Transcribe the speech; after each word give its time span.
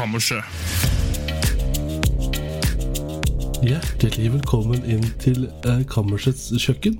Kammerset. 0.00 0.44
Hjertelig 3.60 4.30
velkommen 4.32 4.80
inn 4.88 5.04
til 5.20 5.44
uh, 5.66 5.82
Kammersets 5.90 6.46
kjøkken. 6.62 6.96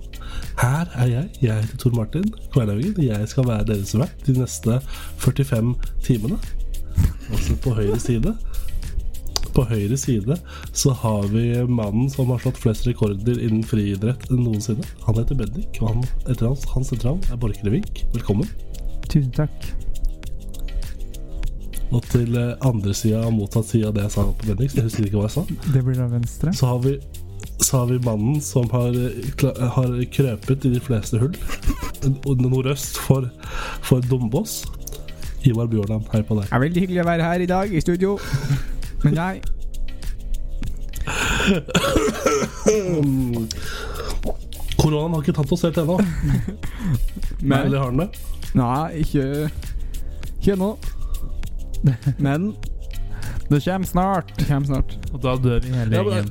Her 0.61 0.85
er 1.01 1.09
jeg. 1.09 1.31
Jeg 1.47 1.63
heter 1.63 1.81
Tor 1.81 1.97
Martin 1.97 2.29
Kvernhaugen. 2.53 3.01
Jeg 3.01 3.33
skal 3.33 3.49
være 3.49 3.71
deres 3.73 3.95
vert 3.97 4.21
de 4.27 4.37
neste 4.37 4.77
45 5.25 5.73
timene. 6.05 6.37
Også 7.33 7.57
på 7.65 7.73
høyre 7.81 7.97
side. 8.05 8.37
På 9.57 9.65
høyre 9.73 9.97
side 9.97 10.37
så 10.77 10.93
har 11.01 11.33
vi 11.33 11.49
mannen 11.73 12.13
som 12.13 12.29
har 12.35 12.45
slått 12.45 12.61
flest 12.61 12.85
rekorder 12.91 13.41
innen 13.41 13.65
friidrett 13.65 14.29
noensinne. 14.29 14.85
Han 15.09 15.23
heter 15.23 15.41
Bendik, 15.41 15.81
og 15.81 15.95
han, 15.95 16.11
etter 16.27 16.53
hans, 16.53 16.69
hans 16.77 16.93
etternavn 16.93 17.25
er 17.33 17.41
Borchgrevink. 17.41 18.05
Velkommen. 18.13 18.59
Tusen 19.09 19.33
takk. 19.41 19.73
Og 21.91 22.03
til 22.07 22.37
uh, 22.39 22.53
andre 22.69 22.93
sida, 22.95 23.25
motsatt 23.35 23.67
side 23.73 23.89
av 23.89 23.95
det 23.97 24.05
jeg 24.07 24.13
sa 24.15 24.25
på 24.31 24.47
Bendix. 24.47 24.77
jeg 24.79 24.85
husker 24.87 25.07
ikke 25.09 25.19
hva 25.19 25.27
jeg 25.27 25.35
sa. 25.35 25.43
Det 25.75 25.83
blir 25.87 25.99
da 25.99 26.07
venstre. 26.13 26.53
Så 26.55 26.69
har 26.71 26.79
vi, 26.85 26.93
så 27.67 27.81
har 27.81 27.87
vi 27.91 27.99
mannen 28.07 28.41
som 28.45 28.69
har, 28.71 28.95
har 29.77 29.97
krøpet 30.15 30.69
i 30.69 30.75
de 30.77 30.81
fleste 30.85 31.19
hull. 31.19 31.35
Og 32.31 32.45
Nordøst 32.47 33.01
for, 33.09 33.27
for 33.83 34.01
Dombås. 34.07 34.61
Ivar 35.49 35.67
Bjørland, 35.73 36.05
hei 36.13 36.21
på 36.29 36.37
deg. 36.39 36.47
Det 36.51 36.57
er 36.59 36.63
veldig 36.67 36.85
hyggelig 36.85 37.03
å 37.03 37.09
være 37.11 37.27
her 37.31 37.41
i 37.41 37.49
dag 37.51 37.75
i 37.75 37.81
studio. 37.83 38.19
Men 39.03 39.15
nei. 39.17 39.35
Koronaen 44.81 45.15
har 45.15 45.23
ikke 45.25 45.35
tatt 45.37 45.53
oss 45.55 45.65
helt 45.67 45.79
ennå. 45.83 45.99
men, 47.41 47.59
Eller 47.67 47.79
har 47.83 47.91
den 47.93 48.05
det? 48.05 48.09
nei 48.59 49.03
ikke 49.05 49.25
Ikke 50.41 50.55
ennå. 50.57 50.71
Men 52.19 52.55
det 53.51 53.65
kommer 53.65 53.87
snart. 53.87 54.31
Det 54.39 54.47
kommer 54.49 54.67
snart. 54.67 54.97
Og 55.13 55.23
da 55.23 55.35
dør 55.37 55.61
vi 55.65 55.73
hele 55.75 55.97
Ja, 55.97 56.03
men- 56.07 56.31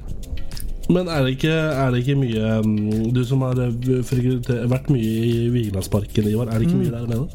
Men 0.90 1.08
er 1.08 1.22
det 1.24 1.36
ikke, 1.38 1.52
er 1.54 1.92
det 1.92 2.00
ikke 2.02 2.16
mye 2.18 2.62
mm, 2.66 3.12
Du 3.14 3.20
som 3.24 3.42
har 3.46 3.60
eh, 3.62 4.70
vært 4.72 4.88
mye 4.90 5.26
i 5.30 5.50
Vigelandsparken, 5.54 6.30
Ivar. 6.32 6.48
Er 6.50 6.60
det 6.60 6.68
ikke 6.70 6.80
mye 6.80 6.94
der 6.96 7.06
nede? 7.08 7.28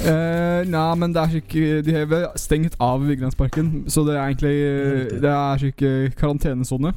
Uh, 0.00 0.62
nei, 0.70 0.94
men 0.94 1.12
det 1.12 1.20
er 1.22 1.36
ikke 1.40 1.82
De 1.82 1.92
har 1.92 2.32
stengt 2.38 2.76
av 2.80 3.02
Vigelandsparken, 3.02 3.84
så 3.90 4.04
det 4.06 4.14
er 4.16 4.26
egentlig 4.30 5.20
Det 5.20 5.30
er 5.30 5.64
ikke 5.70 6.12
karantenesone. 6.16 6.92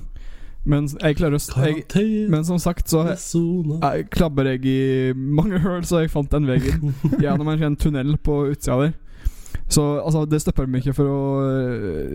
Men 0.65 0.87
jeg 1.01 1.17
klarer 1.19 1.35
å 1.35 1.65
jeg, 1.65 2.29
Men 2.31 2.45
som 2.47 2.57
sagt, 2.61 2.87
så 2.89 3.01
jeg 3.11 4.05
klabber 4.13 4.47
jeg 4.53 4.65
i 4.65 5.13
mange 5.13 5.59
hull, 5.59 5.81
så 5.83 5.99
jeg 6.05 6.09
fant 6.13 6.31
den 6.31 6.45
veien 6.47 6.93
gjennom 7.23 7.49
en 7.51 7.59
sånn 7.59 7.75
tunnel 7.81 8.15
på 8.23 8.37
utsida 8.53 8.77
der. 8.85 8.93
Så 9.71 9.83
altså, 10.03 10.25
det 10.29 10.41
stopper 10.43 10.67
dem 10.67 10.75
ikke 10.79 10.93
for 10.97 11.09
å 11.09 11.19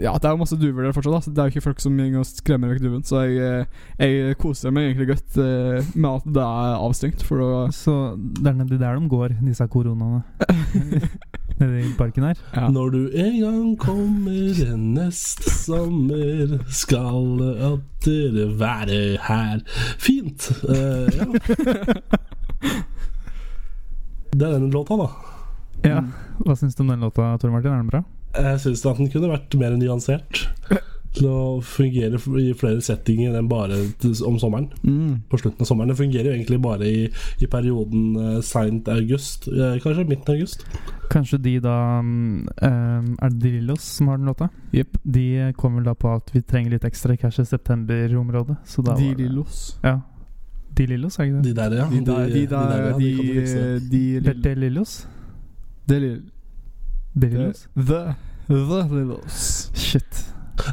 Ja, 0.02 0.14
det 0.18 0.28
er 0.28 0.34
jo 0.34 0.42
masse 0.42 0.58
duver 0.60 0.86
der 0.86 0.94
fortsatt, 0.96 1.14
da. 1.16 1.22
Så 1.24 1.32
det 1.32 1.42
er 1.42 1.48
jo 1.48 1.54
ikke 1.56 1.66
folk 1.68 1.82
som 1.82 1.96
går 1.98 2.18
og 2.20 2.28
skremmer 2.28 2.72
vekk 2.72 2.84
duven. 2.84 3.04
Så 3.06 3.22
jeg, 3.26 3.64
eh, 3.98 4.04
jeg 4.04 4.38
koser 4.40 4.74
meg 4.74 4.90
egentlig 4.90 5.10
godt 5.14 5.40
eh, 5.42 5.90
med 5.94 6.10
at 6.12 6.28
det 6.38 6.44
er 6.44 6.76
avstengt, 6.78 7.24
for 7.26 7.44
å 7.44 7.50
Så 7.74 7.96
det 8.18 8.52
er 8.52 8.58
nedi 8.60 8.78
der 8.80 8.98
de 8.98 9.10
går, 9.10 9.38
disse 9.42 9.66
koronaene. 9.72 10.22
Nedi 11.58 11.80
i 11.88 11.94
parken 11.98 12.28
her. 12.28 12.38
ja. 12.54 12.68
Når 12.70 12.92
du 12.94 13.00
en 13.18 13.38
gang 13.40 13.72
kommer 13.82 14.76
neste 14.78 15.50
sommer, 15.50 16.58
skal 16.70 17.42
at 17.72 18.06
dere 18.06 18.46
være 18.60 19.00
her. 19.26 19.64
Fint. 19.98 20.52
Uh, 20.62 21.08
ja. 21.18 21.26
Det 24.28 24.44
er 24.44 24.52
denne 24.52 24.70
låta, 24.70 24.94
da. 25.00 25.37
Ja. 25.86 26.02
Hva 26.44 26.56
syns 26.58 26.76
du 26.76 26.84
om 26.84 26.92
den 26.92 27.04
låta, 27.04 27.32
Tor 27.38 27.52
Martin? 27.54 27.72
Er 27.72 27.82
den 27.82 27.90
bra? 27.90 28.04
Jeg 28.36 28.60
syns 28.62 28.84
at 28.86 29.00
den 29.00 29.10
kunne 29.12 29.32
vært 29.32 29.58
mer 29.58 29.76
nyansert. 29.78 30.46
Til 31.16 31.24
å 31.32 31.42
fungere 31.64 32.18
i 32.38 32.50
flere 32.54 32.82
settinger 32.84 33.38
enn 33.38 33.48
bare 33.50 33.78
om 34.28 34.36
sommeren. 34.38 34.68
Mm. 34.84 35.24
På 35.30 35.40
slutten 35.40 35.64
av 35.64 35.70
sommeren. 35.70 35.90
Det 35.90 35.98
fungerer 35.98 36.28
jo 36.28 36.34
egentlig 36.36 36.58
bare 36.62 36.86
i, 36.86 37.06
i 37.40 37.48
perioden 37.50 38.12
uh, 38.18 38.36
seint 38.44 38.90
august. 38.92 39.48
Eh, 39.48 39.80
kanskje 39.82 40.04
midten 40.04 40.28
av 40.28 40.36
august. 40.36 40.66
Kanskje 41.08 41.40
de 41.40 41.54
da 41.64 41.78
mm, 42.04 42.50
eh, 42.60 43.06
Er 43.24 43.30
det 43.32 43.40
De 43.40 43.54
Lillos 43.54 43.88
som 43.96 44.12
har 44.12 44.20
den 44.20 44.28
låta? 44.28 44.50
Yep. 44.76 45.00
De 45.16 45.26
kom 45.56 45.80
vel 45.80 45.88
da 45.88 45.96
på 45.96 46.12
at 46.12 46.28
vi 46.34 46.44
trenger 46.44 46.76
litt 46.76 46.84
ekstra 46.84 47.16
cash 47.16 47.40
i 47.40 47.48
september-området. 47.48 48.60
Drillos? 48.92 49.78
De. 49.80 49.88
Ja. 49.88 50.00
De 50.76 50.86
Lillos, 50.92 51.16
er 51.18 51.30
ikke 51.30 51.40
det? 51.40 51.46
De 51.48 51.56
der, 51.56 51.78
ja. 51.80 51.88
De 51.90 52.04
der, 52.04 52.26
de 52.28 52.46
der, 52.46 52.74
der, 52.74 52.90
ja, 52.90 52.98
de, 52.98 53.14
de, 53.16 53.46
de, 53.88 54.20
De 54.20 54.20
de, 54.20 54.42
de, 54.44 54.54
De 54.60 55.17
Lillos? 55.88 57.66
The 57.74 58.14
The 58.48 58.82
Lillos. 58.92 59.70
Shit. 59.74 60.24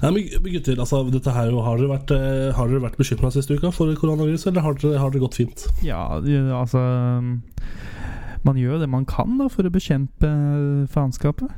Nei, 0.02 0.10
men 0.16 0.24
gutter, 0.54 0.80
altså, 0.82 1.04
dette 1.14 1.32
her, 1.36 1.52
har 1.62 1.78
dere 1.78 1.90
vært, 1.92 2.12
eh, 2.16 2.54
har 2.58 2.70
dere 2.72 2.82
vært 2.82 2.98
bekymra 2.98 3.30
siste 3.34 3.54
uka 3.58 3.70
for 3.76 3.92
koronavirus, 4.00 4.48
eller 4.50 4.64
har 4.66 4.78
dere, 4.82 4.98
har 4.98 5.12
dere, 5.14 5.22
gått 5.22 5.38
fint? 5.38 5.66
Ja, 5.86 6.18
altså 6.58 6.82
Man 8.46 8.58
gjør 8.62 8.76
jo 8.76 8.80
det 8.84 8.90
man 8.90 9.06
kan 9.10 9.38
da 9.40 9.48
for 9.50 9.66
å 9.66 9.72
bekjempe 9.74 10.30
faenskapet. 10.94 11.50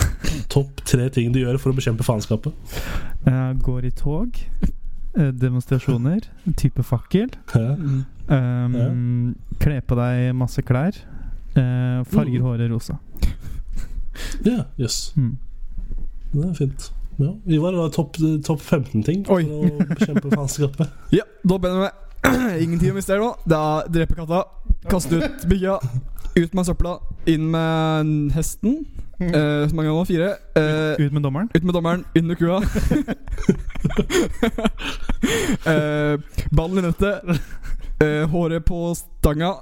Topp 0.52 0.82
tre 0.84 1.08
ting 1.12 1.32
du 1.32 1.40
gjør 1.40 1.56
for 1.60 1.72
å 1.72 1.76
bekjempe 1.76 2.04
faenskapet? 2.04 2.52
Eh, 3.26 3.52
går 3.64 3.86
i 3.88 3.92
tog. 3.96 4.36
eh, 5.16 5.30
demonstrasjoner. 5.32 6.26
Type 6.60 6.84
fakkel. 6.84 7.30
Ja. 7.54 7.76
Um, 8.28 8.76
ja. 8.76 8.88
Kle 9.62 9.80
på 9.88 9.96
deg 10.00 10.34
masse 10.36 10.64
klær. 10.64 10.96
Eh, 11.56 12.04
farger 12.10 12.38
Mm. 12.40 12.44
håret 12.48 12.70
rosa. 12.70 12.96
Ja, 14.44 14.64
jøss. 14.78 15.12
Mm. 15.16 15.36
Det 16.32 16.44
er 16.48 16.54
fint. 16.54 16.92
Ja. 17.18 17.30
Ivar, 17.46 17.74
hva 17.74 17.84
er 17.88 17.92
topp 17.94 18.16
top 18.46 18.60
15 18.62 19.02
ting 19.06 19.24
for 19.26 19.34
Oi. 19.38 19.44
å 19.44 19.86
bekjempe 19.90 20.30
faenskapet? 20.36 20.88
Ja, 21.14 21.22
da 21.46 21.58
begynner 21.58 21.88
vi. 21.88 21.90
Ingen 22.64 22.78
tid 22.80 22.90
å 22.92 22.94
miste 22.96 23.12
her 23.14 23.20
nå. 23.22 23.32
Det 23.46 23.58
er 23.58 23.90
drepe 23.98 24.14
katta, 24.18 24.44
kaste 24.90 25.18
ut 25.20 25.44
bygga, 25.50 25.76
ut 26.38 26.54
med 26.54 26.66
søpla, 26.66 26.96
inn 27.30 27.50
med 27.52 28.32
hesten. 28.34 28.84
Uh, 29.20 29.66
så 29.70 29.74
mange 29.78 29.90
ganger? 29.90 30.04
Fire. 30.10 30.30
Uh, 30.58 30.94
Ut 31.06 31.12
med 31.14 31.22
dommeren. 31.22 31.50
ut 31.54 31.62
med 31.64 31.74
dommeren, 31.76 32.04
inn 32.18 32.26
med 32.26 32.38
kua. 32.38 32.58
uh, 35.66 36.18
ballen 36.56 36.78
i 36.78 36.86
nettet. 36.88 37.22
Uh, 38.02 38.24
håret 38.30 38.64
på 38.66 38.80
stanga. 38.98 39.54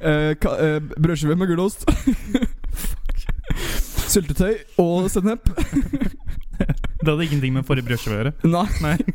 Eh, 0.00 0.34
ka- 0.40 0.56
eh, 0.58 0.78
Brødskive 0.98 1.36
med 1.36 1.48
gulost. 1.50 1.84
Fuck. 1.88 3.26
Syltetøy 4.08 4.54
og 4.78 5.10
sennep. 5.12 5.48
Det 6.98 7.06
hadde 7.12 7.24
ingenting 7.28 7.52
med 7.54 7.62
forrige 7.68 7.86
brødskive 7.86 8.14
å 8.14 8.18
gjøre. 8.18 8.32
Nei. 8.50 8.66
Nei. 8.82 8.96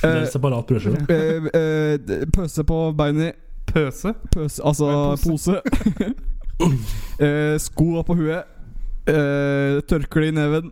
Det 0.00 0.08
er 0.08 0.22
Eh, 0.22 0.28
separat 0.32 0.66
brødskive. 0.68 1.02
Uh, 1.10 1.48
uh, 1.52 2.24
pøse 2.34 2.64
på 2.66 2.78
beina. 2.96 3.32
Pøse? 3.68 4.12
Pøse, 4.32 4.62
altså 4.64 4.88
er 4.88 5.20
pose. 5.20 5.60
sko 7.60 7.66
skoa 7.66 8.02
på 8.08 8.16
huet. 8.18 8.52
Eh, 9.06 9.80
tørkle 9.90 10.30
i 10.30 10.34
neven. 10.34 10.70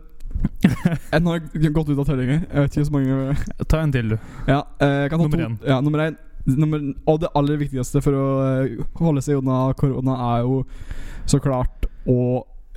En 1.13 1.27
har 1.29 1.39
gått 1.71 1.89
ut 1.93 1.99
av 2.01 2.07
tellinga. 2.09 2.39
Jeg 2.49 2.65
vet 2.65 2.75
ikke 2.79 2.87
så 2.89 2.95
mange 2.95 3.35
Ta 3.71 3.83
en 3.85 3.93
til, 3.93 4.09
du. 4.15 4.17
Ja, 4.49 4.63
eh, 4.81 5.05
kan 5.11 5.19
ta 5.19 5.23
Nummer 5.23 5.37
to. 5.37 5.45
én. 5.45 5.57
Ja, 5.69 5.77
nummer 5.85 5.99
én. 6.07 6.17
Nummer, 6.45 6.81
og 7.09 7.21
det 7.23 7.31
aller 7.33 7.57
viktigste 7.57 8.01
for 8.05 8.13
å 8.13 8.25
eh, 8.45 8.81
holde 8.99 9.23
seg 9.25 9.39
unna 9.39 9.71
korona, 9.77 10.17
er 10.35 10.43
jo 10.45 10.59
så 11.25 11.39
klart 11.41 11.87
å 12.05 12.19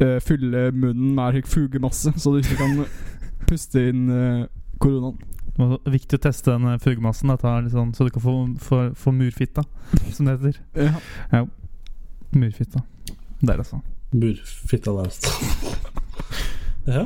uh, 0.00 0.18
fylle 0.24 0.70
munnen 0.72 1.12
med 1.18 1.42
fugemasse, 1.44 2.14
så 2.16 2.32
du 2.32 2.38
ikke 2.40 2.56
kan 2.62 2.78
puste 3.50 3.82
inn 3.90 4.06
uh, 4.08 4.46
koronaen. 4.80 5.18
Det 5.58 5.66
er 5.74 5.94
viktig 5.96 6.16
å 6.20 6.22
teste 6.22 6.54
den 6.54 6.80
fugemassen, 6.80 7.34
sånn, 7.72 7.92
så 7.92 8.06
du 8.06 8.12
kan 8.14 8.22
få, 8.22 8.34
få, 8.62 8.80
få 8.96 9.12
murfitta, 9.12 9.66
som 10.14 10.28
det 10.28 10.38
heter. 10.38 10.60
Ja. 11.34 11.44
Murfitta. 12.32 12.84
Der, 13.40 13.58
altså. 13.58 13.80
Murfitta 14.12 14.94
der. 14.94 15.08
altså. 15.08 15.32
ja. 16.96 17.04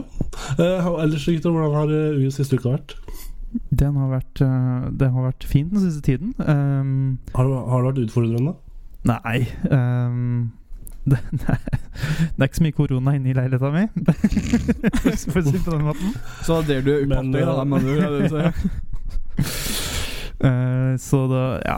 Uh, 0.60 1.02
ellers, 1.02 1.26
gutter, 1.26 1.50
hvordan 1.50 1.74
har 1.74 1.94
uh, 1.94 2.30
siste 2.34 2.58
uka 2.60 2.76
vært? 2.76 2.96
Den 3.70 3.96
har 4.00 4.08
vært, 4.14 4.40
eh, 4.44 4.90
det 4.96 5.10
har 5.12 5.26
vært 5.28 5.44
fint 5.48 5.72
den 5.74 5.82
siste 5.84 6.02
tiden. 6.06 6.34
Um, 6.40 7.18
Har, 7.34 7.44
det- 7.48 7.68
har 7.70 7.82
det 7.82 7.88
vært 7.92 8.04
utfordrende? 8.06 8.54
nei 9.04 9.48
um, 9.70 10.52
det, 11.10 11.18
nei, 11.34 11.56
det 11.58 12.38
er 12.38 12.46
ikke 12.46 12.58
så 12.60 12.62
mye 12.68 12.76
korona 12.76 13.14
inne 13.18 13.32
i 13.32 13.34
leiligheta 13.34 13.72
mi. 13.74 13.82
For 15.32 15.40
å 15.40 15.44
si 15.48 15.56
det 15.56 15.64
på 15.64 15.72
den 15.74 15.82
måten. 15.88 16.12
Så 16.46 16.60
det 16.68 16.76
er 16.78 16.84
du 16.86 16.92
er 16.94 17.02
upåaktet, 17.08 17.42
da. 17.42 17.64
det 17.82 18.30
du. 18.30 19.42
Eh, 20.42 20.96
så 20.98 21.20
da, 21.30 21.42
ja 21.62 21.76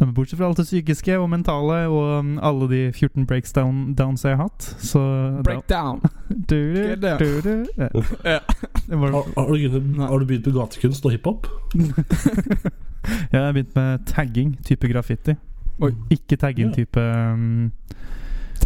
Men 0.00 0.12
Bortsett 0.14 0.38
fra 0.38 0.46
alt 0.50 0.58
det 0.60 0.66
psykiske 0.68 1.14
og 1.18 1.30
mentale 1.32 1.78
og 1.88 2.18
um, 2.20 2.34
alle 2.44 2.66
de 2.70 2.80
14 2.92 3.26
breakdowns 3.26 4.24
jeg 4.24 4.36
har 4.36 4.42
hatt, 4.42 4.66
så 4.82 5.00
Breakdown. 5.46 6.00
Du, 6.28 6.58
du, 6.74 7.06
du, 7.18 7.40
du, 7.42 7.66
ja. 7.78 7.88
Ja. 8.24 8.38
Var- 8.88 9.10
Har, 9.14 9.24
har, 9.36 9.46
du, 9.46 9.54
begynt- 9.56 10.00
har 10.08 10.18
du 10.18 10.24
begynt 10.26 10.46
med 10.46 10.54
gatekunst 10.54 11.04
og 11.06 11.10
hiphop? 11.14 11.46
Jeg 13.32 13.40
har 13.40 13.52
begynt 13.52 13.74
med 13.76 13.98
tagging 14.06 14.56
type 14.66 14.88
graffiti. 14.90 15.34
Oi. 15.80 15.92
Ikke 16.10 16.36
tagging 16.36 16.72
type 16.74 17.00
um, 17.00 17.70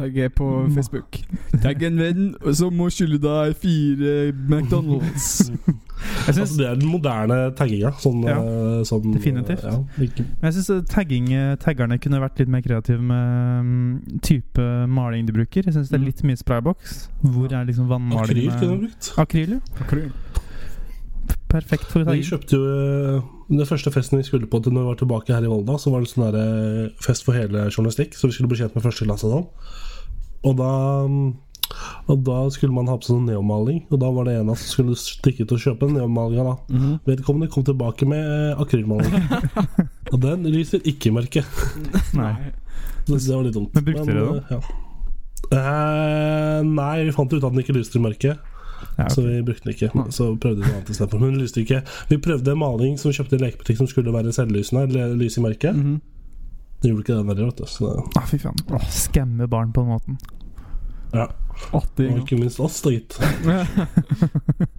Tagg 0.01 0.17
er 0.25 0.31
på 0.33 0.47
Facebook. 0.75 1.19
Tagg 1.61 1.83
en 1.85 1.99
venn 2.01 2.31
som 2.57 2.73
må 2.77 2.87
skylde 2.93 3.21
deg 3.21 3.55
fire 3.61 4.15
McDonald's. 4.33 5.51
Jeg 6.01 6.33
synes, 6.33 6.39
Altså, 6.41 6.57
det 6.57 6.67
er 6.71 6.79
den 6.81 6.89
moderne 6.89 7.37
tagginga. 7.59 7.91
Sånn, 8.01 8.23
Ja, 8.25 8.39
eh, 8.41 8.79
sånn, 8.89 9.11
definitivt. 9.13 9.67
Ja, 9.69 9.75
Men 10.01 10.47
Jeg 10.49 10.55
synes 10.57 10.87
tagging, 10.89 11.27
eh, 11.37 11.57
taggerne 11.61 11.99
kunne 12.01 12.23
vært 12.23 12.41
litt 12.41 12.49
mer 12.49 12.63
kreative 12.65 13.03
med 13.05 13.61
um, 13.61 14.21
type 14.25 14.65
maling 14.89 15.29
de 15.29 15.35
bruker. 15.37 15.69
Jeg 15.69 15.75
syns 15.77 15.91
det 15.93 15.99
er 15.99 16.01
Mm. 16.01 16.09
litt 16.09 16.23
mye 16.25 16.41
sprayboks. 16.41 17.09
Hvor 17.23 17.53
er 17.53 17.67
liksom 17.69 17.89
vannmaling 17.93 18.49
akryl 18.49 18.57
kunne 18.57 18.81
du 18.81 18.87
brukt. 18.87 19.13
Akryl, 19.21 19.61
ja. 19.61 20.41
Perfekt 21.51 21.85
for 21.91 22.05
Vi 22.07 22.23
kjøpte 22.23 22.57
jo 22.57 22.65
eh, 22.65 23.23
Den 23.51 23.67
første 23.67 23.91
festen 23.93 24.21
vi 24.21 24.27
skulle 24.27 24.47
på 24.51 24.61
til 24.63 24.73
når 24.73 24.85
vi 24.85 24.91
var 24.93 24.99
tilbake 25.01 25.35
her 25.35 25.45
i 25.45 25.51
Volda, 25.51 25.77
så 25.83 25.91
var 25.93 26.01
det 26.05 26.11
sånn 26.13 26.37
eh, 26.39 26.91
fest 27.03 27.25
for 27.27 27.35
hele 27.35 27.67
journalistikk, 27.75 28.15
så 28.15 28.31
vi 28.31 28.37
skulle 28.37 28.49
bli 28.53 28.61
kjent 28.63 28.77
med 28.77 28.85
første 28.87 29.05
klasse 29.09 29.27
og 29.27 29.33
sånn. 29.35 29.49
Og 30.49 30.57
da 30.57 30.73
mm, 31.07 31.31
og 32.11 32.23
da 32.27 32.39
skulle 32.51 32.75
man 32.75 32.89
ha 32.91 32.97
på 32.99 33.07
seg 33.07 33.15
sånn 33.15 33.29
neomaling, 33.31 33.85
og 33.93 34.01
da 34.03 34.11
var 34.11 34.27
det 34.27 34.35
en 34.41 34.49
av 34.51 34.57
oss 34.57 34.65
som 34.65 34.73
skulle 34.75 34.97
stikke 34.99 35.47
ut 35.47 35.55
og 35.55 35.63
kjøpe 35.63 35.87
den 35.87 36.01
neomalinga. 36.01 36.45
da. 36.45 36.55
-hmm. 36.77 36.99
Vedkommende 37.07 37.53
kom 37.53 37.65
tilbake 37.65 38.07
med 38.07 38.25
eh, 38.27 38.61
akrylmaling. 38.61 39.15
og 40.13 40.21
den 40.21 40.47
lyser 40.51 40.81
ikke 40.85 41.09
i 41.09 41.13
mørket. 41.13 41.45
Nei. 42.15 42.35
Så 43.07 43.15
det 43.15 43.37
var 43.37 43.45
litt 43.45 43.55
dumt. 43.55 43.75
Men 43.75 43.85
brukte 43.85 44.07
dere 44.07 44.27
den? 44.35 44.43
Ja. 44.51 44.61
Eh, 45.51 46.63
nei, 46.67 47.05
vi 47.05 47.13
fant 47.13 47.33
ut 47.33 47.45
at 47.45 47.53
den 47.53 47.63
ikke 47.63 47.79
lyste 47.79 47.99
i 47.99 48.03
mørket. 48.03 48.39
Ja, 48.99 49.09
Så 49.09 49.23
vi 49.23 49.43
brukte 49.43 49.65
den 49.65 49.75
ikke. 49.75 49.91
Så 50.11 50.37
prøvde 50.41 50.63
vi 50.63 50.69
noe 50.69 50.77
annet 50.77 50.91
istedenfor. 50.91 51.21
Men 51.21 51.35
den 51.35 51.43
lyste 51.43 51.61
ikke. 51.61 51.83
Vi 52.09 52.17
prøvde 52.17 52.53
en 52.53 52.59
maling 52.59 52.99
som 52.99 53.11
vi 53.11 53.17
kjøpte 53.17 53.37
i 53.37 53.45
lekebutikk 53.45 53.77
som 53.77 53.87
skulle 53.87 54.13
være 54.13 54.33
selvlysende, 54.33 54.89
eller 54.89 55.15
lys 55.15 55.39
i 55.39 55.41
mørket. 55.41 55.77
Mhm. 55.77 56.01
Det 56.81 56.89
gjorde 56.91 57.03
ikke 57.05 57.17
den 57.19 57.29
heller, 57.29 57.51
vet 57.51 57.59
du. 57.61 57.67
Så 57.69 57.91
Ah, 58.17 58.25
fy 58.31 58.39
faen. 58.41 58.57
Åh, 58.73 58.87
Skamme 58.91 59.47
barn 59.53 59.73
på 59.77 59.83
den 59.85 59.91
måten. 59.97 60.19
ja. 61.13 61.27
Og 61.77 61.85
ikke 62.01 62.39
minst 62.41 62.61
oss, 62.65 62.79
da, 62.81 62.89
gitt. 62.95 63.19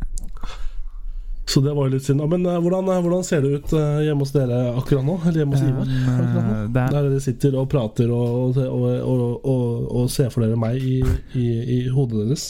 Så 1.51 1.59
det 1.61 1.73
var 1.75 1.87
jo 1.89 1.91
litt 1.97 2.05
synd. 2.05 2.21
Men 2.31 2.45
eh, 2.47 2.59
hvordan, 2.63 2.87
eh, 2.93 3.01
hvordan 3.03 3.23
ser 3.27 3.41
det 3.43 3.49
ut 3.59 3.73
eh, 3.75 3.97
hjemme 4.05 4.23
hos 4.23 4.31
dere 4.31 4.59
akkurat 4.79 5.03
nå? 5.03 5.17
Eller 5.27 5.41
hjemme 5.41 5.57
hos 5.57 5.65
Ivar? 5.67 5.89
Um, 5.89 6.07
akkurat 6.13 6.35
nå? 6.37 6.41
eh, 6.55 6.61
det 6.71 6.81
er, 6.83 6.93
Der 6.95 7.07
dere 7.09 7.23
sitter 7.25 7.57
og 7.59 7.67
prater 7.73 8.13
og, 8.15 8.57
og, 8.61 8.85
og, 9.03 9.45
og, 9.51 9.91
og 9.99 10.09
ser 10.13 10.29
for 10.31 10.45
dere 10.45 10.59
meg 10.61 10.79
i, 10.79 11.01
i, 11.35 11.47
i 11.75 11.79
hodet 11.91 12.23
deres. 12.23 12.45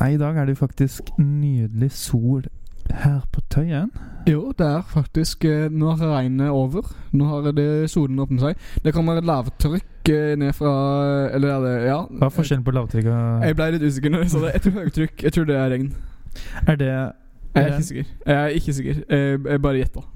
nei, 0.00 0.10
i 0.16 0.20
dag 0.20 0.36
er 0.42 0.48
det 0.50 0.56
jo 0.56 0.62
faktisk 0.64 1.12
nydelig 1.22 1.92
sol 1.94 2.42
her 3.02 3.20
på 3.32 3.40
Tøyen. 3.52 3.90
Jo, 4.26 4.52
det 4.58 4.66
er 4.66 4.82
faktisk 4.90 5.44
eh, 5.44 5.68
Nå 5.70 5.92
har 6.00 6.10
regnet 6.16 6.50
over. 6.50 6.88
Nå 7.12 7.28
har 7.30 7.52
det 7.54 7.90
solen 7.92 8.18
åpnet 8.18 8.42
seg. 8.42 8.64
Det 8.84 8.92
kommer 8.94 9.20
et 9.20 9.28
lavtrykk 9.28 10.10
eh, 10.10 10.32
ned 10.40 10.52
fra 10.56 10.72
Eller 11.36 11.54
er 11.54 11.60
det 11.66 11.74
Ja. 11.86 12.00
Hva 12.10 12.26
er 12.30 12.34
forskjellen 12.34 12.64
på 12.66 12.74
lavtrykk 12.74 13.06
og 13.12 13.46
Jeg 13.46 13.56
ble 13.58 13.70
litt 13.76 13.86
usikker 13.86 14.18
jeg 14.18 14.30
sa 14.32 14.42
det. 14.44 14.52
Jeg 14.56 14.64
tror 14.66 14.76
høytrykk. 14.80 15.22
Jeg 15.28 15.36
tror 15.36 15.48
det 15.50 15.56
er 15.56 15.72
regn. 15.76 15.88
Er 16.66 16.76
det 16.82 16.90
Jeg 16.90 17.12
er 17.54 17.66
ikke 17.72 17.88
sikker. 17.90 18.12
Jeg 18.26 18.36
er 18.36 18.60
ikke 18.60 18.76
sikker. 18.80 19.02
Jeg, 19.10 19.40
jeg 19.46 19.62
bare 19.62 19.82
gjetta. 19.82 20.06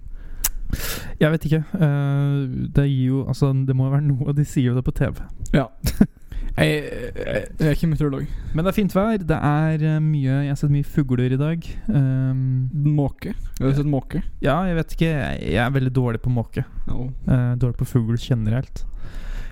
Jeg 1.20 1.32
vet 1.32 1.44
ikke. 1.50 1.64
Eh, 1.74 2.38
det 2.76 2.88
gir 2.88 3.04
jo 3.06 3.26
Altså, 3.28 3.52
det 3.66 3.76
må 3.76 3.88
jo 3.88 3.94
være 3.96 4.06
noe 4.06 4.34
De 4.36 4.44
sier 4.44 4.70
jo 4.72 4.78
det 4.78 4.84
på 4.84 4.96
TV. 4.96 5.22
Ja. 5.54 5.68
Jeg, 6.60 6.68
jeg, 6.68 7.44
jeg 7.58 7.68
er 7.68 7.70
ikke 7.76 7.86
meteorolog. 7.88 8.24
Men 8.54 8.64
det 8.64 8.70
er 8.72 8.76
fint 8.76 8.94
vær. 8.94 9.16
Det 9.22 9.36
er 9.36 9.82
eh, 9.86 10.00
mye 10.02 10.32
Jeg 10.44 10.48
har 10.50 10.56
sett 10.60 10.70
mye 10.74 10.84
fugler 10.84 11.32
i 11.32 11.36
dag. 11.40 11.68
Um, 11.88 12.68
Måke. 12.96 13.34
Har 13.60 13.68
du 13.70 13.74
sett 13.78 13.86
måke. 13.88 14.22
ja, 14.44 14.58
jeg 14.68 14.76
vet 14.76 14.92
ikke. 14.96 15.10
Jeg, 15.10 15.54
er 15.64 15.70
veldig 15.70 15.94
dårlig 15.96 16.20
på 16.20 16.30
måke. 16.34 16.64
Ja. 16.88 16.92
Uh, 17.28 17.52
dårlig 17.60 17.76
på 17.80 17.84
fugl 17.88 18.18
generelt. 18.20 18.84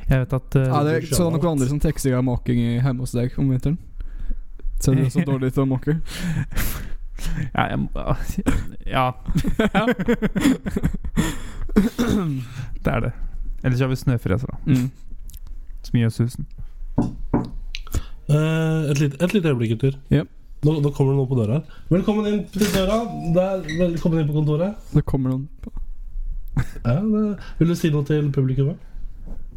Jeg 0.09 0.21
vet 0.25 0.33
at 0.33 0.57
uh, 0.57 0.63
Ja, 0.63 0.85
det 0.85 0.95
er 0.97 1.01
Så 1.09 1.23
det 1.23 1.29
er 1.29 1.31
noen 1.39 1.53
andre 1.55 1.69
som 1.71 1.81
tekster 1.81 2.15
av 2.17 2.25
måking 2.25 2.59
hjemme 2.61 3.01
hos 3.05 3.13
deg 3.17 3.39
om 3.39 3.51
vinteren. 3.53 3.79
Så 4.79 4.93
er 4.93 4.97
du 5.03 5.11
så 5.11 5.25
dårlig 5.27 5.53
til 5.55 5.63
å 5.67 5.69
måke? 5.69 5.93
Ja. 7.55 7.65
Jeg, 7.67 7.79
ja. 8.87 9.11
det 12.85 12.93
er 12.93 13.01
det. 13.01 13.13
Ellers 13.65 13.81
har 13.81 13.89
vi 13.91 13.97
snøfreser, 13.97 14.47
da. 14.47 14.57
Mm. 14.67 14.91
Som 15.83 15.99
gjør 15.99 16.09
susen. 16.15 16.47
Eh, 18.29 18.91
et, 18.91 18.99
lite, 19.01 19.17
et 19.25 19.33
lite 19.35 19.49
øyeblikk, 19.49 19.71
gutter. 19.77 19.97
Ja. 20.13 20.25
Nå, 20.67 20.75
nå 20.83 20.91
kommer 20.91 21.15
det 21.15 21.21
noen 21.21 21.29
på 21.31 21.39
døra 21.39 21.59
her. 21.61 21.77
Velkommen 21.89 22.27
inn 22.29 22.41
til 22.53 22.67
døra. 22.75 22.99
Der, 23.37 23.63
velkommen 23.79 24.21
inn 24.21 24.29
på 24.29 24.35
kontoret. 24.41 24.89
Det 24.93 25.05
kommer 25.07 25.33
noen 25.33 25.47
Ja, 26.83 26.99
det, 26.99 27.23
vil 27.61 27.71
du 27.71 27.77
si 27.79 27.93
noe 27.95 28.05
til 28.05 28.33
publikummet? 28.35 28.81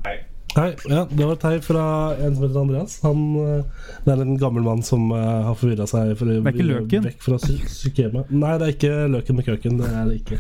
Hei. 0.05 0.19
Hei, 0.53 0.67
ja, 0.91 1.05
Det 1.09 1.25
var 1.25 1.33
et 1.37 1.45
hei 1.47 1.55
fra 1.63 1.83
en 2.19 2.35
som 2.35 2.45
heter 2.45 2.61
Andreas. 2.61 2.99
Han, 3.07 3.23
eh, 3.41 3.89
det 4.05 4.13
er 4.13 4.23
en 4.23 4.37
gammel 4.39 4.63
mann 4.67 4.85
som 4.85 5.09
uh, 5.09 5.17
har 5.47 5.57
forvirra 5.57 5.87
seg. 5.89 6.13
For, 6.19 6.29
Det 6.29 6.39
er 6.39 6.53
ikke 6.53 6.69
løken? 6.69 7.09
Vekk 7.09 7.25
fra 7.25 7.41
sy 7.41 7.57
sykemet. 7.71 8.29
Nei, 8.29 8.53
det 8.61 8.67
er 8.69 8.75
ikke 8.77 8.93
løken 9.15 9.39
med 9.39 9.49
køken. 9.49 9.81
Det 9.81 9.89
er 9.89 10.07
det 10.11 10.21
ikke. 10.21 10.39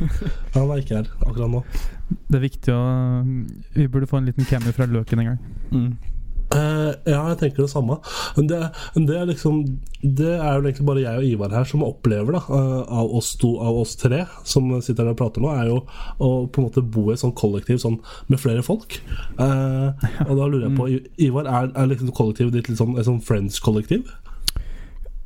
Han 0.55 0.69
er 0.69 0.85
ikke 0.85 1.01
her 1.01 1.11
akkurat 1.25 1.51
nå. 1.57 1.65
Det 2.27 2.37
er 2.37 2.45
viktig 2.45 2.75
å 2.75 2.81
Vi 3.75 3.89
burde 3.91 4.07
få 4.11 4.19
en 4.21 4.27
liten 4.27 4.47
cammy 4.47 4.75
fra 4.75 4.87
Løken 4.87 5.25
en 5.25 5.31
gang. 5.33 5.43
mm. 5.71 5.91
Eh, 6.51 6.91
ja, 7.07 7.19
jeg 7.31 7.37
tenker 7.39 7.63
det 7.63 7.71
samme. 7.71 7.95
Men 8.35 8.47
det, 8.49 8.59
det 8.97 9.15
er 9.15 9.27
liksom 9.29 9.61
Det 10.01 10.33
er 10.33 10.57
jo 10.57 10.63
egentlig 10.65 10.87
bare 10.87 11.03
jeg 11.03 11.19
og 11.21 11.27
Ivar 11.27 11.53
her 11.55 11.67
som 11.69 11.83
opplever, 11.85 12.35
da, 12.35 12.41
uh, 12.49 12.81
av 13.01 13.13
oss 13.15 13.35
to, 13.39 13.53
av 13.61 13.77
oss 13.83 13.93
tre 13.99 14.23
som 14.43 14.71
sitter 14.81 15.05
her 15.05 15.13
og 15.13 15.19
prater 15.19 15.43
nå, 15.43 15.51
er 15.53 15.69
jo 15.69 15.77
å 16.17 16.31
på 16.49 16.61
en 16.61 16.67
måte 16.67 16.81
bo 16.81 17.05
i 17.09 17.13
et 17.13 17.21
sånt 17.21 17.37
kollektiv 17.37 17.77
sånn 17.83 17.99
med 18.31 18.41
flere 18.41 18.65
folk. 18.65 18.97
Uh, 19.37 19.93
og 20.25 20.33
da 20.39 20.47
lurer 20.47 20.65
jeg 20.67 20.77
på, 20.79 20.89
Ivar, 21.27 21.47
er, 21.47 21.69
er 21.77 21.91
liksom 21.91 22.09
kollektivet 22.17 22.57
ditt 22.57 22.71
litt 22.71 22.81
sånn, 22.81 22.97
et 22.97 23.07
sånn 23.07 23.21
Friends-kollektiv? 23.23 24.09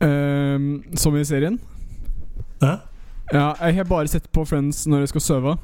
Ehm, 0.04 0.84
Som 1.00 1.16
i 1.16 1.24
serien? 1.26 1.60
Ja? 2.62 2.78
Ja, 3.34 3.54
jeg 3.64 3.80
har 3.80 3.88
bare 3.90 4.12
sett 4.12 4.28
på 4.36 4.44
Friends 4.46 4.84
når 4.86 5.06
jeg 5.06 5.16
skal 5.16 5.26
sove. 5.26 5.56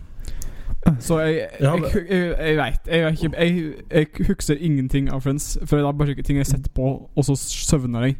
Så 0.99 1.19
jeg 1.19 1.47
Jeg, 1.59 1.83
jeg, 2.09 2.35
jeg, 2.39 2.57
veit 2.57 2.79
jeg, 2.87 3.17
jeg, 3.37 3.73
jeg 3.91 4.07
husker 4.27 4.55
ingenting 4.57 5.11
av 5.13 5.21
Friends. 5.21 5.57
For 5.65 5.77
det 5.77 5.85
er 5.85 5.91
bare 5.91 6.15
ting 6.25 6.37
jeg 6.39 6.45
har 6.47 6.51
sett 6.57 6.73
på, 6.73 7.09
og 7.15 7.25
så 7.25 7.35
søvner 7.37 8.01
jeg. 8.09 8.15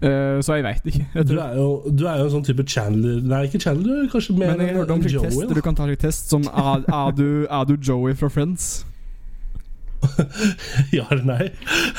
Uh, 0.00 0.40
så 0.42 0.54
jeg 0.56 0.64
veit 0.64 0.80
ikke. 0.86 1.06
Jeg 1.14 1.28
Du 1.28 1.38
er, 1.38 1.54
jo, 1.56 1.82
du 1.98 2.06
er 2.08 2.18
jo 2.18 2.24
en 2.24 2.30
sånn 2.32 2.44
type 2.46 2.64
Chandler 2.64 3.20
Nei, 3.20 3.42
ikke 3.44 3.58
Chandler, 3.60 3.96
du 3.98 4.02
er 4.06 4.08
kanskje 4.08 4.32
mer 4.38 4.56
men 4.56 4.60
jeg 4.64 4.74
hørte 4.78 4.92
om 4.96 5.02
test. 5.04 5.14
Joey. 5.14 5.46
Du 5.52 5.60
kan 5.60 5.74
ta 5.76 5.84
slik 5.90 6.00
test 6.00 6.30
som 6.32 6.40
er, 6.48 6.80
er, 6.88 7.10
du, 7.18 7.44
er 7.44 7.64
du 7.68 7.74
Joey 7.76 8.14
fra 8.16 8.28
Friends? 8.32 8.86
Ja 10.96 11.04
eller 11.10 11.24
nei? 11.28 11.50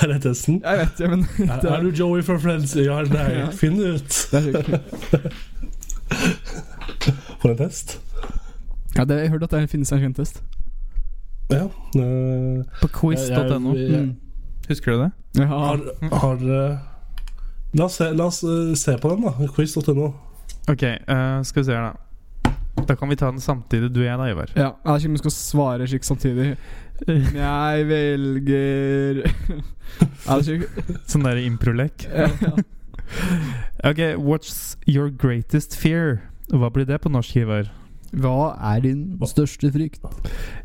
Er 0.01 0.08
det 0.10 0.24
testen? 0.25 0.58
Jeg 0.66 0.78
vet 0.82 0.90
ikke, 0.98 1.10
men 1.13 1.22
Er, 1.46 1.62
er 1.75 1.82
du 1.86 1.90
Joey 1.94 2.25
fra 2.25 2.40
Friends? 2.42 2.74
Ja 2.75 2.98
eller 3.04 3.13
nei? 3.13 3.46
Finn 3.54 3.78
ut. 3.78 4.10
For 7.42 7.50
en 7.54 7.58
test. 7.62 8.00
Ja, 8.98 9.06
det, 9.06 9.22
jeg 9.22 9.30
hørte 9.30 9.48
at 9.48 9.56
det 9.56 9.70
finnes 9.72 9.92
en 9.92 10.02
kjent. 10.04 10.42
Ja. 11.52 11.66
Uh, 11.96 12.64
På 12.82 12.88
quiz.no. 13.00 13.74
Mm. 13.76 14.16
Husker 14.68 14.92
du 14.92 15.02
det? 15.04 15.12
Ja, 15.40 15.46
Har, 15.46 15.82
har 16.12 16.44
uh, 16.44 16.78
La 17.74 17.86
oss, 17.88 17.96
se, 18.00 18.12
la 18.12 18.26
oss 18.28 18.44
uh, 18.44 18.74
se 18.76 18.98
på 19.00 19.10
den, 19.14 19.26
da. 19.28 19.48
Quiz.no. 19.56 20.12
Ok, 20.70 20.84
skal 21.44 21.62
vi 21.62 21.66
se 21.66 21.76
her, 21.76 21.92
da. 21.92 22.12
Da 22.88 22.96
kan 22.96 23.10
vi 23.10 23.16
ta 23.16 23.32
den 23.32 23.40
samtidig, 23.42 23.92
du 23.96 24.02
og 24.02 24.06
jeg, 24.06 24.18
da, 24.18 24.28
Ivar. 24.32 24.52
ja, 24.56 24.70
jeg 24.86 24.94
vet 24.94 25.02
ikke 25.02 25.10
om 25.10 25.16
vi 25.16 25.22
skal 25.22 25.34
svare 25.36 25.88
slik 25.88 26.04
samtidig. 26.08 26.48
Jeg 27.08 27.88
velger 27.90 29.22
Er? 30.32 30.44
Sånn 31.10 31.26
der 31.26 31.42
improlek. 31.42 32.06
Ja, 32.12 32.30
ja. 32.42 32.54
Ok, 33.84 33.98
what's 34.16 34.78
your 34.88 35.10
greatest 35.10 35.76
fear? 35.76 36.22
Hva 36.48 36.70
blir 36.72 36.86
det 36.88 37.02
på 37.04 37.10
norsk, 37.12 37.42
Ivar? 37.42 37.68
Hva 38.12 38.56
er 38.74 38.82
din 38.84 39.20
største 39.25 39.72
frykt? 39.72 40.03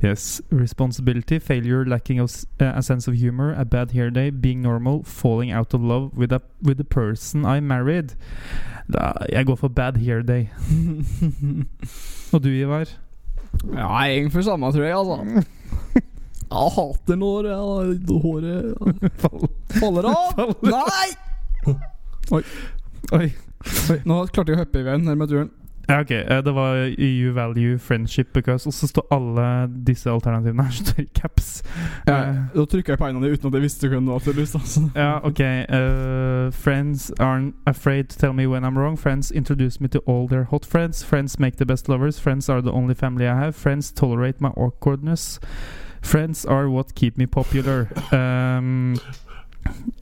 Yes. 0.03 0.43
Responsibility, 0.51 1.39
failure, 1.39 1.85
lacking 1.85 2.21
of 2.21 2.31
uh, 2.61 2.73
a 2.75 2.83
sense 2.83 3.07
of 3.07 3.15
humor, 3.15 3.55
a 3.57 3.65
bad 3.65 3.93
hair 3.93 4.11
day, 4.11 4.31
being 4.31 4.63
normal, 4.63 5.05
falling 5.05 5.53
out 5.53 5.75
of 5.75 5.81
love 5.81 6.17
with, 6.17 6.33
a, 6.33 6.41
with 6.63 6.77
the 6.77 6.85
person 6.85 7.45
I 7.45 7.61
married. 7.61 8.17
Da, 8.93 9.13
jeg 9.33 9.47
går 9.47 9.57
for 9.57 9.69
bad 9.69 9.97
hair 9.97 10.23
day. 10.23 10.51
Og 12.33 12.43
du, 12.43 12.49
Ivar? 12.49 12.89
Ja, 13.73 13.99
jeg 14.03 14.13
egentlig 14.17 14.33
for 14.33 14.43
samme, 14.43 14.73
tror 14.73 14.83
jeg. 14.83 14.97
altså 14.97 15.45
Jeg 16.47 16.71
hater 16.77 17.17
når 17.19 17.47
ja, 17.51 17.57
håret 18.23 18.75
faller 19.81 20.07
av. 20.11 20.53
Nei! 20.63 21.09
Oi. 22.33 22.43
Oi, 23.17 23.31
Nå 24.07 24.19
klarte 24.31 24.53
jeg 24.53 24.59
å 24.59 24.63
hoppe 24.63 24.83
i 24.83 24.87
veien 24.87 25.07
nærme 25.07 25.27
turen. 25.31 25.51
Ja, 25.89 26.01
ok. 26.01 26.11
eh, 26.11 26.43
Det 26.45 26.55
var 26.55 26.77
You 26.99 27.33
value 27.33 27.79
friendship 27.79 28.27
because 28.35 28.67
Og 28.67 28.73
så 28.73 28.87
står 28.87 29.07
alle 29.11 29.69
disse 29.87 30.11
alternativene 30.11 30.63
her 30.65 30.71
står 30.83 31.01
i 31.03 31.07
caps. 31.15 31.63
Ja, 32.09 32.17
Eh, 32.31 32.37
da 32.55 32.65
trykka 32.65 32.93
jeg 32.93 32.99
på 32.99 33.07
en 33.07 33.17
av 33.17 33.23
dem 33.23 33.33
uten 33.33 33.47
at 33.47 33.55
jeg 33.55 33.63
visste 33.63 33.89
hvem 33.89 34.05
det 34.07 34.13
var. 34.13 34.19
tydeligvis, 34.19 34.53
da, 34.53 35.01
Ja, 35.01 35.21
ok. 35.23 35.41
Uh, 35.71 36.51
friends 36.53 37.11
aren't 37.21 37.55
afraid 37.67 38.05
to 38.09 38.19
tell 38.19 38.33
me 38.33 38.47
when 38.47 38.65
I'm 38.65 38.77
wrong. 38.79 38.97
Friends 38.99 39.31
introduce 39.31 39.81
me 39.81 39.89
to 39.89 39.99
all 40.07 40.29
their 40.29 40.45
hot 40.45 40.65
friends. 40.67 41.05
Friends 41.05 41.39
make 41.39 41.57
the 41.57 41.67
best 41.67 41.89
lovers. 41.89 42.19
Friends 42.21 42.49
are 42.49 42.61
the 42.63 42.73
only 42.73 42.95
family 42.95 43.25
I 43.27 43.35
have. 43.35 43.53
Friends 43.53 43.93
tolerate 43.93 44.41
my 44.41 44.51
awkwardness. 44.57 45.39
Friends 46.03 46.47
are 46.47 46.69
what 46.69 46.95
keep 46.95 47.17
me 47.19 47.27
popular. 47.27 47.89
Um, 48.13 48.97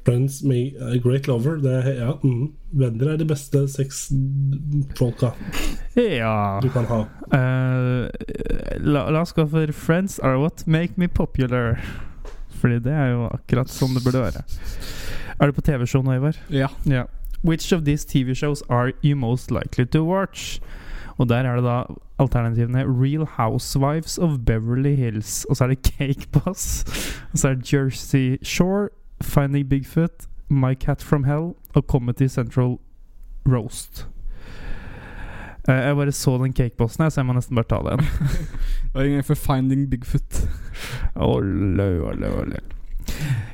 Friends 0.04 0.42
me 0.44 0.74
a 0.80 0.98
great 1.00 1.28
lover. 1.28 1.56
Det 1.62 1.96
ja, 1.96 2.12
mm. 2.22 2.52
Venner 2.70 3.14
er 3.14 3.20
de 3.20 3.28
beste 3.28 3.64
sexfolka 3.70 5.32
ja 5.94 6.60
du 6.62 6.68
kan 6.70 6.84
ha. 6.84 7.00
Uh, 7.30 8.08
la, 8.80 9.08
la 9.10 9.20
oss 9.20 9.32
gå 9.32 9.46
for 9.46 9.72
Friends 9.72 10.18
are 10.18 10.38
what 10.38 10.66
make 10.66 10.92
me 10.96 11.08
popular. 11.08 11.80
Fordi 12.60 12.78
det 12.78 12.92
er 12.92 13.12
jo 13.12 13.26
akkurat 13.28 13.70
sånn 13.70 13.94
det 13.96 14.04
burde 14.04 14.22
være. 14.24 14.44
Er 15.40 15.50
du 15.50 15.56
på 15.56 15.64
TV-show 15.66 16.02
nå, 16.04 16.16
Ivar? 16.16 16.38
Ja. 16.48 16.70
Ja. 16.88 17.04
Which 17.44 17.72
of 17.76 17.84
these 17.84 18.06
TV 18.06 18.34
shows 18.34 18.62
are 18.70 18.94
you 19.02 19.16
most 19.16 19.50
likely 19.50 19.84
to 19.92 20.04
watch? 20.04 20.60
Og 21.18 21.28
der 21.28 21.46
er 21.46 21.60
det 21.60 21.64
da 21.66 21.82
alternativene 22.18 22.86
Real 22.88 23.26
Housewives 23.36 24.18
of 24.18 24.38
Beverly 24.46 24.94
Hills. 24.96 25.44
Og 25.44 25.56
så 25.56 25.64
er 25.64 25.74
det 25.74 25.82
Cake 25.84 26.26
Boss. 26.32 26.84
Og 27.32 27.38
så 27.38 27.48
er 27.48 27.54
det 27.54 27.72
Jersey 27.72 28.38
Shore, 28.42 28.88
Finding 29.24 29.68
Bigfoot, 29.68 30.28
My 30.48 30.74
Cat 30.74 31.02
from 31.02 31.24
Hell 31.24 31.54
og 31.74 31.84
Comedy 31.88 32.28
Central 32.28 32.78
Roast. 33.48 34.06
Uh, 35.68 35.74
jeg 35.74 35.96
bare 35.96 36.12
så 36.12 36.38
den 36.38 36.52
Cakebossen, 36.52 37.02
her, 37.02 37.08
så 37.08 37.20
jeg 37.20 37.26
må 37.26 37.32
nesten 37.32 37.56
bare 37.56 37.68
ta 37.70 37.80
den. 37.86 38.04
Og 38.94 39.06
en 39.06 39.12
gang 39.16 39.24
for 39.24 39.34
Finding 39.34 39.86
Bigfoot. 39.90 40.42
Ole, 41.16 41.86
ole, 42.04 42.32
ole. 42.40 42.60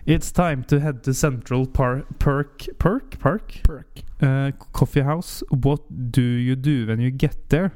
It's 0.06 0.32
time 0.32 0.64
to 0.64 0.80
head 0.80 1.02
to 1.04 1.14
Central 1.14 1.66
Par 1.66 2.04
Perk 2.18 2.66
Perk 2.78 3.18
Park 3.18 3.60
Perk. 3.62 4.02
uh, 4.22 4.50
Coffee 4.72 5.02
House. 5.02 5.42
What 5.50 5.80
do 6.12 6.22
you 6.22 6.56
do 6.56 6.86
when 6.86 7.00
you 7.00 7.10
get 7.10 7.48
there? 7.48 7.72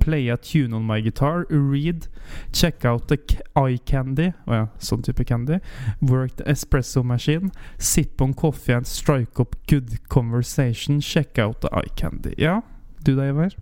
Play 0.00 0.28
a 0.28 0.36
tune 0.36 0.72
on 0.72 0.82
my 0.84 1.00
guitar, 1.00 1.46
read, 1.50 2.06
check 2.52 2.84
out 2.84 3.08
the 3.08 3.18
eye 3.54 3.78
candy. 3.84 4.32
Oh 4.48 4.54
ja, 4.54 4.66
sånn 4.80 5.02
type 5.04 5.24
candy. 5.28 5.58
Work 6.00 6.36
the 6.36 6.44
espresso 6.44 7.04
machine, 7.04 7.52
sip 7.78 8.20
on 8.22 8.32
coffee 8.32 8.72
and 8.72 8.86
strike 8.86 9.38
up 9.38 9.54
good 9.68 10.08
conversation. 10.08 11.00
Check 11.00 11.38
out 11.38 11.60
the 11.60 11.68
eye 11.72 11.92
candy. 11.94 12.34
Ja, 12.38 12.62
du 13.06 13.14
da, 13.16 13.28
Ivar? 13.28 13.54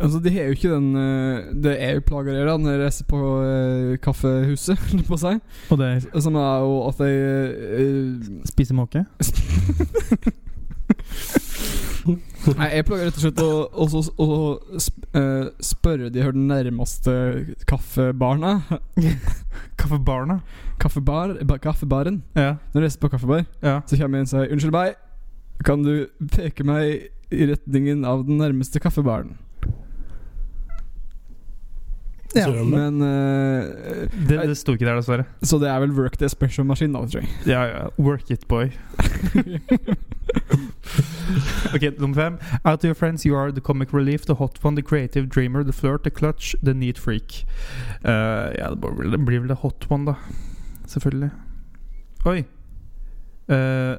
Altså, 0.00 0.18
de 0.18 0.30
har 0.34 0.48
jo 0.48 0.56
ikke 0.56 0.70
den 0.72 0.86
Det 1.62 1.74
Det 1.76 1.90
jo 1.94 2.00
plager 2.08 2.46
da 2.48 2.56
når 2.58 2.70
jeg 2.72 2.80
reiser 2.80 3.04
på 3.10 3.18
uh, 3.18 3.96
kaffehuset, 4.02 4.78
holdt 4.90 5.06
på 5.08 5.18
å 5.18 5.22
si. 5.22 5.34
Og 5.70 5.78
det 5.80 5.90
er 5.90 6.22
Som 6.24 6.38
er 6.40 6.64
jo 6.64 6.80
at 6.88 7.04
jeg 7.04 7.14
uh, 7.82 8.40
Spiser 8.50 8.78
måke? 8.78 9.04
Nei, 12.04 12.68
jeg 12.76 12.84
plager 12.84 13.08
rett 13.08 13.16
og 13.16 13.22
slett 13.22 13.40
å 13.40 13.50
å 13.72 13.84
å 14.20 14.26
sp 14.76 15.06
uh, 15.16 15.46
spørre 15.64 16.10
de 16.12 16.20
her 16.20 16.34
den 16.36 16.48
nærmeste 16.50 17.12
kaffebarna. 17.70 18.58
Kaffebarna? 19.80 20.40
Kaffebar, 20.80 21.32
ba, 21.48 21.56
kaffebaren. 21.62 22.22
Ja. 22.36 22.56
Når 22.72 22.80
jeg 22.80 22.84
reiser 22.84 23.00
på 23.00 23.10
kaffebar, 23.14 23.46
ja. 23.64 23.78
så 23.86 23.96
kommer 23.96 24.20
jeg 24.20 24.26
inn 24.26 24.28
og 24.28 24.32
sier 24.34 24.52
'Unnskyld 24.52 24.76
meg, 24.76 24.94
kan 25.64 25.84
du 25.86 25.94
peke 26.34 26.66
meg 26.66 27.08
i 27.34 27.50
retningen 27.52 28.04
av 28.08 28.26
den 28.28 28.36
nærmeste 28.42 28.78
kaffebaren?' 28.82 29.36
Det. 32.34 32.48
Men 32.66 32.94
uh, 32.98 33.06
Det, 34.28 34.40
det 34.48 34.56
sto 34.58 34.72
ikke 34.74 34.86
der, 34.88 34.96
dessverre. 34.98 35.22
Så 35.46 35.54
det 35.62 35.68
er 35.70 35.78
vel 35.84 35.92
work 35.94 36.16
the 36.18 36.26
espresso 36.26 36.64
maskin, 36.66 36.90
da, 36.92 36.98
tror 37.06 37.20
jeg. 37.22 37.28
Ja, 37.46 37.60
ja. 37.68 37.84
Work 37.98 38.30
it, 38.34 38.48
boy. 38.48 38.64
ok, 41.74 41.82
nummer 42.00 42.14
fem. 42.14 42.38
Out 42.64 42.80
to 42.80 42.86
your 42.88 42.94
friends, 42.94 43.24
you 43.24 43.36
are 43.36 43.52
the 43.52 43.60
comic 43.60 43.92
relief, 43.94 44.26
the 44.26 44.34
hot 44.34 44.58
one, 44.64 44.74
the 44.74 44.82
creative 44.82 45.28
dreamer, 45.28 45.62
the 45.62 45.72
flirt, 45.72 46.02
the 46.02 46.10
clutch, 46.10 46.56
the 46.62 46.74
neat 46.74 46.98
freak. 46.98 47.44
Uh, 48.04 48.50
ja, 48.58 48.70
det 48.70 48.80
blir 48.80 48.90
vel- 48.98 49.26
det 49.26 49.48
the 49.48 49.54
hot 49.62 49.86
one, 49.90 50.04
da. 50.06 50.14
Selvfølgelig. 50.86 51.30
Oi. 52.26 52.44
Eh, 53.48 53.96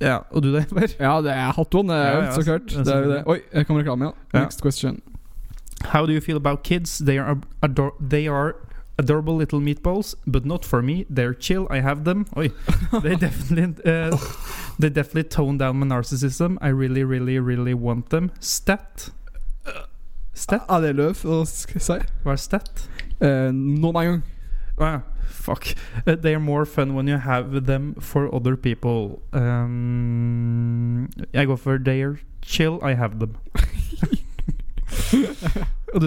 ja, 0.00 0.18
og 0.30 0.42
du 0.42 0.52
da, 0.52 0.64
Ivar? 0.70 0.92
Ja, 1.00 1.20
det 1.22 1.32
er 1.32 1.52
hot 1.52 1.74
one, 1.74 1.92
det 1.92 1.98
er 1.98 2.10
Ja, 2.10 2.24
ja, 2.24 2.32
så 2.32 2.42
klart. 2.44 2.68
Det 2.86 2.94
er 2.94 3.04
jo 3.04 3.10
det. 3.12 3.22
Oi, 3.26 3.38
her 3.52 3.64
kommer 3.64 3.82
reklame, 3.82 4.04
ja. 4.04 4.10
Ja. 4.34 4.40
Next 4.44 4.60
question. 4.60 5.00
How 5.84 6.06
do 6.06 6.12
you 6.12 6.20
feel 6.20 6.36
about 6.36 6.62
kids? 6.62 6.98
They 6.98 7.18
are 7.18 7.36
ador 7.62 7.92
they 8.10 8.28
are 8.28 8.54
adorable 8.98 9.36
little 9.36 9.60
meatballs, 9.60 10.14
but 10.26 10.44
not 10.44 10.64
for 10.64 10.82
me. 10.82 11.04
They're 11.10 11.34
chill. 11.34 11.66
I 11.70 11.80
have 11.80 12.04
them. 12.04 12.26
Oi. 12.36 12.50
They 13.02 13.16
definitely 13.16 13.84
uh, 13.84 14.16
they 14.78 14.88
definitely 14.88 15.24
tone 15.24 15.58
down 15.58 15.76
my 15.78 15.86
narcissism. 15.86 16.56
I 16.60 16.68
really, 16.68 17.04
really, 17.04 17.38
really 17.38 17.74
want 17.74 18.08
them. 18.08 18.30
Stat. 18.40 19.10
Stat? 20.34 20.62
Er 20.68 20.80
det 20.84 20.96
løv 20.96 21.22
å 21.24 21.44
si? 21.48 21.78
Hva 22.24 22.34
er 22.34 22.40
stat? 22.40 22.88
Eh, 23.24 23.48
noen 23.52 23.96
en 23.96 24.08
gang. 24.10 24.18
Ah, 24.76 24.98
fuck. 25.46 25.66
Uh, 26.06 26.16
they 26.16 26.34
are 26.34 26.40
more 26.40 26.64
fun 26.66 26.94
when 26.94 27.06
you 27.08 27.16
have 27.18 27.64
them 27.66 27.94
for 28.00 28.28
other 28.34 28.56
people. 28.56 29.20
Um, 29.32 31.08
jeg 31.32 31.46
går 31.46 31.56
for 31.56 31.78
they 31.78 32.02
are 32.02 32.18
chill. 32.42 32.78
I 32.82 32.94
have 32.94 33.18
them. 33.20 33.36
Og 35.94 36.00
du, 36.00 36.06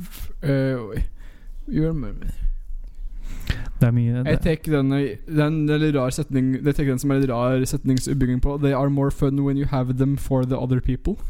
f- 0.00 0.30
eh, 0.42 0.78
oi. 0.80 1.02
Gjør 1.70 1.92
meg- 1.92 2.14
Det 3.80 3.86
er 3.86 3.90
mye 3.94 4.22
Jeg 4.26 4.40
tar 4.42 4.50
den, 4.72 4.90
den, 5.26 5.68
setning 6.10 6.64
den 6.66 6.98
som 6.98 7.10
er 7.14 7.20
litt 7.22 7.30
rar 7.30 7.62
setningsoppbygging 7.64 8.40
på. 8.42 8.56
They 8.62 8.72
are 8.74 8.90
more 8.90 9.10
fun 9.10 9.44
when 9.44 9.56
you 9.56 9.66
have 9.70 9.94
them 9.98 10.16
for 10.16 10.44
the 10.44 10.58
other 10.58 10.80
people. 10.80 11.16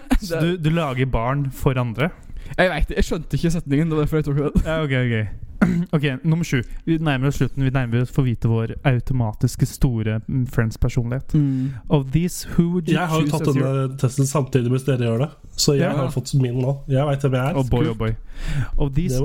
Så 0.30 0.40
du, 0.40 0.56
du 0.56 0.70
lager 0.74 1.06
barn 1.10 1.48
for 1.50 1.78
andre? 1.80 2.10
Jeg 2.58 2.70
vet 2.70 2.88
det, 2.88 2.96
jeg 2.98 3.04
skjønte 3.04 3.38
ikke 3.38 3.50
setningen. 3.54 3.90
Det 3.90 3.96
var 3.96 4.04
derfor 4.08 4.16
jeg 4.20 4.24
tok 4.30 4.36
den. 4.40 4.64
Ja, 4.66 4.80
ok, 4.82 4.96
ok 5.04 5.36
Ok, 5.96 6.04
nummer 6.24 6.44
sju. 6.44 6.62
Vi 6.86 6.96
nærmer 6.98 7.28
oss 7.28 7.36
slutten. 7.36 7.64
Vi 7.64 7.70
nærmer 7.70 8.00
oss 8.02 8.08
for 8.10 8.22
få 8.22 8.26
vite 8.30 8.48
vår 8.48 8.72
automatiske 8.88 9.66
store 9.66 10.20
mm, 10.26 10.46
Friends-personlighet. 10.46 11.34
Of 11.90 12.06
these, 12.12 12.48
who 12.48 12.70
would 12.72 12.88
you 12.88 12.94
Jeg 12.96 13.08
har 13.08 13.20
jo 13.20 13.26
tatt 13.28 13.46
your 13.56 13.66
denne 13.66 13.98
testen 14.00 14.26
samtidig 14.26 14.72
mens 14.72 14.86
dere 14.88 15.04
gjør 15.04 15.18
det. 15.26 15.30
Så 15.56 15.74
jeg 15.76 15.84
Ja. 15.90 15.96
har 15.96 16.10
fått 16.10 16.32
min 16.40 16.58
nå. 16.62 16.76
Jeg 16.88 17.06
veit 17.06 17.20
hvem 17.26 17.36
jeg 17.36 17.50
er. 17.50 17.56
Oh 17.60 17.64
boy, 17.70 17.86
oh 17.90 17.96
boy. 17.96 18.14
Of 18.78 18.94
these, 18.94 19.18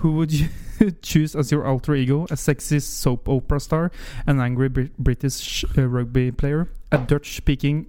who 0.00 0.12
would 0.16 0.32
you 0.32 0.48
choose 1.02 1.36
as 1.38 1.52
your 1.52 1.66
alter 1.66 1.94
ego? 1.94 2.26
A 2.30 2.36
sexy 2.36 2.78
soap 2.80 3.28
opera 3.28 3.60
star, 3.60 3.90
an 4.26 4.40
angry 4.40 4.68
Brit 4.68 4.96
British 4.98 5.64
uh, 5.76 5.86
rugby 5.86 6.30
player, 6.30 6.68
a 6.90 6.98
Dutch-speaking 6.98 7.86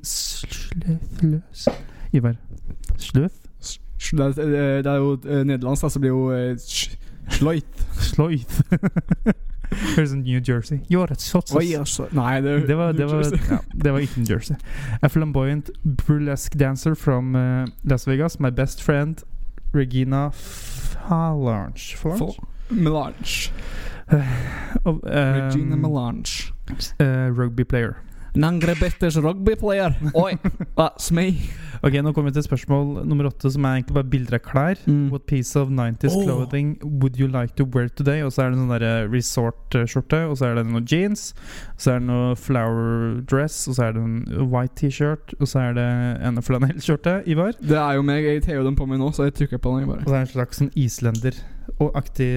Ivar. 2.13 2.35
Sløth? 2.97 3.39
Det 4.13 4.19
er, 4.37 4.81
det 4.83 4.91
er 4.91 4.95
jo 4.99 5.13
eh, 5.25 5.43
nederlandsk, 5.47 5.89
så 5.89 5.99
blir 5.99 6.09
jo 6.11 6.31
eh, 6.35 6.55
sh- 6.59 6.97
Sløyt. 7.29 7.85
Sløyth. 8.03 8.61
Høres 9.95 10.11
ut 10.13 10.17
New 10.19 10.41
Jersey. 10.47 10.77
Jo, 10.91 11.03
a 11.09 11.15
sots. 11.17 11.53
Oi, 11.55 11.73
altså. 11.73 12.05
Nei, 12.11 12.41
det, 12.41 12.67
Det 12.67 12.77
var, 12.77 12.91
det, 12.91 13.05
var, 13.09 13.23
ja, 13.51 13.57
det 13.83 13.93
var 13.93 13.99
ikke 13.99 14.19
New 14.19 14.27
Jersey. 14.29 14.55
A 15.01 15.07
flamboyant 15.09 15.71
burlesque 16.05 16.59
dancer 16.59 16.93
from 16.95 17.35
uh, 17.35 17.65
Las 17.83 18.07
Vegas. 18.07 18.39
My 18.39 18.49
best 18.51 18.83
friend 18.83 19.23
Regina 19.73 20.29
Falange. 20.33 21.95
Falange? 21.97 22.39
Melange. 22.69 23.51
Uh, 24.13 24.19
uh, 24.85 24.99
Regina 25.05 25.75
Melange. 25.75 26.51
rugby 26.99 27.63
player. 27.63 27.95
Nangre 28.35 28.73
Betters 28.79 29.17
rugbyplayer. 29.21 29.93
Oi, 30.17 30.33
that's 30.77 31.11
me. 31.13 31.35
Ok, 31.83 31.97
Nå 32.01 32.13
kommer 32.15 32.31
vi 32.31 32.37
til 32.37 32.45
spørsmål 32.47 33.03
nummer 33.05 33.27
åtte, 33.27 33.51
som 33.51 33.65
er 33.67 33.75
egentlig 33.77 33.93
bare 33.97 34.09
bilder 34.09 34.37
av 34.37 34.41
klær. 34.45 34.79
Mm. 34.87 35.09
What 35.11 35.25
piece 35.27 35.59
of 35.59 35.67
90s 35.69 36.15
Åh. 36.15 36.23
clothing 36.23 36.77
would 36.81 37.19
you 37.19 37.27
like 37.27 37.55
to 37.59 37.65
wear 37.65 37.89
today? 37.89 38.23
Og 38.23 38.31
så 38.31 38.45
er 38.45 38.53
det 38.53 38.59
en 38.59 38.69
sånn 38.71 39.11
resort-skjorte, 39.11 40.21
og 40.29 40.37
så 40.39 40.47
er 40.47 40.55
det 40.57 40.63
noen 40.69 40.87
jeans, 40.89 41.25
så 41.77 41.95
er 41.95 41.99
det 41.99 42.07
noe 42.07 42.37
flower 42.39 43.19
dress, 43.29 43.67
og 43.67 43.75
så 43.77 43.89
er 43.89 43.97
det 43.97 44.05
en 44.05 44.47
white 44.53 44.79
T-shirt, 44.79 45.35
og 45.39 45.51
så 45.51 45.59
er 45.67 45.75
det 45.77 45.87
en 46.29 46.41
flanellskjorte. 46.41 47.19
Ivar. 47.29 47.53
Det 47.59 47.77
er 47.77 47.99
jo 47.99 48.07
meg. 48.07 48.23
Jeg 48.31 48.45
tar 48.47 48.57
jo 48.57 48.63
den 48.65 48.79
på 48.79 48.87
meg 48.87 49.03
nå, 49.03 49.11
så 49.13 49.27
jeg 49.27 49.35
trykker 49.41 49.61
på 49.61 49.75
den. 49.77 49.91
Og 49.91 50.07
så 50.07 50.15
er 50.15 50.23
det 50.23 50.29
en 50.29 50.33
slags 50.37 50.63
sånn 50.63 50.71
islender 50.79 51.37
og 51.79 51.91
aktig 51.99 52.31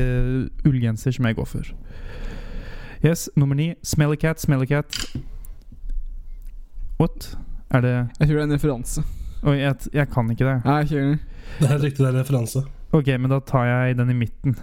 ullgenser 0.67 1.15
som 1.15 1.31
jeg 1.31 1.39
går 1.39 1.49
for. 1.55 1.73
Yes, 3.05 3.29
nummer 3.37 3.55
ni. 3.55 3.75
Smelly 3.87 4.19
cat, 4.21 4.43
smelly 4.43 4.67
cat. 4.67 4.91
What? 7.01 7.37
Er 7.75 7.81
det 7.85 7.95
Jeg 8.21 8.29
tror 8.29 8.35
det 8.37 8.41
er 8.41 8.47
en 8.49 8.53
referanse. 8.57 9.03
Oi, 9.47 9.57
jeg, 9.61 9.75
jeg 9.93 10.09
kan 10.11 10.31
ikke 10.33 10.47
det. 10.49 10.57
Nei, 10.65 10.79
ikke. 10.87 11.03
Det 11.59 11.67
er 11.67 11.73
helt 11.75 11.85
riktig, 11.85 12.05
det 12.07 12.09
er 12.15 12.19
referanse. 12.21 12.63
Ok, 12.97 13.07
men 13.21 13.31
da 13.31 13.39
tar 13.45 13.67
jeg 13.69 13.97
den 13.99 14.11
i 14.11 14.17
midten. 14.17 14.57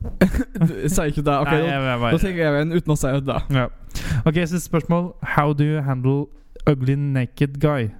Sier 0.90 1.10
ikke 1.10 1.22
det. 1.22 1.34
Ok, 1.36 1.50
Nei, 1.52 1.62
jeg, 1.68 1.98
bare- 2.00 2.12
da 2.16 2.18
tenker 2.22 2.44
jeg 2.46 2.62
en 2.66 2.72
uten 2.76 2.94
å 2.94 2.98
si 2.98 3.12
det. 3.28 3.38
Ja. 3.54 3.66
Ok, 4.26 4.34
siste 4.42 4.62
spørsmål. 4.64 5.10
How 5.36 5.52
do 5.52 5.64
you 5.64 5.82
handle 5.84 6.26
ugly 6.66 6.94
naked 6.96 7.60
guy? 7.60 7.90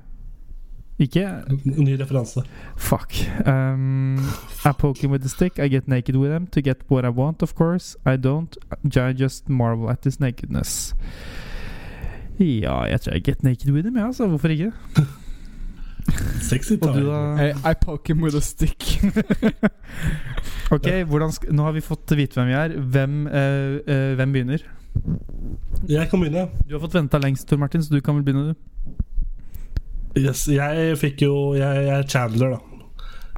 Ikke 1.01 1.25
Ny 1.65 1.95
referanse. 1.97 2.43
Fuck. 2.77 3.15
Um, 3.49 4.19
I 4.67 4.73
poke 4.77 4.99
him 5.03 5.11
with 5.11 5.25
a 5.25 5.29
stick. 5.33 5.59
I 5.59 5.69
get 5.69 5.89
naked 5.89 6.17
with 6.17 6.31
him 6.33 6.47
to 6.49 6.61
get 6.61 6.83
what 6.91 7.05
I 7.07 7.09
want, 7.09 7.43
of 7.43 7.55
course. 7.55 7.97
I 8.05 8.17
don't. 8.17 8.57
I 8.85 9.13
just 9.13 9.49
marvel 9.49 9.89
at 9.91 10.05
his 10.05 10.21
nakedness. 10.21 10.93
Ja, 12.41 12.79
jeg 12.89 13.01
tror 13.05 13.17
jeg 13.17 13.25
get 13.25 13.43
naked 13.45 13.71
with 13.75 13.87
him, 13.87 13.97
ja, 14.01 14.09
så 14.17 14.27
hvorfor 14.31 14.49
ikke? 14.55 14.73
Sexy 16.51 16.79
Og 16.81 16.89
du, 16.95 17.03
time. 17.03 17.11
da? 17.11 17.49
I, 17.51 17.71
I 17.71 17.75
poke 17.81 18.09
him 18.13 18.23
with 18.25 18.37
a 18.37 18.41
stick. 18.41 18.87
Ok, 20.71 20.87
hvordan 21.11 21.33
sk 21.35 21.49
Nå 21.51 21.65
har 21.67 21.73
vi 21.75 21.81
fått 21.83 22.13
vite 22.15 22.39
hvem 22.39 22.47
vi 22.47 22.55
er. 22.55 22.75
Hvem, 22.95 23.15
eh, 23.27 23.73
eh, 23.91 24.13
hvem 24.21 24.35
begynner? 24.37 24.63
Jeg 25.91 26.07
kan 26.11 26.23
begynne. 26.23 26.45
Du 26.69 26.77
har 26.77 26.83
fått 26.85 26.95
venta 26.95 27.19
lengst, 27.19 27.49
Tor 27.51 27.59
Martin, 27.59 27.83
så 27.83 27.91
du 27.91 28.01
kan 28.01 28.15
vel 28.15 28.23
begynne, 28.27 28.53
du. 28.55 29.01
Yes, 30.21 30.45
jeg 30.51 30.97
fikk 30.99 31.23
jo 31.23 31.55
Jeg, 31.55 31.85
jeg 31.87 31.99
er 31.99 32.07
Chandler, 32.11 32.55
da. 32.57 32.70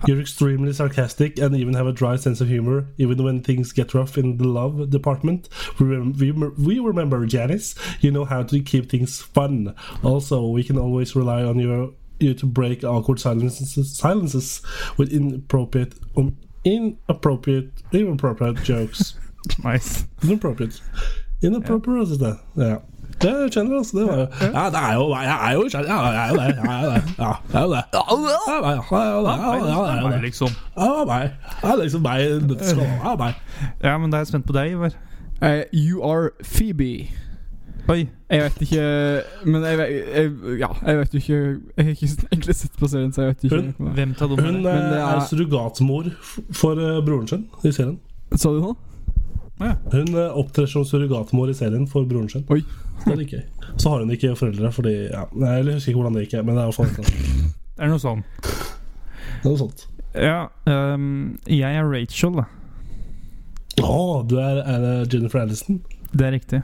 You're 0.06 0.20
extremely 0.20 0.72
sarcastic 0.72 1.38
and 1.38 1.56
even 1.56 1.74
have 1.74 1.86
a 1.86 1.92
dry 1.92 2.16
sense 2.16 2.40
of 2.40 2.48
humor, 2.48 2.86
even 2.98 3.22
when 3.22 3.42
things 3.42 3.72
get 3.72 3.94
rough 3.94 4.18
in 4.18 4.36
the 4.36 4.48
love 4.48 4.90
department. 4.90 5.48
We, 5.78 5.86
rem- 5.86 6.12
we, 6.14 6.32
we 6.32 6.78
remember 6.78 7.24
Janice. 7.26 7.74
You 8.00 8.10
know 8.10 8.24
how 8.24 8.42
to 8.44 8.60
keep 8.60 8.90
things 8.90 9.20
fun. 9.20 9.74
Also, 10.02 10.46
we 10.46 10.64
can 10.64 10.78
always 10.78 11.14
rely 11.14 11.42
on 11.44 11.58
your, 11.58 11.92
you 12.18 12.34
to 12.34 12.46
break 12.46 12.84
awkward 12.84 13.20
silences, 13.20 13.96
silences 13.96 14.62
with 14.96 15.12
inappropriate, 15.12 15.94
um, 16.16 16.36
inappropriate, 16.64 17.70
inappropriate 17.92 18.62
jokes. 18.62 19.14
Nice. 19.64 20.04
Inappropriate. 20.22 20.80
Inappropriate. 21.42 22.38
Ja. 22.54 22.80
Det 23.22 23.32
kjenner 23.54 23.70
jeg, 23.72 23.78
altså. 23.82 23.94
Det 23.98 24.06
var 24.08 24.18
Ja, 24.42 24.64
det 24.74 24.80
er 24.82 24.94
jo 24.98 25.04
Jeg 25.14 25.38
er 25.48 25.52
jo 25.54 25.62
kjent, 25.72 25.86
ja, 25.86 25.98
jeg 26.10 26.22
er 26.22 26.28
jo 26.28 26.36
det. 26.36 26.46
Jeg 26.56 26.72
er 26.72 26.82
jo 26.82 26.90
det. 26.90 27.02
Ja, 27.18 27.32
jeg 27.52 27.60
er 27.60 27.66
jo 27.66 27.72
det. 27.72 27.84
Ja, 27.92 28.02
er 28.02 28.14
jo 28.14 28.22
det. 28.22 28.34
Ja, 28.48 28.62
er 28.62 29.14
jo 29.14 29.22
det. 29.26 29.36
Ja, 29.72 29.80
er 29.92 30.00
jo 30.02 30.10
det. 30.12 30.22
liksom. 30.22 30.50
Ja, 30.76 30.84
det 30.84 31.00
er 31.00 31.06
meg. 31.12 31.30
Det 31.62 31.70
er 31.72 31.82
liksom 31.82 32.02
meg. 32.02 32.20
Ja, 33.04 33.16
meg. 33.16 33.34
Ja, 33.82 33.98
men 33.98 34.10
da 34.10 34.16
er 34.16 34.20
jeg 34.26 34.26
spent 34.32 34.46
på 34.46 34.52
deg, 34.56 34.72
Ivar. 34.76 34.94
Eh, 35.42 35.62
you 35.72 36.02
are 36.06 36.30
Phoebe. 36.44 37.08
Oi. 37.90 38.08
Jeg 38.30 38.42
vet 38.44 38.60
ikke 38.62 38.82
Men 39.44 39.64
jeg, 39.66 39.78
vet- 39.78 40.04
jeg, 40.14 40.58
ja, 40.60 40.68
jeg 40.86 40.98
vet 41.00 41.14
jo 41.14 41.18
ikke 41.18 41.38
Jeg 41.76 41.84
har 41.84 41.90
ikke 41.90 42.06
egentlig 42.30 42.54
sett 42.54 42.76
på 42.78 42.86
serien, 42.88 43.10
så 43.12 43.22
jeg 43.24 43.28
vet 43.32 43.44
ikke. 43.44 43.74
Hun- 43.78 43.92
Hvem 43.96 44.12
tar 44.14 44.26
Hun 44.28 44.38
det 44.38 44.66
eh, 44.70 44.92
er- 44.94 45.16
er 45.16 45.20
surrogatmor 45.26 46.04
for 46.54 46.72
eh, 46.78 47.00
broren 47.04 47.26
sin 47.28 47.48
i 47.64 47.72
serien. 47.72 47.98
Sa 48.36 48.48
du 48.54 48.60
noe? 48.60 48.76
Hun 49.92 50.14
eh, 50.14 50.30
opptrer 50.38 50.66
som 50.70 50.84
surrogatmor 50.84 51.50
i 51.50 51.54
serien 51.58 51.88
for 51.90 52.04
broren 52.06 52.28
sin. 52.30 52.44
Oi. 52.50 52.62
Det 53.02 53.16
liker 53.18 53.40
jeg. 53.40 53.70
Så 53.80 53.90
har 53.90 54.02
hun 54.02 54.12
ikke 54.14 54.34
foreldre, 54.38 54.72
fordi 54.74 54.92
ja, 55.08 55.24
nei, 55.34 55.54
Jeg 55.58 55.78
husker 55.78 55.92
ikke 55.92 56.00
hvordan 56.00 56.18
det 56.18 56.26
gikk, 56.26 56.36
men 56.46 56.56
det 56.56 56.62
er 56.62 56.68
i 56.68 56.70
hvert 56.70 56.78
fall 56.78 56.90
noe, 56.92 57.48
Det 57.76 57.86
er 57.86 57.92
noe 57.92 58.02
sånn. 58.02 58.24
sånt. 59.58 59.86
Ja, 60.12 60.40
um, 60.68 61.38
jeg 61.48 61.78
er 61.80 61.88
Rachel, 61.88 62.36
da. 62.36 62.46
Å, 63.82 63.96
du 64.28 64.36
er, 64.38 64.60
er 64.68 64.86
Jennifer 65.08 65.40
Aniston? 65.42 65.80
Det 66.12 66.26
er 66.28 66.34
riktig. 66.36 66.60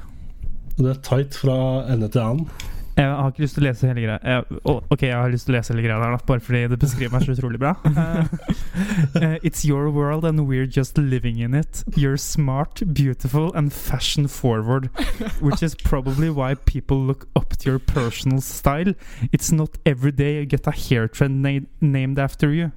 Du 0.76 0.84
er 0.90 1.00
tight 1.02 1.34
fra 1.34 1.56
ende 1.90 2.10
til 2.12 2.22
annen. 2.22 2.74
Jeg 2.98 3.06
har 3.06 3.28
ikke 3.30 3.44
lyst 3.44 3.54
til 3.54 3.62
å 3.62 3.68
lese 3.68 3.86
hele 3.86 4.02
greia. 4.02 4.18
Jeg, 4.26 4.60
ok, 4.66 5.02
jeg 5.06 5.14
har 5.14 5.30
lyst 5.30 5.46
til 5.46 5.54
å 5.54 5.56
lese 5.58 5.70
hele 5.72 5.84
greia 5.84 5.98
der, 6.02 6.16
bare 6.26 6.42
fordi 6.42 6.62
det 6.72 6.78
beskriver 6.82 7.14
meg 7.14 7.26
så 7.26 7.36
utrolig 7.36 7.62
bra. 7.62 7.76
Eh, 9.18 9.38
it's 9.42 9.64
your 9.64 9.90
world, 9.90 10.24
and 10.24 10.46
we're 10.46 10.66
just 10.66 10.98
living 10.98 11.38
in 11.40 11.54
it. 11.54 11.82
You're 11.96 12.16
smart, 12.16 12.82
beautiful, 12.92 13.52
and 13.54 13.72
fashion 13.72 14.28
forward, 14.28 14.90
which 15.40 15.62
is 15.62 15.74
probably 15.74 16.30
why 16.30 16.54
people 16.54 16.98
look 16.98 17.26
up 17.34 17.56
to 17.56 17.70
your 17.70 17.78
personal 17.80 18.40
style. 18.40 18.94
It's 19.32 19.50
not 19.50 19.78
every 19.84 20.12
day 20.12 20.38
you 20.38 20.46
get 20.46 20.66
a 20.66 20.70
hair 20.70 21.08
trend 21.08 21.42
na 21.42 21.60
named 21.80 22.18
after 22.18 22.52
you. 22.52 22.70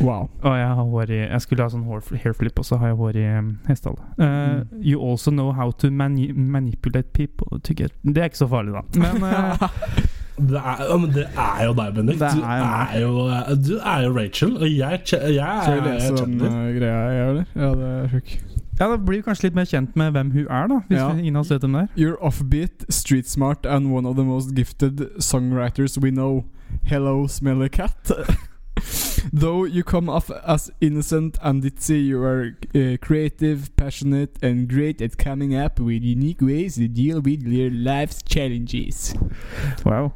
Wow. 0.00 0.28
Og 0.42 0.58
jeg 0.58 0.66
har 0.68 0.74
hår 0.84 1.10
i 1.10 1.16
Jeg 1.24 1.40
skulle 1.42 1.62
ha 1.62 1.68
sånn 1.72 1.84
hår, 1.88 2.02
hair 2.22 2.34
og 2.58 2.64
så 2.64 2.76
har 2.78 2.92
jeg 2.92 2.96
hår 2.96 3.16
i 3.16 3.24
um, 3.38 3.48
hestehale. 3.68 3.98
Uh, 4.18 4.64
You 4.82 5.00
also 5.10 5.30
know 5.30 5.52
how 5.52 5.70
to 5.72 5.90
mani 5.90 6.32
manipulate 6.32 7.12
people 7.12 7.58
to 7.60 7.74
get 7.74 7.92
Det 8.04 8.18
er 8.18 8.24
ikke 8.30 8.38
så 8.44 8.48
farlig, 8.48 8.72
da. 8.72 8.82
Men 9.00 9.22
uh, 9.28 9.68
Det 10.38 10.60
er, 10.62 10.96
men 10.98 11.10
det 11.10 11.24
er 11.34 11.64
jo 11.66 11.72
deg, 11.74 11.94
Bendik. 11.94 12.18
Det 12.20 12.28
Du, 12.30 13.00
jo- 13.00 13.56
du 13.66 13.72
er 13.82 14.02
jo 14.04 14.12
Rachel, 14.18 14.52
og 14.56 14.68
jeg, 14.70 15.00
jeg, 15.12 15.20
jeg 15.20 15.34
jeg 15.34 15.78
er 15.98 16.16
den 16.24 16.40
uh, 16.40 16.78
greia 16.78 17.00
jeg 17.08 17.16
gjør, 17.18 17.28
eller? 17.30 17.44
Ja, 17.56 17.70
det 17.74 17.88
er 18.04 18.08
sjuk. 18.12 18.30
ja, 18.78 18.86
da 18.92 18.96
blir 18.96 19.16
vi 19.18 19.22
kanskje 19.26 19.48
litt 19.48 19.56
mer 19.58 19.64
kjent 19.66 19.96
med 19.98 20.12
hvem 20.14 20.30
hun 20.36 20.46
er, 20.46 20.68
da. 20.70 20.78
Hvis 20.88 20.98
Ja. 21.00 21.08
vi, 21.12 21.20
ingen 21.26 21.36
av 21.36 21.40
oss 21.40 21.48
dem 21.60 21.72
der 21.74 21.80
er. 21.80 21.88
You're 21.98 22.20
offbeat, 22.22 22.86
street 22.88 23.26
smart, 23.28 23.66
and 23.66 23.90
one 23.90 24.06
of 24.06 24.14
the 24.14 24.22
most 24.24 24.54
gifted 24.54 25.02
songwriters 25.18 25.98
we 25.98 26.10
know. 26.10 26.44
Hello, 26.84 27.26
smelly 27.26 27.68
cat. 27.68 28.12
Though 29.32 29.64
you 29.64 29.82
come 29.82 30.08
off 30.08 30.30
as 30.44 30.70
innocent 30.80 31.38
and 31.42 31.62
ditzy, 31.62 32.06
you 32.06 32.22
are 32.22 32.56
uh, 32.74 32.96
creative, 33.00 33.74
passionate, 33.76 34.38
and 34.42 34.68
great 34.68 35.00
at 35.02 35.16
coming 35.18 35.54
up 35.54 35.80
with 35.80 36.02
unique 36.02 36.40
ways 36.40 36.76
to 36.76 36.88
deal 36.88 37.20
with 37.20 37.42
your 37.42 37.70
life's 37.70 38.22
challenges. 38.22 39.14
Wow. 39.84 40.12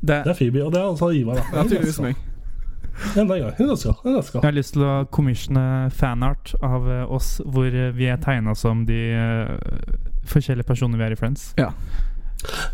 Det, 0.00 0.24
Det 0.24 0.30
er 0.30 0.34
Phoebe, 0.34 0.64
og 0.64 0.72
det 0.72 0.80
er 0.80 0.84
altså 0.84 1.10
Ivar. 1.10 1.36
Er 1.36 2.02
meg. 2.02 2.14
Enda 3.16 3.34
en 3.34 3.42
gang. 3.42 3.54
Jeg 3.58 4.42
har 4.42 4.54
lyst 4.54 4.74
til 4.76 4.84
å 4.86 4.92
commissione 5.10 5.90
fanart 5.90 6.54
av 6.62 6.86
eh, 6.90 7.02
oss 7.10 7.40
hvor 7.42 7.66
eh, 7.66 7.90
vi 7.96 8.06
er 8.06 8.20
tegna 8.22 8.54
som 8.54 8.84
de 8.86 9.00
eh, 9.18 9.50
forskjellige 10.30 10.68
personene 10.68 11.00
vi 11.00 11.06
er 11.08 11.16
i 11.16 11.18
Friends. 11.18 11.50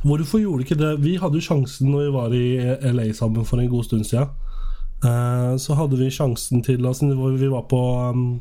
Hvorfor 0.02 0.42
gjorde 0.42 0.66
ikke 0.66 0.78
det? 0.80 0.92
Vi 1.04 1.16
hadde 1.22 1.40
jo 1.40 1.46
sjansen 1.46 1.90
når 1.92 2.04
vi 2.04 2.12
var 2.18 2.36
i 2.36 2.46
LA 2.92 3.10
sammen 3.16 3.46
for 3.48 3.62
en 3.62 3.70
god 3.70 3.88
stund 3.88 4.04
siden. 4.04 4.28
Eh, 5.00 5.52
så 5.56 5.74
hadde 5.78 5.96
vi 5.96 6.10
sjansen 6.12 6.60
til 6.60 6.84
altså, 6.84 7.06
Vi 7.40 7.48
var 7.48 7.62
på 7.70 7.78
um, 8.12 8.40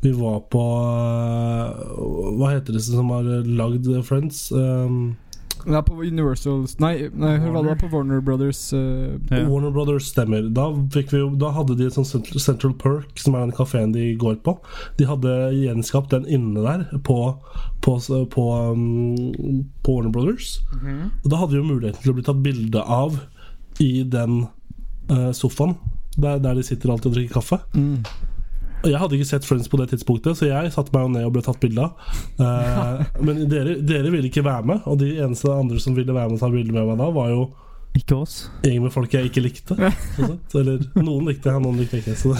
Vi 0.00 0.12
var 0.14 0.44
på 0.46 0.60
uh, 0.62 2.34
Hva 2.38 2.52
heter 2.52 2.76
det 2.76 2.82
som 2.86 3.10
har 3.10 3.26
lagd 3.42 3.88
Friends? 4.06 4.52
Um, 4.52 5.16
Det 5.64 5.74
er 5.74 5.82
på 5.82 5.96
Universal 5.98 6.68
Nei, 6.78 7.08
nei 7.18 7.32
hør 7.42 7.56
hva 7.56 7.62
det 7.66 7.72
er 7.72 7.80
på 7.80 7.90
Warner 7.90 8.20
Brothers. 8.22 8.60
uh, 8.72 9.16
Ja. 9.32 9.40
Warner 9.48 9.72
Brothers 9.74 10.06
stemmer. 10.12 10.46
Da, 10.54 10.68
fikk 10.94 11.10
vi, 11.12 11.24
da 11.42 11.50
hadde 11.56 11.74
de 11.80 11.88
et 11.88 11.96
sånt 11.98 12.06
Central, 12.06 12.44
Central 12.44 12.76
Perk, 12.78 13.18
som 13.18 13.34
er 13.34 13.48
den 13.48 13.56
kafeen 13.58 13.90
de 13.96 14.12
går 14.22 14.38
på. 14.46 14.54
De 15.00 15.08
hadde 15.08 15.34
gjenskapt 15.58 16.14
den 16.14 16.28
inne 16.30 16.62
der 16.62 16.86
på, 17.02 17.18
på, 17.82 17.96
på, 18.30 18.44
um, 18.70 19.64
på 19.82 19.98
Warner 19.98 20.14
Brothers. 20.14 20.60
Og 21.24 21.26
da 21.34 21.42
hadde 21.42 21.56
vi 21.56 21.58
jo 21.58 21.66
muligheten 21.72 22.06
til 22.06 22.14
å 22.14 22.16
bli 22.20 22.28
tatt 22.30 22.46
bilde 22.46 22.86
av 22.86 23.18
i 23.82 24.04
den 24.06 24.44
eh, 24.44 24.54
sofaen. 25.32 25.76
Der, 26.18 26.38
der 26.42 26.54
de 26.58 26.62
sitter 26.66 26.90
alltid 26.90 27.12
og 27.12 27.14
drikker 27.18 27.38
kaffe. 27.40 27.60
mm. 27.74 28.00
Og 28.78 28.90
Jeg 28.92 28.98
hadde 29.00 29.16
ikke 29.18 29.26
sett 29.26 29.44
Friends 29.46 29.66
på 29.68 29.76
det 29.80 29.88
tidspunktet, 29.90 30.36
så 30.38 30.46
jeg 30.46 30.70
satte 30.70 30.92
meg 30.94 31.02
jo 31.02 31.08
ned 31.10 31.24
og 31.26 31.32
ble 31.34 31.40
tatt 31.42 31.58
bilde 31.58 31.82
av. 31.82 31.96
Eh, 32.38 33.00
men 33.26 33.40
dere, 33.50 33.72
dere 33.82 34.10
ville 34.14 34.28
ikke 34.30 34.44
være 34.46 34.68
med, 34.70 34.84
og 34.86 35.00
de 35.00 35.08
eneste 35.18 35.50
andre 35.50 35.80
som 35.82 35.96
ville 35.96 36.14
være 36.14 36.28
med 36.30 36.38
og 36.38 36.42
ta 36.44 36.50
bilde 36.52 36.70
med 36.76 36.86
meg 36.86 37.00
da, 37.00 37.08
var 37.10 37.32
jo 37.32 37.40
Ikke 37.98 38.20
oss. 38.22 38.36
gjeng 38.62 38.78
med 38.84 38.92
folk 38.94 39.10
jeg 39.16 39.26
ikke 39.32 39.42
likte. 39.42 39.74
Eller 40.60 40.84
noen 40.94 41.26
likte 41.26 41.50
jeg, 41.50 41.62
noen 41.64 41.80
likte 41.82 41.98
jeg 41.98 42.06
ikke. 42.06 42.14
Så. 42.22 42.36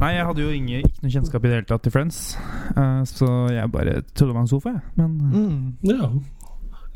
Nei, 0.00 0.14
jeg 0.16 0.24
hadde 0.30 0.46
jo 0.46 0.54
ingen, 0.56 0.80
ikke 0.88 1.04
noe 1.04 1.12
kjennskap 1.18 1.44
i 1.44 1.50
det 1.52 1.58
hele 1.58 1.68
tatt 1.74 1.84
til 1.84 1.92
Friends, 1.92 2.22
eh, 2.72 3.02
så 3.12 3.30
jeg 3.52 3.72
bare 3.76 3.98
trodde 4.14 4.30
det 4.32 4.38
var 4.38 4.44
en 4.46 4.52
sofa, 4.54 4.72
jeg. 4.78 4.82
Men 4.96 5.20
eh, 5.20 5.36
Mm. 5.36 5.62
Ja. 5.92 6.10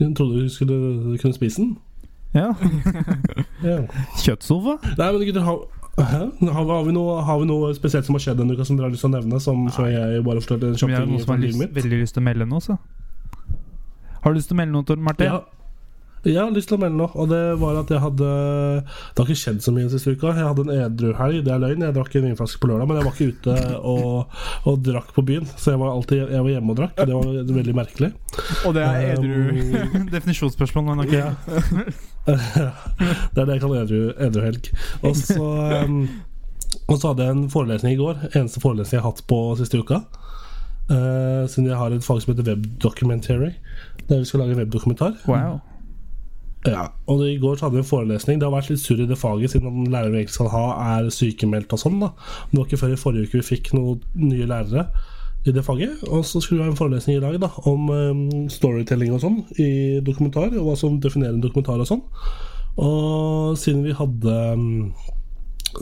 Jeg 0.00 0.14
trodde 0.16 0.40
du 0.40 0.48
skulle 0.48 1.18
kunne 1.20 1.36
spise 1.36 1.60
den. 1.66 1.74
Ja. 2.36 2.48
Ja. 3.70 3.76
Kjøttsofa? 4.22 4.78
Nei, 4.96 5.08
men 5.12 5.24
gutter, 5.28 5.44
har, 5.44 5.58
har, 5.98 6.30
har, 6.64 6.84
vi 6.86 6.94
noe, 6.96 7.18
har 7.26 7.40
vi 7.42 7.48
noe 7.50 7.74
spesielt 7.76 8.08
som 8.08 8.16
har 8.16 8.24
skjedd 8.24 8.40
denne 8.40 8.56
uka 8.56 8.64
som 8.64 8.78
dere 8.78 8.88
har 8.88 8.94
lyst 8.94 9.04
til 9.04 9.10
å 9.10 9.14
nevne? 9.18 9.40
Som 9.44 9.66
så 9.74 9.88
jeg 9.90 10.24
bare 10.24 10.40
forstår 10.40 10.62
en 10.70 10.76
Vi 10.76 10.82
kjapp 10.82 10.96
har 10.96 11.08
ting 11.08 11.20
som 11.20 11.28
fra 11.28 11.36
har 11.36 11.44
lyst, 11.44 11.64
veldig 11.76 12.02
lyst 12.02 12.16
til 12.16 12.24
å 12.24 12.28
melde 12.30 12.48
noe, 12.48 12.64
så. 12.64 12.78
Har 14.20 14.32
du 14.32 14.40
lyst 14.40 14.52
til 14.52 14.56
å 14.56 14.60
melde 14.62 14.76
noe, 14.76 14.88
Tor 14.88 15.02
Martin? 15.10 15.32
Ja. 15.32 15.40
Jeg 16.20 16.36
har 16.36 16.50
lyst 16.52 16.68
til 16.68 16.76
å 16.76 16.80
melde 16.82 16.98
noe, 17.00 17.08
og 17.16 17.30
det 17.30 17.40
var 17.62 17.78
at 17.80 17.88
jeg 17.88 18.00
hadde 18.02 18.26
Det 18.28 19.22
har 19.22 19.30
ikke 19.32 19.40
skjedd 19.40 19.62
så 19.64 19.72
mye 19.72 19.86
den 19.86 19.92
siste 19.94 20.12
uka. 20.12 20.34
Jeg 20.36 20.48
hadde 20.50 20.66
en 20.66 20.72
edru 20.74 21.14
helg, 21.16 21.38
det 21.46 21.54
er 21.54 21.62
løgn. 21.62 21.86
Jeg 21.86 21.96
drakk 21.96 22.16
en 22.20 22.26
vinflaske 22.28 22.60
på 22.60 22.68
lørdag, 22.68 22.90
men 22.90 23.00
jeg 23.00 23.06
var 23.06 23.16
ikke 23.16 23.30
ute 23.32 23.54
og, 23.88 24.42
og 24.68 24.82
drakk 24.84 25.14
på 25.16 25.24
byen. 25.30 25.48
Så 25.56 25.72
jeg 25.72 25.80
var 25.80 25.94
alltid 25.94 26.20
jeg 26.26 26.44
var 26.44 26.52
hjemme 26.52 26.74
og 26.74 26.80
drakk. 26.82 27.00
Det 27.00 27.16
var 27.16 27.52
veldig 27.60 27.76
merkelig. 27.80 28.12
Og 28.68 28.76
det 28.76 28.84
er 28.84 29.06
edru. 29.14 29.38
Um, 29.80 30.08
Definisjonsspørsmål, 30.16 30.90
men 30.92 31.06
ok. 31.06 31.16
Ja. 31.16 31.86
Det 32.26 33.40
er 33.40 33.46
det 33.46 33.56
jeg 33.56 33.62
kaller 33.62 33.84
edru, 33.84 34.00
edru 34.20 34.42
helg. 34.44 34.70
Og 35.06 35.16
så, 35.16 35.46
um, 35.84 36.02
og 36.86 36.98
så 36.98 37.10
hadde 37.10 37.26
jeg 37.26 37.36
en 37.36 37.48
forelesning 37.52 37.96
i 37.96 38.00
går. 38.00 38.26
Eneste 38.34 38.62
forelesning 38.62 38.98
jeg 38.98 39.04
har 39.04 39.14
hatt 39.14 39.24
på 39.30 39.40
siste 39.60 39.80
uka. 39.80 40.02
Uh, 40.90 41.46
siden 41.48 41.70
jeg 41.70 41.78
har 41.78 41.94
et 41.94 42.04
fag 42.04 42.22
som 42.22 42.34
heter 42.34 42.52
webdocumentary. 42.52 43.52
Der 44.08 44.22
vi 44.22 44.28
skal 44.28 44.44
lage 44.44 44.56
en 44.56 44.62
webdokumentar. 44.64 45.16
Wow. 45.30 45.60
Ja, 46.66 46.90
og 47.08 47.22
I 47.24 47.38
går 47.40 47.56
så 47.56 47.66
hadde 47.66 47.78
vi 47.78 47.84
en 47.84 47.88
forelesning. 47.88 48.40
Det 48.40 48.44
har 48.44 48.52
vært 48.52 48.68
litt 48.68 48.82
surr 48.82 49.00
i 49.00 49.08
det 49.08 49.16
faget, 49.18 49.54
siden 49.54 49.86
læreren 49.88 50.12
vi 50.12 50.20
egentlig 50.20 50.36
skal 50.36 50.50
ha, 50.52 50.64
er 50.98 51.08
sykemeldt 51.14 51.72
og 51.72 51.80
sånn. 51.80 52.02
da 52.02 52.10
Det 52.50 52.58
var 52.58 52.66
ikke 52.66 52.80
før 52.82 52.92
i 52.92 53.00
forrige 53.00 53.30
uke 53.30 53.40
vi 53.40 53.48
fikk 53.54 53.72
noen 53.76 54.02
nye 54.20 54.48
lærere 54.50 54.90
i 55.46 55.54
det 55.56 55.64
faget. 55.64 56.02
Og 56.08 56.24
så 56.26 56.40
skulle 56.40 56.60
vi 56.60 56.68
ha 56.68 56.72
en 56.72 56.78
forelesning 56.78 57.18
i 57.18 57.22
dag 57.22 57.38
da 57.40 57.50
om 57.68 57.88
um, 57.90 58.26
storytelling 58.52 59.14
og 59.16 59.22
sånn 59.24 59.38
i 59.60 60.00
dokumentar, 60.04 60.52
og 60.52 60.66
hva 60.68 60.76
som 60.78 61.00
definerer 61.00 61.36
en 61.36 61.44
dokumentar 61.44 61.80
og 61.80 61.88
sånn. 61.88 62.04
Og 62.80 63.56
siden 63.60 63.84
vi 63.86 63.96
hadde 63.96 64.36
um, 64.54 64.92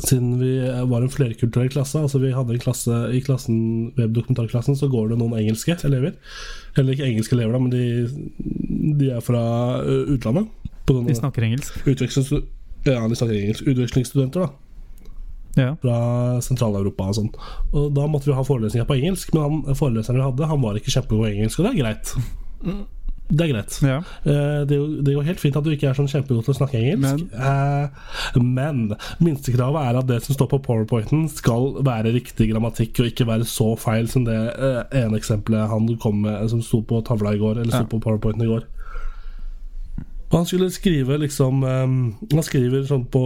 siden 0.04 0.36
vi 0.40 0.52
var 0.90 1.02
en 1.02 1.12
flerkulturell 1.12 1.70
klasse, 1.72 2.00
altså 2.00 2.20
vi 2.20 2.34
hadde 2.34 2.54
en 2.54 2.62
klasse 2.62 2.96
i 3.14 3.22
klassen 3.24 3.58
webdokumentarklassen, 3.96 4.76
så 4.76 4.88
går 4.92 5.12
det 5.12 5.20
noen 5.20 5.38
engelske 5.38 5.78
elever. 5.88 6.14
Eller 6.76 6.94
ikke 6.94 7.08
engelske 7.08 7.36
elever, 7.38 7.56
da, 7.56 7.62
men 7.62 7.72
de, 7.72 8.94
de 9.00 9.10
er 9.16 9.24
fra 9.24 9.42
utlandet. 10.12 10.50
På 10.88 11.00
De 11.06 11.16
snakker 11.16 11.44
engelsk. 11.48 11.80
ja, 11.88 13.00
de 13.00 13.16
snakker 13.16 13.34
engelsk. 13.34 13.64
Utvekslingsstudenter, 13.68 14.44
da. 14.44 14.67
Ja. 15.58 15.72
Fra 15.82 15.96
Sentral-Europa 16.44 17.08
og 17.10 17.16
sånn. 17.18 17.32
Og 17.74 17.88
da 17.96 18.06
måtte 18.06 18.30
vi 18.30 18.36
ha 18.38 18.44
forelesninger 18.46 18.86
på 18.88 18.96
engelsk, 19.00 19.34
men 19.34 19.42
han, 19.42 19.74
foreleseren 19.78 20.20
vi 20.22 20.28
hadde, 20.30 20.46
han 20.54 20.62
var 20.62 20.78
ikke 20.78 20.94
kjempegod 20.94 21.26
i 21.28 21.34
engelsk, 21.40 21.58
og 21.60 21.66
det 21.68 21.74
er 21.74 21.82
greit. 21.82 22.14
Det 23.28 23.44
er 23.44 23.50
greit. 23.52 23.74
ja. 23.84 23.98
Eh, 24.24 24.64
Det, 24.64 24.72
er 24.72 24.78
jo- 24.80 25.02
det 25.04 25.14
går 25.14 25.26
helt 25.26 25.40
fint 25.42 25.56
at 25.58 25.64
du 25.66 25.68
ikke 25.74 25.90
er 25.90 25.94
sånn 25.98 26.08
kjempegod 26.08 26.46
til 26.46 26.54
å 26.54 26.56
snakke 26.62 26.78
engelsk, 26.80 27.26
men, 27.36 28.40
men 28.40 28.94
minstekravet 29.20 29.82
er 29.90 29.98
at 30.00 30.06
det 30.08 30.22
som 30.24 30.34
står 30.38 30.48
på 30.54 30.62
powerpointen, 30.64 31.26
skal 31.28 31.74
være 31.84 32.14
riktig 32.16 32.48
grammatikk 32.52 33.02
og 33.02 33.10
ikke 33.10 33.26
være 33.28 33.44
så 33.44 33.74
feil 33.78 34.08
som 34.08 34.24
det 34.24 34.36
eh, 34.56 34.80
ene 35.04 35.18
eksempelet 35.20 35.68
han 35.68 35.90
kom 36.00 36.22
med, 36.24 36.48
som 36.48 36.62
sto 36.64 36.80
på 36.88 37.02
tavla 37.04 37.34
i 37.36 37.42
går, 37.42 37.60
eller 37.60 37.74
sto 37.74 37.84
Ja. 37.84 37.90
på 37.92 38.00
powerpointen 38.00 38.46
i 38.46 38.50
går. 38.54 38.64
Og 40.30 40.38
Han 40.38 40.46
skulle 40.46 40.70
skrive 40.70 41.16
liksom 41.18 41.62
um, 41.64 42.14
Han 42.32 42.42
skriver 42.44 42.82
sånn 42.84 43.06
på 43.08 43.20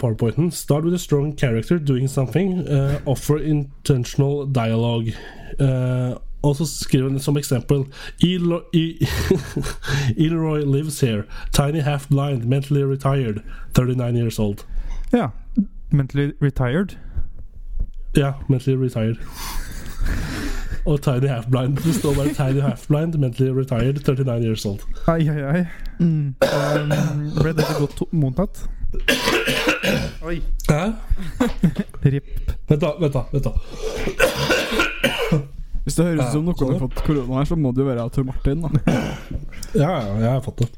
powerpointen 0.00 0.50
Start 0.50 0.84
with 0.84 0.94
a 0.94 0.98
strong 0.98 1.32
character 1.38 1.78
doing 1.78 2.08
something. 2.10 2.64
Uh, 2.68 2.96
offer 3.06 3.38
intentional 3.38 4.46
dialogue. 4.52 5.12
Uh, 5.60 6.16
og 6.42 6.56
så 6.56 6.66
skriver 6.66 7.10
han 7.10 7.18
som 7.20 7.36
eksempel 7.36 7.84
Elo- 8.22 8.64
E- 8.74 9.06
Elroy 10.26 10.60
lives 10.66 11.00
here. 11.00 11.24
Tiny 11.52 11.80
half 11.80 12.08
blind, 12.08 12.44
mentally 12.44 12.82
retired. 12.84 13.40
39 13.74 14.16
years 14.16 14.38
old. 14.38 14.64
ja. 15.12 15.28
Mentally 15.90 16.32
retired. 16.42 16.96
Ja, 18.16 18.32
mentally 18.48 18.76
retired. 18.76 19.16
Og 20.88 21.02
tiny 21.04 21.28
half 21.28 21.46
blind. 21.52 21.76
Det 21.84 21.94
står 21.98 22.14
bare 22.16 22.32
tiny 22.34 22.60
half 22.64 22.86
blind, 22.88 23.18
mentally 23.20 23.50
retired, 23.52 24.00
39 24.04 24.44
years 24.44 24.64
old. 24.66 24.80
Ai, 25.06 25.20
ai, 25.28 25.42
ai. 25.44 25.64
Mm. 26.00 26.34
Um, 26.40 26.94
ble 27.36 27.52
dette 27.58 27.74
godt 27.76 28.00
mottatt? 28.16 28.62
Oi. 30.24 30.38
Hæ? 30.70 30.80
Rip. 32.04 32.30
Vent, 32.68 32.80
da. 32.80 32.92
Vent, 33.00 33.12
da. 33.12 33.22
Vent 33.32 33.44
da 33.44 33.52
Hvis 35.84 35.96
det 35.96 36.04
høres 36.06 36.24
ut 36.24 36.32
som 36.32 36.48
noen 36.48 36.72
har 36.72 36.80
fått 36.86 37.04
korona 37.04 37.38
her, 37.38 37.46
så 37.48 37.56
må 37.56 37.72
det 37.76 37.84
jo 37.84 37.88
være 37.90 38.08
Tor 38.16 38.26
Martin. 38.28 38.64
da 38.64 38.68
Ja, 39.76 39.92
ja, 39.92 40.16
jeg 40.24 40.30
har 40.30 40.42
fått 40.44 40.64
det. 40.64 40.70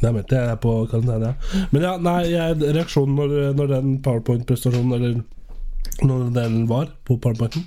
Det 0.00 0.12
mente 0.14 0.36
jeg 0.36 0.52
er 0.52 0.60
på 0.60 0.76
karantene, 0.92 1.32
ja. 1.32 1.64
Men 1.72 1.84
ja, 1.88 1.96
nei, 2.00 2.20
jeg, 2.30 2.60
reaksjonen 2.76 3.16
når, 3.18 3.34
når 3.56 3.72
den 3.74 3.98
powerpoint-prestasjonen, 4.04 4.92
eller 4.96 5.12
når 6.06 6.30
den 6.36 6.62
var 6.70 6.92
på 7.08 7.16
powerpointen, 7.16 7.66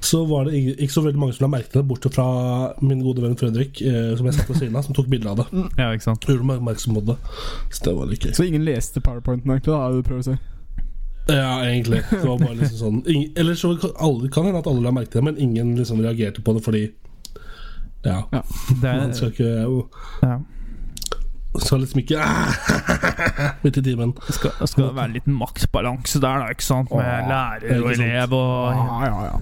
så 0.00 0.24
var 0.28 0.44
det 0.46 0.58
ikke, 0.58 0.74
ikke 0.84 0.92
så 0.92 1.02
veldig 1.04 1.20
mange 1.20 1.34
som 1.36 1.46
la 1.46 1.50
merke 1.56 1.70
til 1.72 1.80
det, 1.80 1.88
bortsett 1.88 2.14
fra 2.16 2.26
min 2.84 3.00
gode 3.04 3.22
venn 3.24 3.36
Fredrik, 3.38 3.80
eh, 3.82 4.12
som 4.18 4.28
jeg 4.28 4.36
satt 4.36 4.50
ved 4.50 4.60
siden 4.60 4.76
av, 4.76 4.84
som 4.86 4.96
tok 4.96 5.08
bilde 5.10 5.30
av 5.30 5.40
det. 5.40 5.46
Ja, 5.80 5.88
ikke 5.92 6.06
sant. 6.06 6.26
Gjorde 6.28 6.46
meg 6.46 6.60
oppmerksom 6.60 6.98
på 6.98 7.04
det. 7.08 7.16
Så 7.70 7.86
det 7.88 7.94
var 7.96 8.10
litt 8.10 8.26
gøy. 8.26 8.34
Så 8.36 8.46
ingen 8.46 8.66
leste 8.66 9.02
powerpointen, 9.02 9.50
egentlig? 9.50 9.72
da, 9.72 9.80
er 9.86 9.96
det 9.96 10.02
du 10.04 10.08
prøver 10.10 10.22
å 10.22 10.28
si 10.28 10.36
Ja, 11.32 11.54
egentlig. 11.64 12.02
Det 12.10 12.22
var 12.22 12.38
bare 12.42 12.58
liksom 12.60 12.78
sånn 12.78 13.00
ingen, 13.10 13.32
Eller 13.40 13.58
så 13.58 13.72
kan, 13.80 13.96
alle, 13.98 14.28
kan 14.30 14.46
hende 14.46 14.60
at 14.62 14.68
alle 14.70 14.84
la 14.84 14.92
merke 14.94 15.10
til 15.10 15.22
det, 15.22 15.26
men 15.30 15.40
ingen 15.42 15.72
liksom 15.78 16.02
reagerte 16.04 16.44
på 16.44 16.54
det 16.54 16.62
fordi 16.66 16.84
Ja. 18.06 18.20
Det 18.30 18.84
Man 18.84 19.08
er, 19.10 19.16
skal 19.16 19.32
ikke 19.32 19.50
ja. 20.22 20.36
Skal 21.62 21.80
liksom 21.80 22.00
ikke 22.02 22.20
Midt 23.64 23.76
i 23.80 23.82
timen. 23.86 24.12
Det 24.26 24.34
skal, 24.36 24.50
skal 24.68 24.90
være 24.96 25.12
litt 25.16 25.26
maksbalanse 25.30 26.20
der, 26.22 26.42
da, 26.44 26.50
ikke 26.54 26.66
sant? 26.66 26.90
Med 26.90 27.04
Åh, 27.04 27.28
lærer 27.30 27.82
og 27.84 27.92
elev 27.94 28.36
og 28.36 28.76
Ja, 28.76 29.00
ja, 29.06 29.24
ja. 29.30 29.38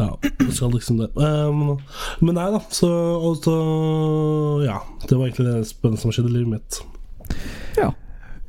Ja, 0.00 0.06
det 0.38 0.54
skal 0.56 0.70
liksom 0.72 1.00
det. 1.02 1.10
Um, 1.18 1.74
men 2.24 2.36
nei 2.38 2.46
da, 2.54 2.60
så, 2.72 2.88
og 3.20 3.40
så 3.44 3.56
Ja. 4.64 4.78
Det 5.06 5.18
var 5.18 5.26
egentlig 5.26 5.48
det 5.50 5.66
spennende 5.68 6.00
som 6.00 6.12
skjedde 6.14 6.30
i 6.30 6.36
livet 6.38 6.54
mitt. 6.56 6.80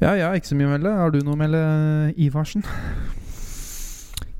Ja, 0.01 0.15
jeg 0.15 0.25
har 0.25 0.33
ikke 0.33 0.49
så 0.49 0.55
mye 0.57 0.65
å 0.65 0.71
melde. 0.73 0.91
Har 0.97 1.11
du 1.13 1.19
noe 1.21 1.35
å 1.35 1.37
melde, 1.37 1.59
Ivarsen? 2.17 2.63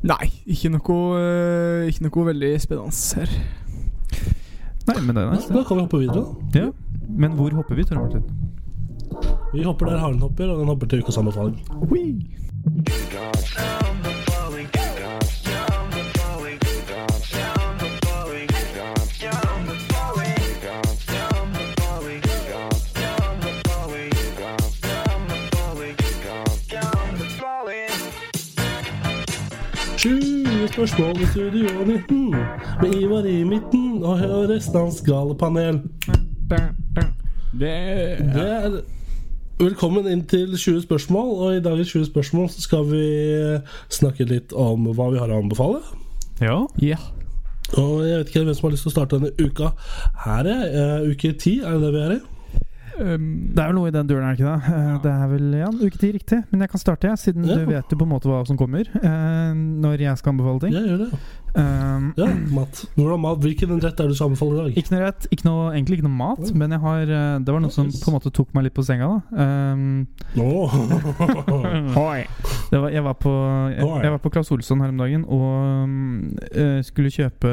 Nei, 0.10 0.32
ikke 0.49 0.71
noe, 0.73 0.95
eh, 1.21 1.89
ikke 1.91 2.08
noe 2.08 2.23
veldig 2.32 2.49
spennende 2.63 3.19
her. 3.19 3.36
Nei, 4.88 4.95
men 5.06 5.13
det 5.13 5.21
er 5.21 5.27
Ja, 5.27 5.36
nice. 5.36 5.54
da 5.54 5.62
kan 5.67 5.77
vi 5.77 5.84
hoppe 5.84 5.99
videre. 6.01 6.23
da. 6.25 6.60
Ja. 6.60 6.71
Men 7.17 7.32
hvor 7.32 7.50
hopper 7.50 7.76
vi, 7.76 7.84
Tore 7.84 8.02
Martin? 8.02 8.24
Vi 9.54 9.63
hopper 9.63 9.86
der 9.86 9.97
haren 9.97 10.19
hopper, 10.19 10.47
og 10.47 10.60
den 10.60 10.67
hopper 10.67 10.88
til 10.88 11.02
ukas 11.04 11.17
anbefaling. 11.17 11.60
Spørsmål 30.71 31.21
i 31.21 31.26
Studio 31.26 31.67
19 31.86 32.30
med 32.82 32.93
Ivar 33.02 33.24
i 33.24 33.43
midten 33.43 34.04
og 34.04 34.17
restens 34.50 35.02
gale 35.02 35.36
panel. 35.38 35.82
Det 36.51 37.05
Det 37.59 37.69
er 38.43 38.81
Velkommen 39.61 40.07
inn 40.09 40.23
til 40.25 40.55
20 40.57 40.81
spørsmål, 40.87 41.27
og 41.37 41.55
i 41.55 41.61
dagens 41.61 41.91
20 41.93 42.07
spørsmål 42.09 42.47
så 42.49 42.63
skal 42.63 42.87
vi 42.89 43.03
snakke 43.93 44.25
litt 44.25 44.55
om 44.57 44.87
hva 44.89 45.11
vi 45.13 45.19
har 45.21 45.29
å 45.29 45.37
anbefale. 45.37 45.83
Ja. 46.41 46.63
Yeah. 46.81 47.03
Og 47.77 48.01
jeg 48.07 48.17
vet 48.17 48.31
ikke 48.31 48.43
hvem 48.47 48.57
som 48.57 48.67
har 48.67 48.73
lyst 48.73 48.87
til 48.87 48.91
å 48.91 48.95
starte 48.95 49.19
denne 49.19 49.31
uka. 49.37 49.69
Her 50.25 50.49
er 50.49 50.63
jeg. 50.65 51.11
Uke 51.13 51.33
ti, 51.37 51.53
er 51.61 51.77
det 51.77 51.83
det 51.85 51.91
vi 51.93 52.01
er 52.07 52.15
i? 52.15 52.19
Um, 53.01 53.27
Det 53.53 53.61
er 53.61 53.69
vel 53.69 53.77
noe 53.77 53.91
i 53.91 53.93
den 53.95 54.09
duren, 54.09 54.25
er 54.25 54.33
det 54.33 54.41
ikke 54.41 54.49
det? 54.49 54.73
Ja. 54.73 54.97
Det 55.05 55.11
er 55.13 55.29
vel 55.31 55.53
ja, 55.61 55.69
uke 55.71 56.01
ti, 56.01 56.09
riktig. 56.17 56.41
Men 56.49 56.65
jeg 56.65 56.73
kan 56.73 56.81
starte, 56.81 57.07
jeg, 57.13 57.21
siden 57.21 57.45
Ja. 57.47 57.61
du 57.61 57.69
vet 57.69 57.93
jo 57.93 58.01
på 58.01 58.07
en 58.09 58.13
måte 58.15 58.33
hva 58.33 58.41
som 58.49 58.57
kommer. 58.59 58.89
Uh, 58.97 59.53
når 59.53 60.07
jeg 60.07 60.17
skal 60.17 60.33
anbefale 60.33 60.65
ting. 60.65 60.73
Jeg 60.73 60.89
gjør 60.89 61.05
det. 61.05 61.21
Um, 61.53 62.13
Ja, 62.17 62.25
mat. 62.55 62.85
Mat? 62.95 63.39
Hvilken 63.43 63.81
rett 63.83 63.99
er 63.99 64.07
det 64.07 64.13
du 64.13 64.15
skal 64.15 64.29
anbefale 64.31 64.53
i 64.53 64.61
dag? 64.61 64.77
Ikke 64.79 64.93
noe 64.95 65.01
rett, 65.03 65.25
ikke 65.35 65.45
noe, 65.47 65.65
egentlig 65.75 65.97
ikke 65.99 66.07
noe 66.07 66.15
mat, 66.21 66.51
men 66.55 66.71
jeg 66.71 66.79
har 66.79 67.01
eh, 67.11 67.39
Det 67.43 67.51
var 67.55 67.59
noe 67.65 67.73
som 67.75 67.89
på 67.91 68.07
en 68.07 68.15
måte 68.15 68.31
tok 68.31 68.53
meg 68.55 68.63
litt 68.69 68.75
på 68.77 68.85
senga. 68.87 69.09
da 69.31 69.47
um, 69.75 70.07
det 72.71 72.79
var, 72.79 72.87
jeg, 72.93 73.03
var 73.03 73.15
på, 73.19 73.31
jeg, 73.75 73.83
jeg 73.83 74.11
var 74.13 74.21
på 74.23 74.29
Claes 74.31 74.51
Olsson 74.55 74.79
her 74.83 74.93
om 74.93 74.99
dagen 75.01 75.25
og 75.27 75.47
um, 75.83 76.31
eh, 76.55 76.79
skulle 76.87 77.11
kjøpe 77.11 77.51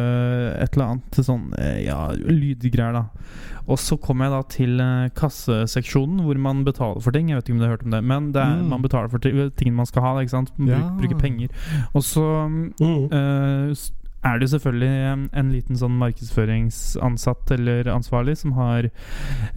et 0.63 0.71
eller 0.77 0.93
annet 0.93 1.09
til 1.15 1.27
sånn 1.27 1.49
eh, 1.59 1.81
ja, 1.89 1.99
lydgreier. 2.15 2.95
da 2.95 3.03
Og 3.69 3.77
så 3.83 3.99
kom 4.01 4.23
jeg 4.25 4.31
da 4.33 4.39
til 4.49 4.79
kasseseksjonen 5.19 6.23
hvor 6.25 6.39
man 6.41 6.63
betaler 6.67 7.03
for 7.05 7.13
ting. 7.15 7.29
Jeg 7.33 7.37
vet 7.41 7.49
ikke 7.51 7.57
om 7.57 7.61
du 7.61 7.67
har 7.67 7.75
hørt 7.77 7.85
om 7.89 7.93
det, 7.97 8.01
men 8.05 8.31
det 8.33 8.41
er, 8.43 8.55
Mm. 8.63 8.69
man 8.71 8.83
betaler 8.83 9.09
for 9.13 9.19
ti- 9.21 9.33
tingene 9.59 9.77
man 9.77 9.87
skal 9.87 10.03
ha. 10.03 10.15
Da, 10.15 10.21
ikke 10.25 10.31
sant? 10.37 10.53
Man 10.59 10.69
Ja. 10.69 10.79
bruker, 10.79 10.99
bruker 11.03 11.19
penger. 11.21 11.49
Og 11.95 12.03
så 12.03 12.25
s- 13.75 13.88
er 14.29 14.41
det 14.41 14.51
selvfølgelig 14.53 14.93
en, 15.13 15.25
en 15.33 15.51
liten 15.53 15.79
sånn 15.79 15.97
markedsføringsansatt 16.01 17.53
eller 17.57 17.91
ansvarlig 17.93 18.37
som 18.41 18.55
har 18.59 18.91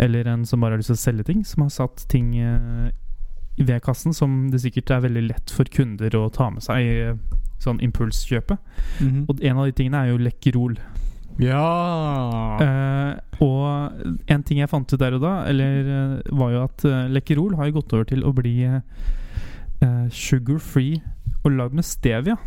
Eller 0.02 0.28
en 0.30 0.46
som 0.46 0.62
bare 0.62 0.76
har 0.76 0.82
lyst 0.82 0.92
til 0.94 1.00
å 1.00 1.06
selge 1.06 1.28
ting, 1.30 1.46
som 1.48 1.66
har 1.66 1.74
satt 1.74 2.06
ting 2.12 2.34
eh, 2.40 2.90
ved 3.62 3.82
kassen 3.84 4.16
som 4.16 4.50
det 4.52 4.62
sikkert 4.64 4.94
er 4.96 5.06
veldig 5.06 5.24
lett 5.28 5.54
for 5.54 5.70
kunder 5.70 6.16
å 6.18 6.30
ta 6.34 6.50
med 6.54 6.64
seg 6.66 6.88
eh, 6.88 7.16
sånn 7.62 7.82
impulskjøpet. 7.84 8.58
mhm. 9.02 9.26
Og 9.30 9.44
en 9.44 9.58
av 9.62 9.70
de 9.70 9.78
tingene 9.78 10.02
er 10.02 10.14
jo 10.14 10.22
Lekkerol. 10.22 10.80
Ja 11.42 11.66
Eh, 12.62 13.14
og 13.42 14.28
en 14.30 14.44
ting 14.46 14.60
jeg 14.62 14.70
fant 14.70 14.92
ut 14.92 15.00
der 15.00 15.16
og 15.18 15.24
da, 15.24 15.34
eller 15.50 15.88
eh, 15.96 16.34
var 16.38 16.52
jo 16.54 16.64
at 16.68 16.84
Lekkerol 17.10 17.56
har 17.58 17.70
jo 17.70 17.80
gått 17.80 17.96
over 17.96 18.10
til 18.12 18.26
å 18.28 18.34
bli 18.36 18.56
eh, 18.68 20.08
sugar 20.14 20.60
free 20.62 21.00
og 21.42 21.56
lagd 21.56 21.78
med 21.78 21.88
stevia. 21.88 22.38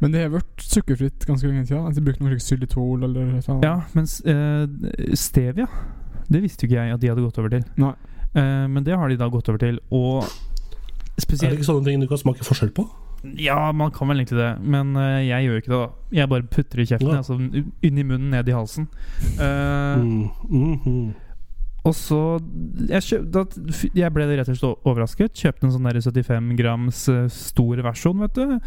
Men 0.00 0.12
det 0.14 0.22
har 0.22 0.30
vært 0.36 0.62
sukkerfritt 0.62 1.26
ganske 1.26 1.48
lenge 1.48 1.66
siden. 1.66 1.86
At 1.88 1.94
de 1.98 2.04
brukte 2.06 2.22
noe 2.24 2.38
xylitol 2.38 3.02
eller 3.08 3.32
noe. 3.32 3.58
Ja, 3.64 3.76
mens 3.94 4.20
eh, 4.24 4.66
stevia 5.18 5.66
Det 6.30 6.42
visste 6.44 6.64
jo 6.66 6.70
ikke 6.70 6.82
jeg 6.84 6.94
at 6.94 7.00
de 7.02 7.08
hadde 7.10 7.24
gått 7.24 7.38
over 7.42 7.48
til. 7.56 7.64
Nei. 7.80 7.94
Eh, 8.34 8.66
men 8.68 8.84
det 8.84 8.96
har 9.00 9.08
de 9.08 9.16
da 9.16 9.28
gått 9.32 9.48
over 9.48 9.58
til, 9.58 9.78
og 9.90 10.24
spesielt 11.18 11.48
Er 11.50 11.56
det 11.56 11.60
ikke 11.62 11.70
sånne 11.72 11.84
ting 11.88 12.00
du 12.04 12.06
kan 12.10 12.20
smake 12.20 12.44
forskjell 12.46 12.70
på? 12.76 12.84
Ja, 13.34 13.72
man 13.74 13.90
kan 13.90 14.06
vel 14.06 14.20
egentlig 14.20 14.38
det, 14.38 14.50
men 14.62 14.92
eh, 14.94 15.24
jeg 15.26 15.48
gjør 15.48 15.56
ikke 15.62 15.72
det, 15.72 15.78
da. 15.80 15.88
Jeg 16.20 16.28
bare 16.30 16.42
putter 16.54 16.78
i 16.78 16.84
kjeften, 16.86 17.08
Ja. 17.10 17.16
altså 17.18 17.34
inn 17.82 17.98
i 17.98 18.04
munnen, 18.06 18.28
ned 18.30 18.46
i 18.48 18.54
halsen. 18.54 18.86
Uh, 19.40 19.98
Mm. 19.98 20.30
mhm. 20.50 21.14
Og 21.88 21.94
så 21.96 22.18
jeg, 22.88 23.02
kjøp, 23.06 23.26
da, 23.32 23.44
jeg 23.96 24.12
ble 24.14 24.26
rett 24.28 24.50
og 24.50 24.58
slett 24.58 24.88
overrasket. 24.88 25.32
Kjøpte 25.38 25.68
en 25.68 25.74
sånn 25.74 25.88
75 25.88 26.50
grams 26.58 27.00
eh, 27.12 27.24
stor 27.32 27.82
versjon, 27.86 28.20
vet 28.24 28.36
du. 28.36 28.58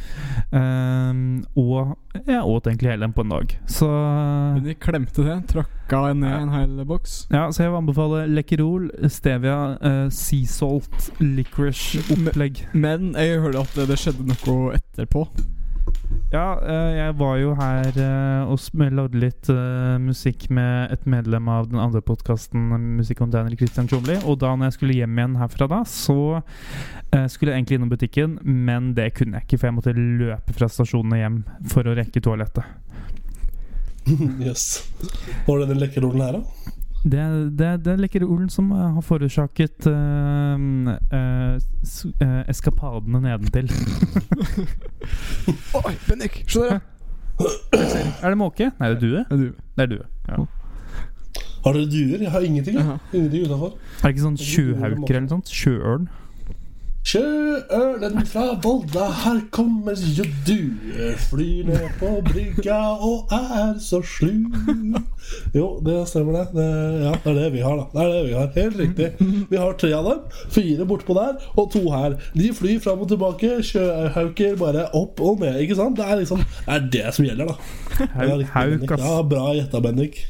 Um, 0.55 1.21
og 1.59 1.93
jeg 2.25 2.41
åt 2.41 2.69
egentlig 2.69 2.93
hele 2.93 3.05
den 3.05 3.15
på 3.15 3.25
en 3.25 3.35
dag. 3.35 3.55
Så 3.69 3.89
Men 3.91 4.65
de 4.65 4.77
klemte 4.81 5.27
det. 5.27 5.37
Tråkka 5.51 6.01
ned 6.17 6.33
en 6.33 6.53
hel 6.55 6.83
boks. 6.87 7.25
ja, 7.33 7.47
så 7.51 7.65
jeg 7.65 7.71
vil 7.71 7.81
anbefale 7.81 8.25
Lekkerol, 8.31 8.89
Stevia, 9.11 9.59
uh, 9.77 10.05
Sea 10.13 10.49
Salt, 10.49 11.11
Licorice-opplegg. 11.21 12.65
Men 12.73 13.13
jeg 13.13 13.41
hørte 13.43 13.65
at 13.65 13.75
det, 13.77 13.89
det 13.91 14.01
skjedde 14.01 14.29
noe 14.31 14.77
etterpå. 14.79 15.27
Ja, 16.31 16.55
eh, 16.63 16.91
jeg 16.95 17.15
var 17.19 17.33
jo 17.41 17.49
her 17.59 17.97
eh, 17.99 18.47
og 18.47 18.83
lagde 18.95 19.19
litt 19.19 19.49
eh, 19.51 19.97
musikk 19.99 20.45
med 20.53 20.93
et 20.95 21.03
medlem 21.03 21.49
av 21.51 21.67
den 21.67 21.79
andre 21.83 21.99
podkasten, 22.07 22.69
Musikkontainer 22.95 23.51
Christian 23.59 23.89
Tjomli. 23.91 24.15
Og 24.23 24.39
da 24.39 24.53
når 24.55 24.69
jeg 24.69 24.77
skulle 24.77 24.95
hjem 24.95 25.19
igjen 25.19 25.35
herfra 25.41 25.67
da, 25.67 25.81
så 25.83 26.39
skulle 27.27 27.51
jeg 27.51 27.59
egentlig 27.59 27.75
innom 27.75 27.91
butikken, 27.91 28.37
men 28.47 28.93
det 28.95 29.09
kunne 29.17 29.41
jeg 29.41 29.49
ikke, 29.49 29.57
for 29.59 29.67
jeg 29.67 29.75
måtte 29.75 29.95
løpe 29.97 30.55
fra 30.55 30.69
stasjonen 30.71 31.17
og 31.17 31.19
hjem 31.19 31.41
for 31.73 31.89
å 31.89 31.97
rekke 31.99 32.23
toalettet. 32.23 32.63
Yes. 34.41 34.87
Hva 35.43 35.51
var 35.51 35.65
denne 35.65 35.83
lekkerolen 35.83 36.23
her, 36.23 36.39
da? 36.39 36.80
Det 37.03 37.19
er 37.19 37.49
det, 37.57 37.69
det 37.85 37.97
lekre 37.97 38.27
ulen 38.29 38.49
som 38.49 38.67
eh, 38.71 38.81
har 38.93 39.01
forårsaket 39.01 39.87
uh, 39.89 40.57
uh, 41.17 42.43
eskapadene 42.51 43.21
nedentil. 43.23 43.71
Oi, 45.81 45.93
Bendik! 46.07 46.43
Se 46.45 46.59
der, 46.59 46.77
ja. 46.77 46.79
Er 48.21 48.29
det 48.29 48.37
måke? 48.37 48.69
Nei, 48.77 48.91
det 48.91 48.97
er 48.97 49.01
due. 49.01 49.23
Det 49.25 49.31
er 49.31 49.37
du. 49.41 49.47
Det 49.77 49.83
er 49.83 49.89
due. 49.95 50.05
Ja. 50.29 50.43
Har 51.65 51.73
dere 51.73 51.89
duer? 51.89 52.21
Jeg 52.21 52.31
har 52.31 52.39
ingenting. 52.45 52.77
jeg. 52.77 52.97
Ingenting 53.13 53.45
utenfor. 53.45 53.73
Er 54.01 54.03
det 54.03 54.13
ikke 54.15 54.27
sånn 54.27 54.37
sjøhauker 54.41 55.15
eller 55.15 55.25
noe 55.25 55.33
sånt? 55.35 55.49
Sjøørn? 55.53 56.07
Sjøørnen 57.01 58.27
fra 58.29 58.43
Volda, 58.61 59.07
her 59.23 59.39
kommer 59.49 59.97
jo 59.97 60.23
du. 60.45 60.59
Flyr 61.17 61.65
ned 61.65 61.87
på 61.97 62.11
brygga 62.27 62.75
og 63.01 63.31
er 63.33 63.79
så 63.81 64.03
slu. 64.05 64.45
Jo, 65.55 65.79
det 65.81 65.95
stemmer 66.11 66.37
det. 66.37 66.43
det. 66.53 66.67
Ja, 67.01 67.15
det 67.23 67.31
er 67.31 67.39
det 67.39 67.47
vi 67.55 67.63
har, 67.65 67.79
da. 67.79 67.87
Det 67.95 68.03
er 68.03 68.13
det 68.13 68.21
vi 68.27 68.35
har, 68.37 68.51
Helt 68.55 68.79
riktig. 68.79 69.09
Vi 69.49 69.57
har 69.63 69.73
tre 69.81 69.89
av 69.97 70.11
dem. 70.11 70.21
Fire 70.53 70.87
bortpå 70.93 71.17
der, 71.17 71.41
og 71.55 71.71
to 71.73 71.81
her. 71.89 72.19
De 72.37 72.53
flyr 72.53 72.77
fram 72.85 73.01
og 73.01 73.09
tilbake. 73.09 73.49
Sjøhauker 73.65 74.55
bare 74.61 74.85
opp 74.97 75.25
og 75.25 75.41
ned. 75.41 75.57
Ikke 75.65 75.79
sant? 75.81 75.97
Det 75.97 76.05
er 76.05 76.21
liksom 76.21 76.45
Det 76.45 76.77
er 76.77 76.87
det 76.99 77.17
som 77.17 77.25
gjelder, 77.25 77.49
da. 77.49 78.07
Hauk, 78.53 78.91
ass. 78.91 79.01
Ja, 79.01 79.17
bra 79.33 79.49
gjetta, 79.57 79.81
Bendik. 79.81 80.21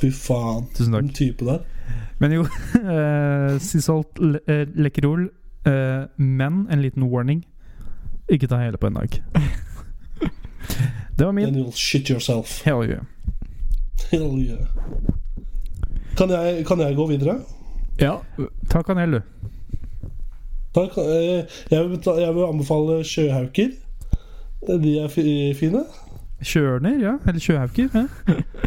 Fy 0.00 0.08
faen. 0.08 0.70
Tusen 0.72 0.96
takk. 0.96 1.04
Den 1.04 1.14
type 1.20 1.44
der. 1.44 1.60
Men 2.22 2.32
jo, 2.32 2.48
uh, 2.80 3.60
Sisalt 3.68 4.20
eh, 4.48 4.64
Lekkerol, 4.72 5.28
eh, 5.66 6.04
men 6.16 6.66
en 6.70 6.82
liten 6.82 7.02
warning. 7.10 7.44
Ikke 8.28 8.46
ta 8.48 8.56
hele 8.62 8.76
på 8.80 8.86
en 8.86 8.94
dag. 8.94 9.08
Det 11.18 11.26
var 11.26 11.32
Then 11.32 11.34
min. 11.52 11.54
you'll 11.54 11.72
shit 11.76 12.08
yourself. 12.10 12.62
Hell 12.64 12.82
yeah. 12.88 13.02
Hell 14.10 14.38
yeah. 14.38 14.66
Kan 16.16 16.30
jeg, 16.30 16.64
kan 16.66 16.80
jeg 16.80 16.96
gå 16.96 17.06
videre? 17.06 17.36
Ja. 18.00 18.16
Ta 18.70 18.82
kanel, 18.82 19.12
du. 19.12 19.20
Takk. 20.74 20.96
eh, 20.98 21.44
jeg, 21.70 21.90
vil 21.90 22.00
ta, 22.02 22.16
jeg 22.18 22.34
vil 22.34 22.48
anbefale 22.48 23.04
sjøhauker. 23.06 23.70
De 24.82 24.98
er 24.98 25.08
fine. 25.54 25.84
Kjørner, 26.42 26.98
ja. 27.02 27.12
Eller 27.28 27.40
sjøhauker. 27.40 27.88
Ja. 27.94 28.06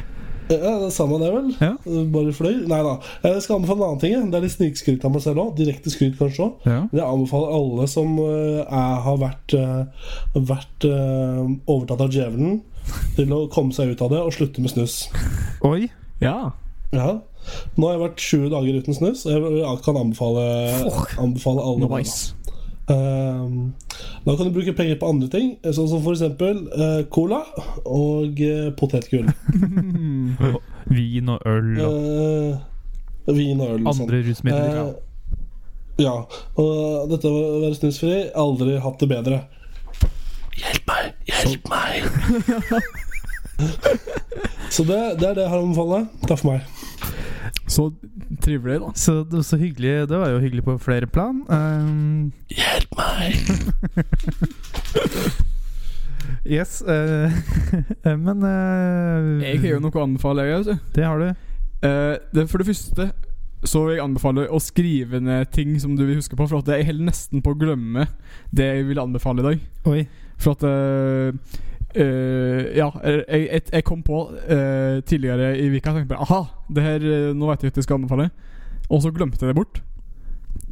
Ja, 0.48 0.74
det 0.80 0.94
samme 0.96 1.18
det, 1.20 1.28
vel? 1.34 1.50
Ja. 1.60 1.74
Bare 2.14 2.32
fløy? 2.36 2.62
Nei 2.70 2.80
da. 2.86 2.94
Jeg 3.26 3.42
skal 3.44 3.58
anbefale 3.58 3.82
en 3.82 3.88
annen 3.90 4.02
ting. 4.04 4.30
Det 4.32 4.40
er 4.40 4.46
litt 4.46 4.56
snikskryt 4.56 5.04
av 5.08 5.12
meg 5.16 5.24
selv 5.26 5.44
òg. 5.44 5.50
Direkte 5.60 5.92
skryt, 5.92 6.16
kanskje 6.20 6.46
òg. 6.48 6.68
ja. 6.70 6.78
Jeg 6.96 7.04
anbefaler 7.04 7.56
alle 7.58 7.88
som 7.92 8.14
eh, 8.24 8.62
er, 8.64 8.94
har 9.04 9.20
vært, 9.22 9.58
eh, 9.58 10.14
vært 10.54 10.88
eh, 10.88 11.42
overtatt 11.68 12.06
av 12.08 12.14
djevelen, 12.16 12.62
til 13.18 13.34
å 13.36 13.42
komme 13.52 13.76
seg 13.76 13.92
ut 13.92 14.06
av 14.06 14.14
det 14.14 14.22
og 14.24 14.32
slutte 14.36 14.64
med 14.64 14.72
snus. 14.72 15.02
Oi. 15.68 15.90
Ja. 16.24 16.54
Ja. 16.96 17.18
Nå 17.76 17.88
har 17.88 17.98
jeg 17.98 18.04
vært 18.06 18.24
20 18.24 18.50
dager 18.56 18.80
uten 18.82 18.96
snus, 18.96 19.26
og 19.28 19.52
jeg 19.60 19.84
kan 19.84 20.00
anbefale, 20.00 20.48
anbefale 21.20 21.64
alle. 21.64 21.92
Nice. 21.92 22.34
Ehm, 22.88 23.73
da 24.26 24.36
kan 24.36 24.45
du 24.47 24.52
bruke 24.56 24.73
penger 24.73 24.95
på 25.00 25.08
andre 25.12 25.28
ting, 25.32 25.60
sånn 25.76 25.89
som 25.91 26.00
f.eks. 26.00 26.21
Uh, 26.39 27.04
cola 27.12 27.41
og 27.84 28.39
uh, 28.39 28.71
potetgull. 28.80 29.28
Vin 30.95 31.28
og 31.34 31.39
øl 31.43 31.82
og 31.84 31.97
uh, 33.28 33.36
vin 33.36 33.60
og 33.60 33.67
øl 33.73 33.82
og 33.82 33.91
sånn. 33.91 34.06
andre 34.06 34.21
rusmidler. 34.30 34.80
Uh, 34.80 34.95
ja. 36.00 36.15
Og 36.56 37.12
dette 37.12 37.28
å 37.28 37.60
være 37.65 37.76
snusfri, 37.76 38.32
aldri 38.39 38.80
hatt 38.80 39.00
det 39.04 39.12
bedre. 39.12 39.52
Hjelp 40.58 40.88
meg! 40.88 41.12
Hjelp 41.28 41.67
meg! 41.73 42.08
Så 44.76 44.84
det, 44.88 45.19
det 45.19 45.28
er 45.28 45.36
det 45.36 45.43
jeg 45.43 45.52
har 45.52 45.60
å 45.60 45.63
anbefale. 45.65 46.08
Takk 46.23 46.39
for 46.39 46.47
meg. 46.54 46.62
Så 47.78 47.92
trivelig, 48.42 48.80
da. 48.82 48.92
Så, 48.96 49.44
så 49.46 49.58
hyggelig. 49.58 50.10
Det 50.10 50.18
var 50.18 50.32
jo 50.34 50.40
hyggelig 50.42 50.63
på 50.66 50.78
flere 50.82 51.08
plan. 51.08 51.44
Um, 51.46 52.32
Hjelp 52.50 52.96
meg! 52.98 53.36
yes. 56.58 56.82
Uh, 56.82 57.30
men 58.26 58.42
uh, 58.42 59.44
Jeg 59.46 59.62
har 59.62 59.76
jo 59.76 59.84
noe 59.84 59.94
å 59.94 60.08
anbefale, 60.08 60.48
jeg. 60.50 60.66
du. 60.66 60.74
Det 60.96 61.06
har 61.06 61.22
du. 61.22 61.30
Uh, 61.86 62.18
det, 62.34 62.48
for 62.50 62.63
det 62.63 62.72
første 62.72 63.12
så 63.68 63.84
vil 63.84 63.98
jeg 63.98 64.06
anbefale 64.06 64.48
å 64.54 64.58
skrive 64.62 65.20
ned 65.22 65.50
ting 65.54 65.78
som 65.82 65.94
du 65.98 66.02
vil 66.08 66.18
huske 66.18 66.38
på. 66.38 66.50
For 66.50 66.66
at 66.66 66.74
jeg 66.80 66.90
holder 66.90 67.12
nesten 67.12 67.46
på 67.46 67.54
å 67.54 67.62
glemme 67.62 68.08
det 68.58 68.72
jeg 68.72 68.90
vil 68.90 69.06
anbefale 69.06 69.44
i 69.44 69.50
dag. 69.52 69.70
Oi. 69.94 70.02
For 70.42 70.58
at 70.58 70.66
eh, 71.95 72.04
eh, 72.04 72.78
Ja, 72.78 72.89
jeg, 73.04 73.23
jeg, 73.30 73.62
jeg 73.73 73.84
kom 73.84 74.04
på 74.04 74.23
uh, 74.34 75.04
tidligere 75.06 75.58
i 75.58 75.69
vika 75.69 75.93
tenkte 75.93 76.15
bare 76.15 76.26
Aha, 76.26 76.41
det 76.73 76.84
her, 76.84 77.06
eh, 77.06 77.36
nå 77.36 77.50
vet 77.52 77.63
jeg 77.63 77.73
at 77.73 77.78
jeg 77.78 77.88
skal 77.88 78.00
anbefale. 78.00 78.30
Og 78.89 79.02
så 79.04 79.12
glemte 79.12 79.39
jeg 79.41 79.52
det 79.52 79.56
bort. 79.56 79.82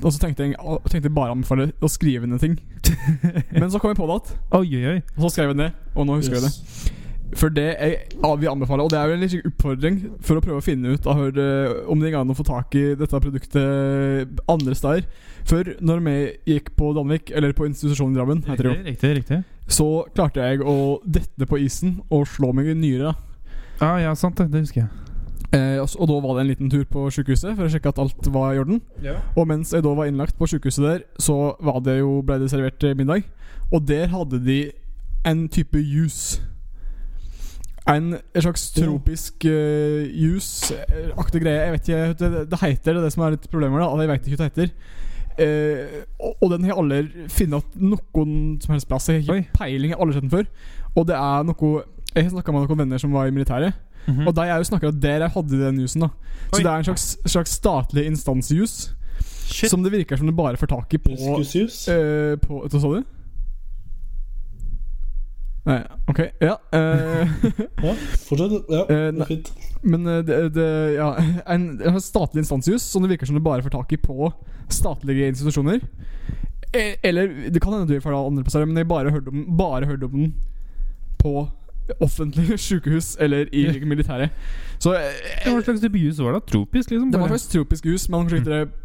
Og 0.03 0.11
så 0.11 0.19
tenkte 0.19 0.43
jeg, 0.43 0.55
tenkte 0.89 1.07
jeg 1.07 1.15
bare 1.15 1.31
anbefale 1.31 1.69
å 1.81 1.89
skrive 1.91 2.27
ned 2.27 2.41
ting. 2.43 2.59
Men 3.59 3.71
så 3.71 3.79
kom 3.79 3.93
jeg 3.93 3.99
på 3.99 4.07
det 4.11 4.35
igjen, 4.65 5.01
og 5.15 5.25
så 5.25 5.33
skrev 5.33 5.51
jeg 5.51 5.57
det 5.57 5.63
ned. 5.63 5.81
Og 5.95 6.07
nå 6.07 6.19
husker 6.19 6.39
jeg 6.39 6.47
det. 6.47 7.03
For 7.35 7.49
det 7.49 7.63
jeg 7.73 7.95
ja, 8.21 8.29
vi 8.37 8.47
anbefaler, 8.47 8.85
og 8.85 8.91
det 8.93 8.99
er 8.99 9.09
jo 9.09 9.15
en 9.15 9.23
liten 9.23 9.47
oppfordring 9.49 9.95
for 10.23 10.37
å 10.37 10.43
prøve 10.45 10.61
å 10.61 10.63
finne 10.63 10.93
ut 10.93 11.07
av, 11.09 11.23
eh, 11.35 11.73
om 11.89 11.99
det 11.99 12.11
går 12.13 12.21
an 12.21 12.31
å 12.31 12.37
få 12.37 12.45
tak 12.47 12.75
i 12.77 12.83
dette 12.95 13.19
produktet 13.23 14.41
andre 14.51 14.75
steder. 14.77 15.07
For 15.45 15.63
når 15.81 16.03
vi 16.05 16.15
gikk 16.53 16.71
på 16.77 16.93
Danvik, 16.95 17.31
eller 17.35 17.53
på 17.57 17.65
institusjonen 17.67 18.15
i 18.15 18.19
Drammen, 18.19 18.43
heter 18.45 18.63
det 18.69 18.71
jo, 18.71 18.83
Riktig, 18.85 19.15
riktig. 19.17 19.43
så 19.67 20.05
klarte 20.15 20.45
jeg 20.45 20.61
å 20.61 21.01
dette 21.05 21.45
på 21.49 21.59
isen 21.65 21.97
og 22.09 22.27
slå 22.29 22.53
meg 22.53 22.69
i 22.71 22.77
nyra. 22.77 23.15
Ah, 23.81 23.97
ja, 23.99 24.13
sant 24.15 24.37
det. 24.37 24.47
Det 24.53 24.61
husker 24.63 24.85
jeg. 24.85 24.89
Eh, 25.51 25.77
og, 25.81 25.89
og 25.99 26.07
da 26.09 26.15
var 26.23 26.35
det 26.37 26.41
en 26.45 26.49
liten 26.53 26.69
tur 26.71 26.85
på 26.89 27.09
sykehuset 27.13 27.55
for 27.55 27.65
å 27.67 27.69
sjekke 27.71 27.91
at 27.91 27.99
alt 28.01 28.27
var 28.33 28.53
i 28.55 28.59
orden. 28.63 28.81
Og 29.35 29.47
mens 29.47 29.73
jeg 29.73 29.83
da 29.85 29.91
var 29.95 30.07
innlagt 30.09 30.37
på 30.39 30.47
sykehuset 30.47 30.83
der, 30.85 31.03
så 31.21 31.55
var 31.63 31.81
det 31.85 31.99
jo, 31.99 32.21
ble 32.25 32.39
det 32.41 32.49
servert 32.51 32.83
eh, 32.83 32.95
middag. 32.97 33.27
Og 33.73 33.85
der 33.87 34.07
hadde 34.13 34.39
de 34.45 34.59
en 35.25 35.47
type 35.49 35.77
juice. 35.79 36.41
En, 37.87 38.13
en 38.17 38.41
slags 38.41 38.71
tropisk 38.73 39.45
uh, 39.45 40.05
juice-aktig 40.09 41.41
greie. 41.43 41.59
Jeg 41.67 41.73
vet 41.75 41.89
ikke 41.89 42.13
det, 42.21 42.45
det 42.49 42.59
heter 42.63 42.97
det, 42.97 43.03
det 43.03 43.11
som 43.13 43.25
er 43.25 43.35
litt 43.35 43.49
problemet. 43.51 43.83
da 43.83 44.01
Jeg 44.01 44.09
vet 44.09 44.29
ikke 44.29 44.39
hva 44.39 44.47
det 44.47 44.53
heter. 44.55 44.71
Uh, 45.35 46.03
og, 46.19 46.37
og 46.41 46.53
den 46.53 46.63
har 46.65 46.71
jeg 46.71 46.79
aldri 46.81 47.27
funnet 47.35 47.75
noen 47.77 48.37
som 48.63 48.73
helst 48.73 48.89
plass. 48.89 49.09
Jeg 49.11 49.25
har 49.27 49.41
ikke 49.41 49.59
peiling. 49.59 49.91
Jeg 49.91 49.99
har 49.99 50.05
aldri 50.05 50.17
sett 50.17 50.25
den 50.25 50.33
før. 50.33 50.49
Og 50.95 51.07
det 51.09 51.17
er 51.19 51.45
noe 51.49 51.73
Jeg 52.15 52.23
har 52.23 52.31
snakka 52.31 52.53
med 52.55 52.65
noen 52.65 52.81
venner 52.85 53.01
som 53.01 53.13
var 53.13 53.27
i 53.27 53.35
militæret. 53.35 53.75
Mhm. 54.05 54.27
Og 54.29 54.35
de 54.37 54.45
er 54.45 54.57
jo 54.61 54.67
snakket 54.69 54.93
at 54.93 55.01
der 55.01 55.25
jeg 55.25 55.33
hadde 55.33 55.61
den 55.65 55.81
jusen. 55.81 56.05
da 56.05 56.09
Så 56.53 56.59
Oi. 56.59 56.63
det 56.63 56.71
er 56.71 56.77
en 56.77 56.87
slags, 56.89 57.07
slags 57.25 57.57
statlig 57.57 58.05
instansjus 58.05 58.75
Shit. 59.45 59.69
som 59.69 59.83
det 59.83 59.91
virker 59.91 60.17
som 60.17 60.27
du 60.27 60.33
bare 60.35 60.57
får 60.57 60.67
tak 60.67 60.93
i 60.93 60.97
på, 60.97 61.11
eh, 61.11 62.37
på 62.41 62.61
Hva 62.65 62.79
sa 62.81 62.87
du? 62.93 63.03
Nei, 65.65 65.79
ok. 66.07 66.19
Ja. 66.41 66.55
Uh, 66.75 67.27
Ja, 67.85 67.93
fortsett. 68.27 68.69
Ja, 68.69 68.83
Eh, 68.85 69.07
det 69.15 69.21
er 69.23 69.29
fint. 69.29 69.51
men 69.81 70.07
eh, 70.07 70.21
det, 70.25 70.37
det 70.53 70.67
Ja, 70.95 71.15
en, 71.49 71.81
en 71.81 72.01
statlig 72.01 72.43
instansjus 72.43 72.85
som 72.85 73.01
det 73.01 73.09
virker 73.15 73.25
som 73.25 73.35
du 73.37 73.41
bare 73.41 73.65
får 73.65 73.73
tak 73.73 73.93
i 73.93 73.97
på 73.97 74.29
statlige 74.69 75.27
institusjoner. 75.33 75.81
Eh, 76.73 76.95
Eller 77.03 77.49
det 77.49 77.61
kan 77.61 77.73
hende 77.73 77.89
du 77.89 78.01
får 78.01 78.13
det 78.13 78.21
andre 78.21 78.43
plasser, 78.43 78.65
men 78.65 78.77
jeg 78.77 78.87
bare 78.87 79.11
hørte 79.11 79.33
om, 79.33 79.45
bare 79.57 79.85
hørte 79.89 80.05
om 80.05 80.11
den 80.19 80.33
på 81.21 81.47
offentlige 82.01 82.57
sykehus 82.67 83.15
eller 83.19 83.49
i 83.53 83.65
militæret. 83.85 84.29
Så 84.79 84.93
Hva 84.93 85.61
slags 85.63 85.81
type 85.81 85.97
var 86.23 86.33
det? 86.37 86.43
Tropisk, 86.51 86.91
liksom? 86.91 87.11
Det 87.11 87.19
var 87.21 87.27
faktisk 87.29 87.57
tropisk 87.57 87.85
hus, 87.85 88.09
men 88.09 88.25
kanskje 88.25 88.37
ikke 88.41 88.84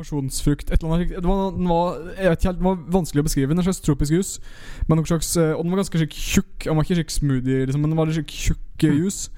det 0.00 0.06
porsjonsfrukt 0.06 0.70
Et 0.72 0.80
eller 0.80 0.94
annet 0.96 1.12
det 1.14 1.28
var, 1.28 1.52
den 1.54 2.64
var, 2.64 2.80
vanskelig 2.90 3.22
å 3.22 3.28
beskrive. 3.28 3.52
Den 3.52 3.62
et 3.62 3.68
slags 3.68 3.82
tropisk 3.84 4.14
jus. 4.16 4.32
Eh, 4.40 5.52
og 5.54 5.62
den 5.62 5.72
var 5.72 5.82
ganske 5.82 6.08
tjukk. 6.08 6.64
Den 6.64 6.76
var 6.78 6.86
ikke 6.86 6.98
slik 7.00 7.14
smoothie, 7.14 7.66
liksom, 7.66 7.84
men 7.84 7.92
den 7.92 8.00
var 8.00 8.12
slik 8.14 8.32
tjukk 8.32 8.86
eh, 8.88 8.98
jus. 9.04 9.28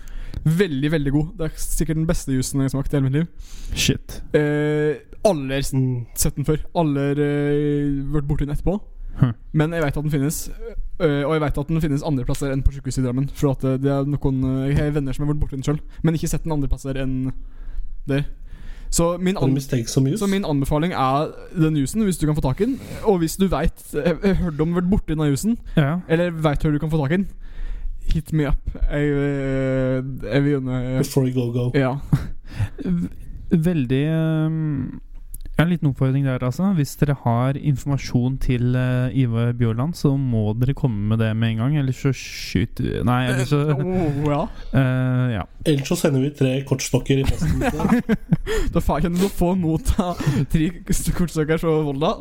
Veldig, 0.43 0.91
veldig 0.93 1.13
god. 1.13 1.33
Det 1.39 1.49
er 1.49 1.63
sikkert 1.63 2.01
den 2.01 2.09
beste 2.09 2.35
jusen 2.35 2.63
jeg 2.63 2.71
har 2.71 2.75
smakt 2.77 2.93
i 2.93 2.99
hele 2.99 3.09
mitt 3.09 3.19
liv. 3.21 3.53
Shit. 3.75 4.23
Eh, 4.35 5.03
alle 5.25 5.55
har 5.55 5.63
Mm. 5.73 6.07
sett 6.17 6.37
den 6.37 6.45
før. 6.45 6.59
Alle 6.75 7.01
har 7.01 7.21
eh, 7.21 8.03
vært 8.15 8.27
borti 8.27 8.47
den 8.47 8.55
etterpå. 8.55 8.81
Hm. 9.21 9.35
Men 9.53 9.73
jeg 9.73 9.83
vet 9.85 9.97
at 9.97 10.03
den 10.03 10.11
finnes. 10.11 10.51
Uh, 11.03 11.23
og 11.27 11.35
jeg 11.35 11.41
vet 11.43 11.59
at 11.59 11.69
den 11.69 11.81
finnes 11.83 12.03
andre 12.07 12.25
plasser 12.25 12.53
enn 12.53 12.63
på 12.65 12.73
sykehuset 12.73 13.03
i 13.03 13.07
Drammen. 13.07 13.29
For 13.37 13.53
at 13.53 13.65
eh, 13.65 13.77
det 13.77 13.91
er 13.93 14.07
noen 14.09 14.69
Jeg 14.71 14.79
har 14.79 14.95
venner 14.95 15.13
som 15.13 15.27
har 15.27 15.35
vært 15.35 15.43
borti 15.43 15.59
den 15.59 15.67
sjøl, 15.67 15.81
men 16.03 16.17
ikke 16.17 16.31
sett 16.31 16.47
den 16.47 16.55
andre 16.55 16.71
plasser 16.71 16.97
enn 16.97 17.33
der. 18.09 18.25
Så 18.93 19.07
min, 19.19 19.37
an 19.41 19.55
så 20.21 20.27
min 20.29 20.45
anbefaling 20.45 20.93
er 20.93 21.31
den 21.57 21.77
jusen, 21.81 22.03
hvis 22.05 22.19
du 22.21 22.27
kan 22.29 22.37
få 22.37 22.43
tak 22.45 22.61
i 22.61 22.65
den. 22.69 22.75
Og 23.09 23.19
hvis 23.23 23.37
du 23.41 23.47
veit 23.49 23.73
hørte 23.95 24.19
jeg 24.23 24.37
har 24.37 24.45
hørt 24.45 24.61
om 24.61 24.75
vært 24.77 24.91
borti 24.91 25.15
denne 25.15 25.31
jusen, 25.33 25.57
Ja. 25.77 25.95
eller 26.09 26.31
veit 26.45 26.61
hvor 26.63 26.71
du 26.75 26.79
kan 26.79 26.91
få 26.93 27.01
tak 27.01 27.15
i 27.15 27.17
den, 27.23 27.29
hit 28.13 28.33
me 28.33 28.49
up. 28.51 28.61
Jeg, 28.91 29.09
eh, 29.09 30.03
jeg 30.33 30.43
vil 30.45 30.51
gjerne 30.59 30.99
Before 30.99 31.27
you 31.27 31.33
go, 31.33 31.53
go. 31.57 31.71
Ja. 31.75 31.95
Veldig 32.85 33.09
Veldig 33.65 34.05
En 35.63 35.71
liten 35.71 35.89
oppfordring 35.89 36.25
der, 36.27 36.43
altså. 36.43 36.73
Hvis 36.77 36.97
dere 37.01 37.15
har 37.25 37.57
informasjon 37.59 38.39
til 38.43 38.75
uh, 38.75 39.15
Ivar 39.17 39.53
Bjørland, 39.59 39.95
så 39.95 40.15
må 40.19 40.53
dere 40.59 40.75
komme 40.75 41.13
med 41.13 41.23
det 41.23 41.31
med 41.37 41.53
en 41.55 41.63
gang. 41.63 41.77
Ellers 41.79 42.03
så 42.03 42.13
skyter 42.17 43.05
Nei, 43.07 43.21
ellers 43.31 43.53
så 43.53 43.61
Oh, 43.73 44.19
ja. 44.27 44.43
Uh, 44.75 45.31
Ja. 45.39 45.47
Ellers 45.67 45.89
så 45.89 45.97
sender 45.97 46.25
vi 46.25 46.33
tre 46.37 46.53
kortstokker 46.69 47.23
i 47.23 47.27
posten. 47.29 47.63
Da 48.75 48.83
får 48.83 49.01
jeg 49.01 49.13
ikke 49.13 49.33
få 49.39 49.55
motta 49.59 50.13
tre 50.53 50.69
kortstokker 51.15 51.63
fra 51.63 51.79
Volda. 51.87 52.13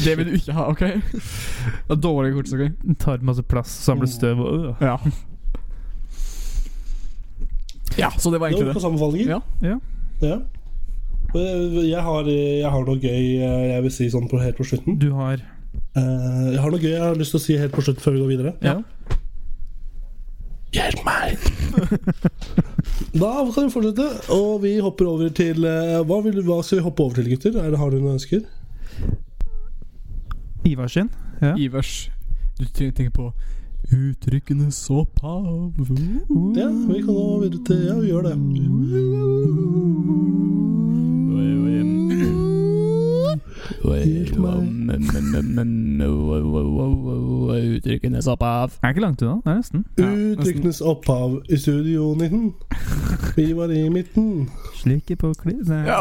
Det 0.00 0.16
vil 0.18 0.30
du 0.30 0.36
ikke 0.38 0.56
ha, 0.56 0.68
OK? 0.72 0.80
Det 0.80 1.96
er 1.96 2.02
dårlige 2.02 2.38
kortstokker. 2.38 2.72
Tar 3.02 3.24
masse 3.26 3.44
plass, 3.44 3.72
samler 3.84 4.10
støv 4.10 4.40
og 4.40 4.68
uh. 4.70 4.84
Ja. 4.84 4.96
Ja, 7.96 8.10
så 8.18 8.30
det 8.30 8.40
var 8.40 8.46
egentlig 8.46 8.74
Det 8.74 8.82
var 8.82 9.12
det. 9.12 9.26
Ja. 9.26 9.40
ja. 9.62 9.78
Ja. 10.20 10.38
Jeg 11.40 12.02
har, 12.02 12.30
jeg 12.30 12.70
har 12.72 12.88
noe 12.88 12.98
gøy 13.00 13.20
eh, 13.40 13.66
jeg 13.74 13.84
vil 13.86 13.94
si 13.94 14.08
sånn 14.12 14.28
på, 14.30 14.40
helt 14.42 14.58
på 14.58 14.66
slutten. 14.68 14.98
Du 15.02 15.10
har 15.18 15.42
Eh, 15.96 16.52
Jeg 16.52 16.60
har 16.60 16.72
noe 16.72 16.80
gøy 16.80 16.92
jeg 16.92 17.02
har 17.02 17.16
lyst 17.18 17.32
til 17.34 17.40
å 17.40 17.44
si 17.46 17.56
helt 17.60 17.74
på 17.74 17.84
slutten 17.84 18.04
før 18.04 18.16
vi 18.16 18.22
går 18.22 18.32
videre. 18.34 18.52
Ja. 18.64 18.76
Hjelp 20.76 21.00
meg! 21.06 21.38
da 23.22 23.30
kan 23.54 23.68
vi 23.68 23.72
fortsette, 23.72 24.06
og 24.34 24.60
vi 24.64 24.74
hopper 24.84 25.08
over 25.08 25.30
til 25.32 25.64
eh, 25.68 26.00
Hva, 26.04 26.18
vil, 26.24 26.42
hva 26.44 26.58
skal 26.64 26.80
vi 26.80 26.84
hoppe 26.84 27.04
over 27.04 27.20
til, 27.20 27.30
gutter? 27.32 27.56
Er 27.62 27.72
det, 27.72 27.80
har 27.80 27.92
du 27.92 28.00
noen 28.00 28.18
ønsker? 28.18 28.44
Ivar 30.66 30.90
sin. 30.92 31.08
Ja. 31.40 31.54
Ivers 31.60 32.08
Du 32.58 32.64
trenger 32.64 32.96
tenke 32.96 33.14
på 33.14 33.30
så 34.74 35.04
pav... 35.14 35.44
Ja, 36.56 36.66
vi 36.88 37.02
kan 37.04 37.14
gå 37.14 37.26
videre 37.44 37.60
til 37.68 37.84
Ja, 37.86 37.94
vi 38.00 38.08
gjør 38.10 38.22
det. 38.26 38.34
Hjelp 38.34 38.72
meg. 43.38 43.75
Uttrykkenes 47.76 48.26
opphav. 48.26 48.70
Er 48.82 48.88
ikke 48.88 49.00
langt 49.00 49.22
unna. 49.22 49.34
Det 49.44 49.52
er 49.52 49.56
nesten. 49.60 49.84
Uttrykkenes 49.98 50.80
opphav 50.80 51.36
i 51.50 51.56
Studio 51.60 52.14
19. 52.14 52.54
Vi 53.36 53.52
var 53.56 53.70
i 53.74 53.88
midten. 53.92 54.48
Slike 54.74 55.16
på 55.16 55.32
klærne 55.42 55.82
Ja, 55.86 55.98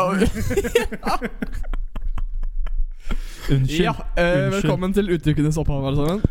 Unnskyld. 3.52 3.84
ja 3.84 3.92
eh, 4.18 4.52
velkommen 4.52 4.94
til 4.94 5.12
uttrykkenes 5.14 5.58
opphav, 5.62 5.86
alle 5.88 5.98
sammen. 5.98 6.22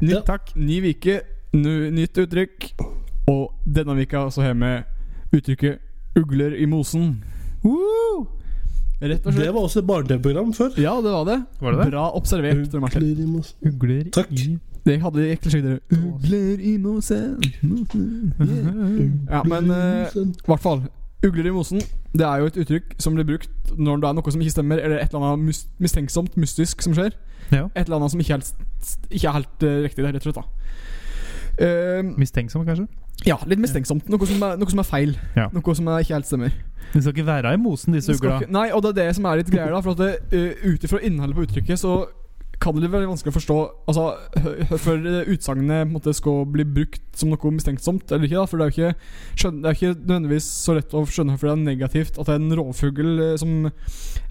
Nytt, 0.00 0.12
Ja. 0.12 0.20
Takk. 0.26 0.52
Ny 0.56 0.80
uke, 0.90 1.20
nytt 1.92 2.18
uttrykk. 2.18 2.70
Og 3.28 3.52
denne 3.74 3.96
vika 3.96 4.28
så 4.30 4.42
har 4.42 4.54
vi 4.54 4.82
uttrykket 5.38 5.78
'ugler 6.16 6.54
i 6.56 6.64
mosen'. 6.66 7.14
Woo! 7.64 8.26
Rett 8.96 9.26
og 9.26 9.32
slett. 9.34 9.44
Det 9.44 9.52
var 9.54 9.60
også 9.66 9.80
et 9.82 9.86
barne-TV-program 9.90 10.52
før. 10.56 10.70
Ja, 10.80 10.94
det 11.04 11.10
var 11.12 11.24
det. 11.28 11.34
Var 11.60 11.74
det 11.74 11.80
det? 11.82 11.88
Bra 11.92 12.04
observert. 12.16 12.76
Martin. 12.80 13.02
Ugler 13.02 13.22
i 13.22 13.26
mosen. 13.28 13.56
Ugler 13.68 14.10
Takk. 14.16 14.30
i 14.32 14.58
Det 14.86 14.94
hadde 15.02 15.24
egentlig 15.26 15.52
slik 15.52 15.64
dere 15.66 15.80
Ugler 15.92 16.60
i 16.62 16.76
mosen 16.78 17.40
Ja, 19.30 19.42
men 19.44 19.70
eh, 19.74 20.16
i 20.16 20.24
hvert 20.46 20.62
fall. 20.62 20.84
Ugler 21.26 21.48
i 21.50 21.52
mosen 21.56 21.80
Det 22.14 22.22
er 22.26 22.38
jo 22.38 22.46
et 22.52 22.56
uttrykk 22.62 22.94
som 23.02 23.16
blir 23.16 23.26
brukt 23.26 23.72
når 23.76 24.00
det 24.04 24.08
er 24.08 24.16
noe 24.16 24.32
som 24.32 24.40
ikke 24.44 24.54
stemmer, 24.54 24.78
eller 24.80 25.00
et 25.02 25.12
eller 25.12 25.32
annet 25.34 25.64
mistenksomt, 25.82 26.36
mystisk, 26.40 26.84
som 26.86 26.94
skjer. 26.96 27.12
Ja. 27.52 27.66
Et 27.74 27.84
eller 27.88 27.98
annet 27.98 28.14
som 28.14 28.20
ikke, 28.22 28.38
helt, 28.38 28.52
ikke 29.10 29.28
er 29.28 29.36
helt 29.40 29.66
eh, 29.66 29.80
riktig, 29.84 30.04
det, 30.04 30.14
rett 30.14 30.22
og 30.24 30.30
slett. 30.30 30.40
da 30.40 30.46
Eh, 31.56 32.02
Mistenksom, 32.20 32.66
kanskje? 32.68 32.84
Ja, 33.26 33.36
litt 33.46 33.58
mistenksomt. 33.62 34.06
Noe 34.12 34.26
som 34.28 34.42
er, 34.46 34.56
noe 34.60 34.70
som 34.70 34.78
er 34.82 34.86
feil. 34.86 35.16
Ja. 35.34 35.48
Noe 35.54 35.74
som 35.74 35.88
er 35.90 36.04
ikke 36.04 36.14
helt 36.14 36.28
stemmer. 36.28 36.52
De 36.92 37.00
skal 37.02 37.12
ikke 37.16 37.26
være 37.26 37.54
i 37.56 37.58
mosen, 37.58 37.96
disse 37.96 38.12
Det 38.12 38.20
ugla. 38.20 38.36
ikke- 38.40 38.52
Nei, 38.54 38.68
og 38.70 38.82
det 38.82 38.92
er 38.92 39.00
det 39.08 39.16
som 39.16 39.26
er 39.26 39.36
litt 39.42 39.50
greier, 39.50 39.72
da. 39.74 39.80
For 39.82 39.90
at 39.90 39.98
det, 39.98 40.12
uh, 40.32 40.70
ut 40.70 40.84
ifra 40.86 41.00
innholdet 41.02 41.34
på 41.34 41.46
uttrykket, 41.46 41.78
så 41.82 42.06
kan 42.58 42.72
det 42.80 42.88
være 42.90 43.04
vanskelig 43.06 43.34
å 43.34 43.36
forstå 43.36 43.56
Altså, 43.86 44.04
Før 44.80 45.02
eh, 45.04 45.28
utsagnet 45.28 46.14
skal 46.16 46.46
bli 46.46 46.64
brukt 46.64 47.02
som 47.14 47.28
noe 47.28 47.50
mistenksomt 47.52 48.10
eller 48.10 48.24
ikke. 48.24 48.38
da 48.40 48.46
For 48.46 48.56
det 48.56 48.64
er 48.64 48.70
jo 48.70 48.76
ikke, 48.76 48.96
skjøn, 49.36 49.58
det 49.62 49.68
er 49.68 49.76
ikke 49.76 50.00
nødvendigvis 50.06 50.46
så 50.64 50.74
lett 50.78 50.94
å 50.96 51.02
skjønne 51.04 51.34
hvorfor 51.36 51.50
det 51.50 51.52
er 51.52 51.76
negativt 51.76 52.18
at 52.18 52.28
en 52.32 52.48
rovfugl 52.56 53.20
eh, 53.32 53.36
som 53.36 53.70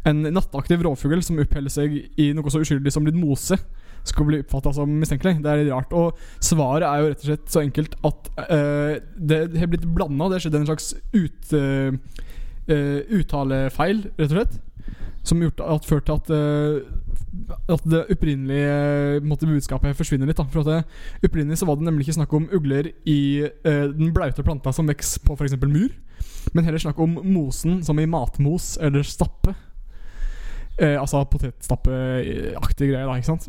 En 0.06 0.22
nattaktiv 0.34 0.82
rovfugl 0.86 1.22
som 1.22 1.38
oppholder 1.38 1.70
seg 1.70 1.96
i 2.18 2.32
noe 2.34 2.50
så 2.50 2.62
uskyldig 2.62 2.92
som 2.94 3.06
litt 3.06 3.16
mose, 3.18 3.58
skal 4.06 4.28
bli 4.28 4.42
oppfatta 4.44 4.74
som 4.76 4.92
mistenkelig. 5.02 5.40
Det 5.44 5.52
er 5.52 5.64
litt 5.64 5.74
rart. 5.74 5.94
Og 5.96 6.20
svaret 6.44 6.86
er 6.88 7.02
jo 7.02 7.10
rett 7.12 7.24
og 7.24 7.30
slett 7.30 7.50
så 7.52 7.64
enkelt 7.64 7.98
at 8.06 8.30
uh, 8.50 8.94
det 9.18 9.42
har 9.58 9.72
blitt 9.72 9.88
blanda. 9.96 10.30
Det 10.30 10.40
har 10.40 10.46
skjedd 10.46 10.60
en 10.62 10.70
slags 10.70 10.92
ut, 11.16 11.56
uh, 11.56 11.90
uttalefeil, 13.20 14.06
rett 14.14 14.30
og 14.30 14.38
slett. 14.38 14.62
Som 15.26 15.42
gjort 15.42 15.64
at, 15.66 15.88
ført 15.90 16.06
til 16.06 16.20
at 16.20 16.28
uh, 16.30 17.56
At 17.74 17.82
det 17.90 18.04
opprinnelige 18.14 19.24
måtte 19.26 19.50
budskapet 19.50 19.98
forsvinner 19.98 20.30
litt. 20.30 20.38
da 20.38 20.46
For 20.54 20.62
at 20.62 20.70
det, 20.70 20.82
Opprinnelig 21.26 21.60
så 21.60 21.70
var 21.70 21.80
det 21.80 21.88
nemlig 21.88 22.06
ikke 22.06 22.20
snakk 22.22 22.36
om 22.38 22.50
ugler 22.54 22.92
i 23.10 23.20
den 23.66 24.14
blaute 24.14 24.46
planta 24.46 24.72
som 24.72 24.88
vokser 24.88 25.26
på 25.26 25.36
f.eks. 25.36 25.58
mur, 25.66 25.90
men 26.54 26.68
heller 26.68 26.80
snakk 26.80 27.00
om 27.02 27.18
mosen 27.26 27.82
som 27.84 28.00
i 28.00 28.06
matmos 28.08 28.76
eller 28.78 29.04
stappe. 29.04 29.56
Eh, 30.76 31.00
altså 31.00 31.24
potetstappeaktige 31.32 32.92
greier, 32.92 33.08
da, 33.08 33.16
ikke 33.16 33.32
sant. 33.32 33.48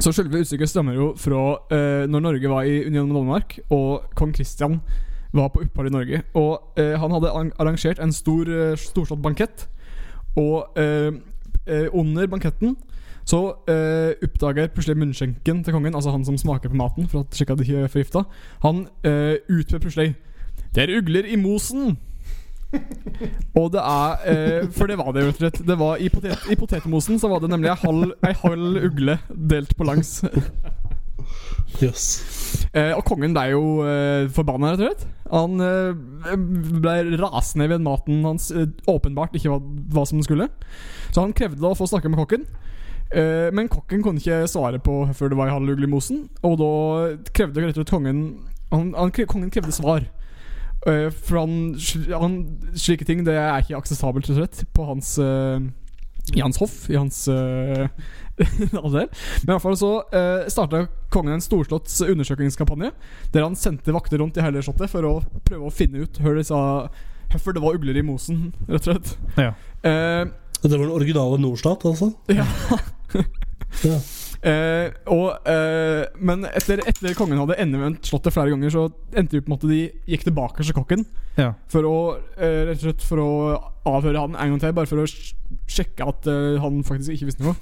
Så 0.00 0.12
selve 0.12 0.40
utstykket 0.42 0.68
stammer 0.68 0.96
jo 0.98 1.12
fra 1.16 1.42
eh, 1.70 2.06
når 2.10 2.24
Norge 2.24 2.50
var 2.50 2.66
i 2.66 2.86
union 2.86 3.08
med 3.08 3.20
Danmark, 3.20 3.58
og 3.70 4.08
kong 4.18 4.32
Kristian 4.34 4.80
var 5.34 5.52
på 5.54 5.62
opphold 5.62 5.90
i 5.90 5.94
Norge. 5.94 6.22
Og 6.34 6.80
eh, 6.80 6.96
han 6.98 7.14
hadde 7.14 7.30
arrangert 7.58 8.02
en 8.02 8.12
stor, 8.12 8.50
eh, 8.50 8.74
storslått 8.78 9.22
bankett. 9.22 9.68
Og 10.36 10.66
under 11.94 12.26
banketten 12.26 12.74
så 13.24 13.40
eh, 13.68 14.12
oppdager 14.24 14.68
plutselig 14.72 14.98
munnskjenken 15.00 15.62
til 15.64 15.72
kongen, 15.72 15.94
altså 15.96 16.12
han 16.12 16.24
som 16.26 16.36
smaker 16.38 16.68
på 16.68 16.76
maten, 16.76 17.08
for 17.08 17.24
at 17.24 17.40
at 17.40 17.58
de 17.58 17.64
ikke 17.64 17.84
er 17.86 17.92
forgifta, 17.92 18.24
han 18.62 18.86
eh, 19.04 19.36
utfører 19.48 19.80
plutselig 19.80 20.14
'Det 20.74 20.82
er 20.82 20.98
ugler 20.98 21.24
i 21.24 21.36
mosen'. 21.36 21.96
Og 23.60 23.70
det 23.74 23.82
er 23.82 24.24
eh, 24.30 24.68
For 24.74 24.90
det 24.90 24.98
var 24.98 25.12
det, 25.14 25.26
rett 25.26 25.38
og 25.38 25.42
slett. 25.44 25.60
Det 25.66 25.76
var 25.80 26.00
I, 26.02 26.08
potet, 26.12 26.46
i 26.50 26.58
potetmosen 26.58 27.20
så 27.22 27.30
var 27.32 27.42
det 27.42 27.50
nemlig 27.52 27.72
ei 27.72 27.80
halv, 27.84 28.14
ei 28.26 28.34
halv 28.42 28.80
ugle 28.88 29.18
delt 29.30 29.76
på 29.78 29.86
langs. 29.88 30.18
Yes. 31.82 32.04
Eh, 32.74 32.92
og 32.94 33.02
kongen 33.06 33.34
ble 33.34 33.48
jo 33.52 33.62
eh, 33.86 34.26
forbanna, 34.34 34.74
rett 34.74 34.82
og 34.82 34.90
slett. 34.90 35.06
Han 35.32 35.62
eh, 35.64 36.36
ble 36.84 37.18
rasende 37.18 37.68
ved 37.72 37.82
maten 37.82 38.22
hans 38.26 38.50
eh, 38.54 38.68
åpenbart 38.90 39.34
ikke 39.38 39.54
var 39.54 39.64
hva 39.94 40.04
som 40.08 40.22
skulle. 40.24 40.48
Så 41.10 41.24
han 41.24 41.34
krevde 41.36 41.66
å 41.66 41.78
få 41.78 41.88
snakke 41.90 42.10
med 42.12 42.20
kokken. 42.22 42.46
Eh, 43.14 43.50
men 43.54 43.70
kokken 43.72 44.02
kunne 44.04 44.22
ikke 44.22 44.44
svare 44.50 44.80
på 44.82 45.04
før 45.14 45.32
det 45.32 45.38
var 45.38 45.50
ei 45.50 45.56
halv 45.56 45.74
ugle 45.74 45.88
i 45.88 45.90
mosen. 45.90 46.26
Og 46.46 46.58
da 46.60 46.72
krevde 47.34 47.64
rett 47.64 47.74
og 47.74 47.82
slett 47.82 47.94
kongen 47.94 48.26
han, 48.74 48.90
han, 48.96 49.12
Kongen 49.30 49.52
krevde 49.54 49.74
svar. 49.74 50.06
Eh, 50.86 51.08
for 51.10 51.40
han, 51.40 51.54
han 52.12 52.34
Slike 52.76 53.06
ting 53.08 53.24
det 53.24 53.36
er 53.40 53.62
ikke 53.62 53.78
akseptabelt, 53.78 54.28
rett 54.28 54.36
og 54.36 54.42
slett, 54.42 54.66
på 54.76 54.84
hans, 54.88 55.14
uh, 55.16 55.56
I 56.36 56.42
hans 56.44 56.60
hoff, 56.60 56.76
i 56.92 56.98
hans 56.98 57.22
uh. 57.32 57.88
Men 58.34 59.08
i 59.08 59.52
hvert 59.52 59.62
fall 59.62 59.78
så 59.78 59.92
uh, 60.12 60.44
starta 60.50 60.84
kongen 61.14 61.36
en 61.36 61.44
storslått 61.44 61.92
undersøkingskampanje 62.02 62.90
der 63.32 63.46
han 63.46 63.56
sendte 63.56 63.94
vakter 63.94 64.18
rundt 64.20 64.40
i 64.40 64.44
hele 64.44 64.62
slottet 64.64 64.90
for 64.92 65.06
å 65.06 65.14
prøve 65.46 65.70
å 65.70 65.74
finne 65.74 66.04
ut 66.04 66.18
hvor 66.20 66.36
de 66.36 66.46
hvorfor 67.34 67.54
det 67.56 67.62
var 67.64 67.78
ugler 67.78 67.96
i 67.98 68.04
mosen, 68.06 68.50
rett 68.68 68.84
og 68.84 68.90
slett. 68.90 69.14
Ja. 69.40 69.54
Uh, 69.82 70.28
Det 70.60 70.70
var 70.70 70.84
den 70.86 70.94
originale 70.96 71.40
Norstat, 71.40 71.84
altså? 71.88 72.12
ja. 72.28 72.46
Ja. 73.84 73.98
Eh, 74.44 74.90
og, 75.08 75.38
eh, 75.48 76.04
men 76.20 76.42
etter, 76.50 76.82
etter 76.84 77.14
kongen 77.16 77.38
hadde 77.40 77.56
endevendt 77.62 78.04
slottet 78.04 78.34
flere 78.34 78.52
ganger, 78.52 78.72
så 78.74 78.82
endte 79.16 79.38
det 79.38 79.46
på 79.46 79.54
en 79.54 79.56
at 79.56 79.62
de 79.70 79.78
gikk 80.12 80.26
tilbake 80.26 80.66
til 80.66 80.76
kokken 80.76 81.04
ja. 81.38 81.54
for 81.72 81.88
å 81.88 81.94
eh, 82.36 82.66
rett 82.68 82.82
og 82.82 82.90
slett 82.90 83.06
for 83.08 83.22
å 83.22 83.30
avhøre 83.88 84.20
han 84.26 84.36
en 84.36 84.52
gang 84.52 84.60
til, 84.60 84.74
bare 84.76 84.90
for 84.90 85.00
å 85.00 85.06
sj- 85.08 85.32
sjekke 85.78 86.10
at 86.12 86.28
han 86.60 86.82
faktisk 86.84 87.16
ikke 87.16 87.30
visste 87.30 87.46
noe. 87.46 87.56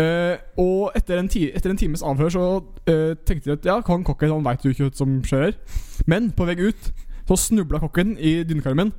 Eh, 0.00 0.34
og 0.58 0.98
etter 0.98 1.20
en, 1.20 1.30
ti 1.30 1.44
etter 1.54 1.70
en 1.70 1.78
times 1.78 2.02
avhør 2.06 2.34
så 2.34 2.44
tenkte 2.86 3.46
de 3.52 3.56
at 3.58 3.70
ja, 3.70 3.78
kong 3.86 4.02
kokken 4.06 4.34
han 4.34 4.46
veit 4.46 4.66
jo 4.66 4.74
ikke 4.74 4.88
hva 4.88 4.98
som 4.98 5.16
skjer. 5.26 5.54
Men 6.10 6.32
på 6.34 6.46
vei 6.48 6.58
ut 6.58 6.90
så 7.30 7.38
snubla 7.38 7.78
kokken 7.82 8.16
i 8.18 8.40
dynekarmen. 8.46 8.90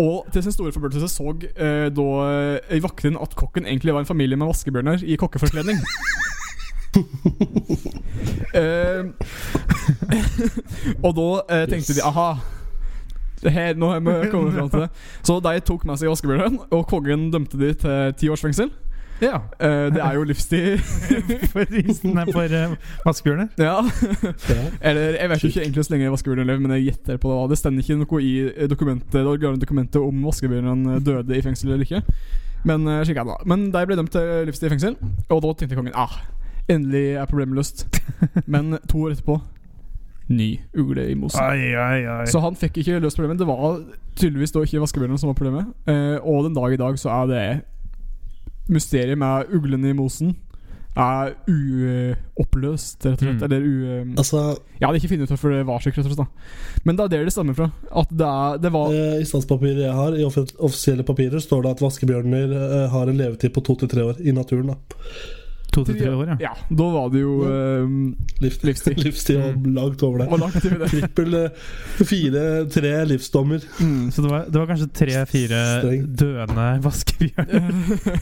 Og 0.00 0.28
til 0.32 0.44
sin 0.44 0.52
store 0.52 0.72
forbløffelse 0.76 1.08
så 1.12 1.32
eh, 1.56 1.88
da 1.92 2.80
vakten 2.84 3.16
at 3.20 3.32
kokken 3.36 3.64
egentlig 3.68 3.96
var 3.96 4.04
en 4.04 4.12
familie 4.12 4.36
med 4.36 4.52
vaskebjørner 4.52 5.08
i 5.08 5.16
kokkeforkledning. 5.20 5.80
Eh, 8.54 9.04
og 11.06 11.12
da 11.14 11.26
eh, 11.54 11.66
tenkte 11.70 11.94
de 11.94 12.02
aha. 12.02 12.30
Her, 13.46 13.76
nå 13.78 13.88
har 13.92 14.00
vi 14.04 14.30
kommet 14.32 14.54
fram 14.54 14.70
til 14.70 14.80
det. 14.84 14.88
Så 15.24 15.38
de 15.40 15.60
tok 15.64 15.84
med 15.88 16.00
seg 16.00 16.10
Askebjørnen, 16.12 16.58
og 16.74 16.86
kongen 16.90 17.28
dømte 17.32 17.56
de 17.60 17.70
til 17.78 18.14
ti 18.18 18.28
års 18.28 18.42
fengsel. 18.44 18.72
ja. 19.22 19.38
Uh, 19.60 19.86
det 19.94 20.02
er 20.02 20.18
jo 20.18 20.26
livstid. 20.28 20.82
For 21.52 21.78
isen 21.78 22.18
er 22.18 22.32
for 22.32 22.56
uh, 22.58 22.74
vaskebjørner. 23.06 23.48
ja. 23.58 23.78
Eller 24.80 25.16
jeg 25.20 25.30
vet 25.30 25.42
jo 25.44 25.48
ikke 25.48 25.62
egentlig 25.62 25.84
så 25.84 25.94
lenge 25.94 26.12
vaskebjørnen 26.16 26.50
lever, 26.50 26.60
men 26.66 26.76
jeg 26.76 26.84
gjetter 26.90 27.22
på 27.22 27.32
det. 27.32 27.50
Det 27.50 27.58
stender 27.62 27.86
ikke 27.86 28.00
noe 28.02 28.22
i 28.24 28.66
dokumentet, 28.68 29.12
det 29.14 29.54
dokumentet 29.62 30.02
om 30.02 30.26
vaskebjørnen 30.26 31.00
døde 31.06 31.38
i 31.38 31.42
fengsel 31.44 31.72
eller 31.72 31.86
ikke. 31.86 32.02
Men 32.68 32.84
uh, 32.88 33.00
slik 33.06 33.16
er 33.16 33.24
det 33.24 33.38
da. 33.38 33.48
Men 33.54 33.70
de 33.72 33.86
ble 33.86 33.96
dømt 34.02 34.12
til 34.12 34.44
livstid 34.50 34.68
i 34.68 34.74
fengsel, 34.74 35.00
og 35.30 35.42
da 35.46 35.54
tenkte 35.54 35.80
kongen 35.80 35.96
ah, 35.96 36.18
endelig 36.70 37.06
er 37.20 37.30
problemet 37.30 37.60
løst. 37.60 37.86
Men 38.52 38.78
to 38.88 39.06
år 39.06 39.16
etterpå 39.16 39.40
ny 40.30 40.52
ugle 40.78 41.08
i 41.10 41.16
mosen. 41.18 41.42
Ai, 41.42 41.72
ai, 41.74 42.04
ai. 42.06 42.26
Så 42.30 42.42
han 42.42 42.58
fikk 42.58 42.78
ikke 42.82 43.00
løst 43.02 43.18
problemet. 43.18 43.40
Det 43.40 43.48
var 43.48 43.80
tydeligvis 44.14 44.54
da 44.54 44.62
ikke 44.66 44.82
vaskebjørnen 44.84 45.18
som 45.18 45.32
var 45.32 45.38
problemet. 45.40 45.72
Eh, 45.90 46.18
og 46.22 46.46
den 46.46 46.54
dag 46.54 46.76
i 46.76 46.78
dag 46.80 47.00
så 47.02 47.10
er 47.16 47.32
det 47.32 47.42
mysteriet 48.70 49.18
med 49.18 49.50
uglene 49.56 49.90
i 49.90 49.98
mosen 49.98 50.36
er 50.98 51.36
uoppløst, 51.46 53.04
rett 53.06 53.20
og 53.20 53.22
slett. 53.22 53.38
Mm. 53.38 53.44
Eller 53.46 53.62
u... 53.62 54.14
Altså, 54.18 54.40
Jeg 54.78 54.86
hadde 54.88 54.98
ikke 54.98 55.10
funnet 55.12 55.28
ut 55.28 55.34
hvorfor 55.34 55.54
det 55.54 55.66
var 55.68 55.82
slik, 55.84 55.98
rett 55.98 56.08
og 56.08 56.14
slett. 56.14 56.24
da 56.24 56.82
Men 56.86 56.98
det 56.98 57.04
er 57.04 57.12
der 57.14 57.28
det 57.28 57.34
stammer 57.34 57.56
fra. 57.56 57.68
At 58.02 58.10
det, 58.10 58.26
er, 58.26 58.62
det 58.64 58.72
var 58.74 58.94
eh, 58.94 59.20
I 59.22 59.28
statspapiret 59.28 59.84
jeg 59.84 59.94
har, 59.94 60.16
i 60.18 60.26
offisielle 60.26 61.06
papirer, 61.06 61.38
står 61.42 61.62
det 61.66 61.76
at 61.76 61.84
vaskebjørner 61.84 62.56
eh, 62.58 62.88
har 62.90 63.10
en 63.10 63.20
levetid 63.20 63.54
på 63.54 63.62
to 63.66 63.78
til 63.82 63.92
tre 63.92 64.08
år 64.10 64.22
i 64.22 64.34
naturen. 64.34 64.74
da 64.74 65.38
To 65.70 65.84
til 65.86 65.98
tre 66.00 66.10
år, 66.10 66.32
ja. 66.32 66.36
Ja, 66.48 66.52
da 66.68 66.86
var 66.94 67.10
det 67.12 67.20
jo 67.22 67.34
ja. 67.44 67.82
Liv, 68.42 68.56
Livstid. 68.66 68.98
Livstid 69.04 69.38
og 69.44 69.66
langt 69.66 70.02
over 70.02 70.24
Og 70.26 70.32
det. 70.32 70.40
langt 70.40 70.62
til 70.64 70.74
det. 70.80 70.88
Trippel 70.90 71.36
eh, 71.38 71.68
fire-tre 72.00 72.92
livsdommer. 73.06 73.66
Mm. 73.80 74.10
Så 74.10 74.24
det 74.24 74.30
var, 74.30 74.48
det 74.48 74.60
var 74.60 74.66
kanskje 74.66 74.88
tre-fire 75.00 75.60
døende 76.22 76.66
vaskebjørner 76.82 77.70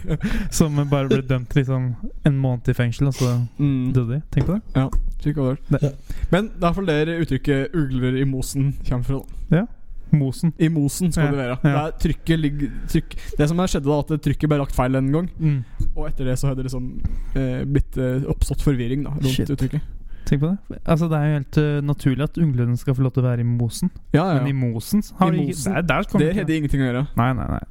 som 0.58 0.76
bare 0.90 1.08
ble 1.08 1.22
dømt 1.28 1.56
liksom 1.56 1.88
en 2.28 2.38
måned 2.38 2.68
i 2.68 2.76
fengsel, 2.76 3.08
og 3.08 3.16
så 3.16 3.32
mm. 3.56 3.92
døde 3.96 4.18
de. 4.18 4.20
Tenk 4.34 4.50
på 4.50 4.58
det. 4.58 4.62
Ja, 4.76 4.88
det. 5.24 5.82
Ja. 5.82 5.90
Men 6.30 6.52
det 6.52 6.62
er 6.62 6.68
iallfall 6.68 6.88
der 6.92 7.16
uttrykket 7.18 7.74
'ugler 7.74 8.20
i 8.20 8.24
mosen' 8.28 8.74
kommer 8.88 9.04
fra. 9.04 9.24
da 9.50 9.66
Mosen. 10.14 10.52
I 10.58 10.68
mosen 10.72 11.12
skal 11.12 11.28
Ja, 11.28 11.30
det 11.30 11.38
være. 11.38 11.58
ja. 11.64 11.72
Der 11.84 11.98
trykket 12.00 12.40
ligger 12.40 12.70
trykk. 12.88 13.16
Det 13.38 13.48
som 13.50 13.60
skjedde, 13.64 13.84
da 13.88 13.98
at 14.00 14.22
trykket 14.24 14.48
ble 14.48 14.58
lagt 14.62 14.74
feil 14.76 14.96
en 14.96 15.12
gang. 15.12 15.28
Mm. 15.38 15.58
Og 15.94 16.06
etter 16.08 16.24
det 16.30 16.38
så 16.40 16.48
hadde 16.48 16.62
det 16.62 16.70
liksom 16.70 16.88
eh, 17.36 17.62
blitt 17.68 17.98
eh, 18.00 18.24
oppstått 18.30 18.64
forvirring 18.64 19.04
da 19.04 19.14
rundt 19.16 19.34
Shit. 19.34 19.50
uttrykket. 19.50 19.82
Tenk 20.28 20.42
på 20.42 20.50
det. 20.52 20.78
Altså 20.84 21.08
Det 21.08 21.16
er 21.18 21.26
jo 21.26 21.36
helt 21.38 21.58
uh, 21.58 21.80
naturlig 21.88 22.24
at 22.26 22.36
uglene 22.36 22.76
skal 22.76 22.94
få 22.94 23.02
lov 23.06 23.14
til 23.16 23.22
å 23.24 23.28
være 23.30 23.40
i 23.40 23.48
mosen. 23.48 23.90
Ja, 24.12 24.26
ja, 24.34 24.42
Men 24.42 24.50
i 24.50 24.56
mosen 24.56 25.02
har 25.18 25.32
I 25.32 25.36
de 25.38 25.46
mosen. 25.46 25.72
Der, 25.72 25.82
der 25.88 26.02
Det 26.18 26.34
hadde 26.36 26.56
ingenting 26.56 26.82
å 26.84 26.88
gjøre. 26.90 27.04
Nei, 27.16 27.32
nei, 27.38 27.46
nei. 27.48 27.62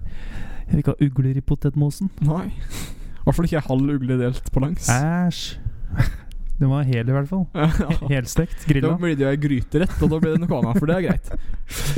Jeg 0.67 0.71
vil 0.71 0.81
ikke 0.83 0.95
ha 0.95 1.05
ugler 1.07 1.37
i 1.37 1.43
potetmosen. 1.45 2.09
Nei. 2.25 2.47
I 2.49 3.27
hvert 3.27 3.35
fall 3.37 3.45
ikke 3.49 3.61
halv 3.67 3.93
ugle 3.97 4.17
delt 4.23 4.49
på 4.51 4.63
langs. 4.63 4.89
Æsj. 4.89 5.59
Den 6.57 6.71
var 6.71 6.81
hel, 6.89 7.05
i 7.05 7.13
hvert 7.13 7.27
fall. 7.29 7.43
Helstekt. 8.11 8.63
Grilla. 8.65 8.87
Da 8.89 8.97
blir 8.97 9.13
det 9.15 9.21
jo 9.25 9.29
ei 9.29 9.37
gryterett, 9.37 9.93
og 10.01 10.09
da 10.09 10.17
blir 10.23 10.31
det 10.33 10.39
noe 10.41 10.57
annet, 10.57 10.77
for 10.81 10.87
det 10.89 10.95
er 10.97 11.01
greit. 11.05 11.29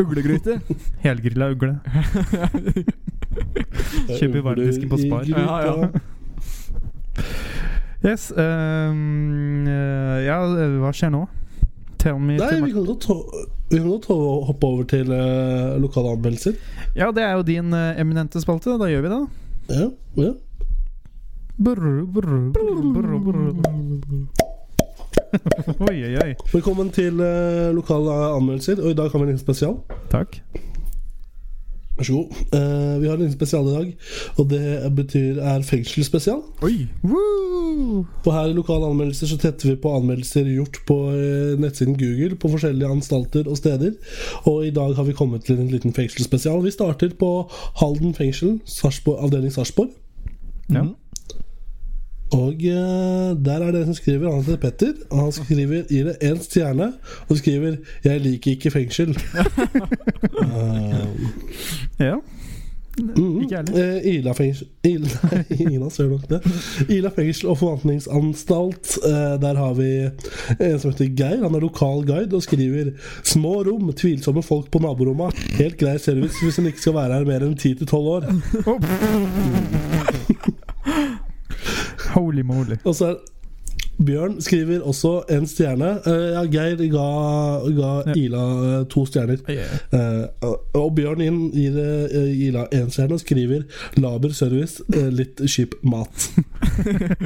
Uglegryte. 0.03 0.57
Helgrilla 1.05 1.47
ugle. 1.53 1.77
Kjøper 4.19 4.41
varmdisken 4.49 4.89
på 4.91 4.97
Spar. 4.99 5.23
Ja, 5.29 5.63
ja. 5.63 5.73
Yes. 8.03 8.31
ehm, 8.31 9.67
eh, 9.67 10.23
ja, 10.27 10.37
hva 10.79 10.91
skjer 10.95 11.09
nå? 11.15 11.23
Tell 11.99 12.15
me 12.19 12.37
Nei, 12.39 12.61
vi 12.63 12.71
kan 12.71 12.85
ta- 13.03 13.25
vi 13.69 13.77
kan 13.83 13.99
ta- 14.05 14.43
hoppe 14.47 14.63
over 14.69 14.83
til 14.87 15.11
uh, 15.11 15.75
lokale 15.83 16.07
anmeldelser. 16.15 16.53
Ja, 16.95 17.09
det 17.11 17.23
er 17.25 17.33
jo 17.35 17.43
din 17.43 17.73
uh, 17.75 17.91
eminente 17.99 18.39
spalte. 18.39 18.77
Da 18.79 18.87
gjør 18.87 19.03
vi 19.03 19.09
det. 19.15 19.19
Ja, 19.75 19.87
ja. 20.23 20.31
Brr, 21.59 22.07
brr, 22.07 22.55
brr, 22.55 22.79
brr, 22.95 23.19
brr. 23.19 24.38
Oi, 25.89 25.97
oi, 26.05 26.15
oi. 26.17 26.31
Velkommen 26.53 26.89
til 26.93 27.19
uh, 27.21 27.69
lokale 27.75 28.15
anmeldelser, 28.33 28.81
og 28.81 28.91
i 28.91 28.97
dag 28.97 29.11
har 29.11 29.19
vi 29.19 29.27
en 29.27 29.31
liten 29.31 29.41
spesial. 29.41 29.77
Takk. 30.09 30.39
Vær 31.99 32.07
så 32.07 32.15
god. 32.15 32.39
Uh, 32.55 32.95
vi 33.01 33.09
har 33.09 33.17
en 33.17 33.21
liten 33.21 33.35
spesial 33.35 33.67
i 33.67 33.75
dag, 33.75 33.91
og 34.39 34.49
det 34.49 34.63
betyr 34.97 35.41
er 35.51 35.65
fengselsspesial. 35.67 36.41
Oi. 36.65 36.87
Woo! 37.03 38.05
Og 38.25 38.31
her 38.33 38.49
i 38.49 38.57
lokale 38.57 38.89
anmeldelser 38.89 39.29
så 39.29 39.37
tetter 39.41 39.73
vi 39.73 39.77
på 39.83 39.93
anmeldelser 39.99 40.49
gjort 40.49 40.81
på 40.89 40.97
uh, 41.13 41.53
nettsiden 41.61 41.97
Google 41.99 42.39
på 42.39 42.53
forskjellige 42.55 42.89
anstalter 42.89 43.49
og 43.49 43.59
steder. 43.59 43.93
Og 44.49 44.65
i 44.67 44.73
dag 44.73 44.95
har 44.97 45.05
vi 45.05 45.17
kommet 45.17 45.45
til 45.45 45.61
en 45.61 45.69
liten 45.69 45.93
fengselsspesial. 45.93 46.63
Vi 46.65 46.73
starter 46.73 47.13
på 47.19 47.33
Halden 47.83 48.17
fengsel, 48.17 48.57
Sarsborg, 48.65 49.21
avdeling 49.27 49.53
Sarpsborg. 49.53 49.93
Ja. 50.69 50.87
Og 52.31 52.53
uh, 52.53 53.35
der 53.45 53.59
er 53.65 53.71
det 53.71 53.79
en 53.81 53.85
som 53.85 53.93
skriver, 53.97 54.31
han 54.31 54.43
heter 54.43 54.57
Petter. 54.61 54.93
Og 55.09 55.19
han 55.23 55.31
skriver, 55.31 55.83
gir 55.89 56.03
det 56.11 56.17
én 56.23 56.41
stjerne 56.43 56.91
og 57.29 57.37
skriver 57.37 57.75
'Jeg 58.03 58.21
liker 58.21 58.51
ikke 58.51 58.69
fengsel'. 58.71 59.17
Eh, 60.39 62.05
Ja. 62.05 62.15
mm, 63.17 63.41
Ikke 63.41 63.55
ærlig 63.57 63.73
heller. 63.75 63.95
eh, 64.05 64.15
Ila 64.15 64.31
fengsel 64.33 64.67
Ila, 64.83 65.07
nok 66.09 66.29
det. 66.29 66.41
Fengsel 67.15 67.47
og 67.49 67.57
forvaltningsanstalt. 67.57 68.97
eh, 69.05 69.41
der 69.41 69.55
har 69.55 69.73
vi 69.73 70.09
en 70.71 70.79
som 70.79 70.91
heter 70.91 71.05
Geir. 71.15 71.43
Han 71.43 71.55
er 71.55 71.59
lokal 71.59 72.05
guide 72.07 72.35
og 72.35 72.43
skriver 72.43 72.91
'Små 73.23 73.63
rom, 73.63 73.93
tvilsomme 73.93 74.43
folk 74.43 74.71
på 74.71 74.79
naboromma'. 74.79 75.31
Helt 75.57 75.77
grei 75.77 75.97
service 75.97 76.35
hvis 76.43 76.59
en 76.59 76.65
ikke 76.65 76.81
skal 76.81 76.93
være 76.93 77.13
her 77.13 77.25
mer 77.25 77.39
enn 77.39 77.55
10-12 77.57 77.95
år. 77.95 78.23
Holy 82.15 82.45
moly. 82.45 82.79
Og 82.83 82.95
så 82.95 83.13
er 83.13 83.19
Bjørn 83.99 84.37
skriver 84.39 84.79
også 84.87 85.09
en 85.33 85.47
stjerne. 85.47 85.89
Eh, 86.07 86.29
ja, 86.31 86.43
Geir 86.47 86.79
ga, 86.93 87.07
ga 87.75 87.89
Ja. 88.07 88.13
Ila 88.15 88.43
eh, 88.67 88.85
to 88.87 89.03
stjerner. 89.05 89.41
Eh, 89.51 90.53
og 90.79 90.93
Bjørn 90.95 91.23
inn 91.25 91.41
gir 91.51 91.75
eh, 91.83 92.47
Ila 92.47 92.63
én 92.71 92.87
stjerne 92.93 93.17
og 93.17 93.23
skriver 93.23 93.65
'laber 93.99 94.31
service, 94.31 94.83
litt 95.11 95.43
kjip 95.43 95.75
mat'. 95.83 96.29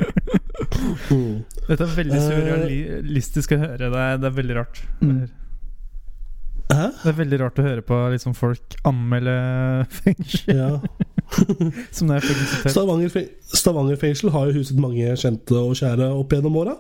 mm. 1.14 1.46
Dette 1.70 1.84
er 1.84 1.96
veldig 2.02 2.26
surrealistisk 2.26 3.54
å 3.54 3.62
høre. 3.68 3.94
Det 3.94 4.04
er, 4.08 4.18
det 4.18 4.32
er 4.32 4.38
veldig 4.42 4.58
rart. 4.58 4.84
Mm. 5.02 5.24
Det 6.74 7.10
er 7.12 7.18
veldig 7.22 7.40
rart 7.44 7.60
å 7.60 7.68
høre 7.68 7.86
på 7.86 7.98
liksom 8.16 8.34
folk 8.34 8.80
anmelde 8.88 9.38
fengsel 10.02 10.58
Ja. 10.58 10.72
som 11.96 12.10
det 12.10 12.18
er 12.18 12.26
fengsel. 12.26 12.72
Stavanger, 12.72 13.10
fe 13.14 13.24
Stavanger 13.54 14.00
fengsel 14.02 14.32
har 14.34 14.50
jo 14.50 14.58
huset 14.60 14.80
mange 14.82 15.14
kjente 15.20 15.58
og 15.58 15.76
kjære 15.78 16.10
opp 16.14 16.34
gjennom 16.34 16.58
åra. 16.62 16.74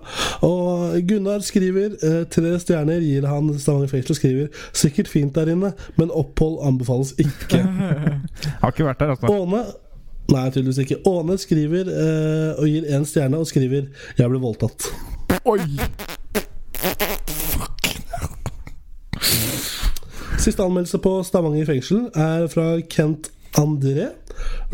Og 0.45 0.97
Gunnar 1.09 1.45
skriver 1.45 1.95
eh, 2.01 2.23
tre 2.33 2.55
stjerner, 2.61 3.03
gir 3.05 3.27
han 3.29 3.53
Stavanger 3.59 3.91
fengsel 3.91 4.17
skriver 4.17 4.65
'sikkert 4.73 5.11
fint 5.11 5.35
der 5.35 5.53
inne, 5.53 5.73
men 5.97 6.11
opphold 6.11 6.59
anbefales 6.67 7.13
ikke'. 7.21 7.63
Har 8.61 8.73
ikke 8.73 8.89
vært 8.89 8.99
der, 8.99 9.15
altså. 9.15 9.31
Åne 9.31 9.63
Nei, 10.31 10.45
tydeligvis 10.49 10.77
ikke. 10.79 11.01
Åne 11.05 11.35
skriver 11.37 11.89
eh, 11.91 12.51
og 12.55 12.67
gir 12.71 12.85
én 12.87 13.03
stjerne 13.05 13.37
og 13.37 13.47
skriver 13.47 13.89
'Jeg 14.17 14.29
ble 14.29 14.39
voldtatt'. 14.39 14.87
Oi! 15.45 15.59
Siste 20.43 20.63
anmeldelse 20.63 20.97
på 20.97 21.11
Stavanger 21.23 21.65
fengsel 21.65 22.07
er 22.15 22.47
fra 22.51 22.79
Kent 22.91 23.29
André. 23.59 24.09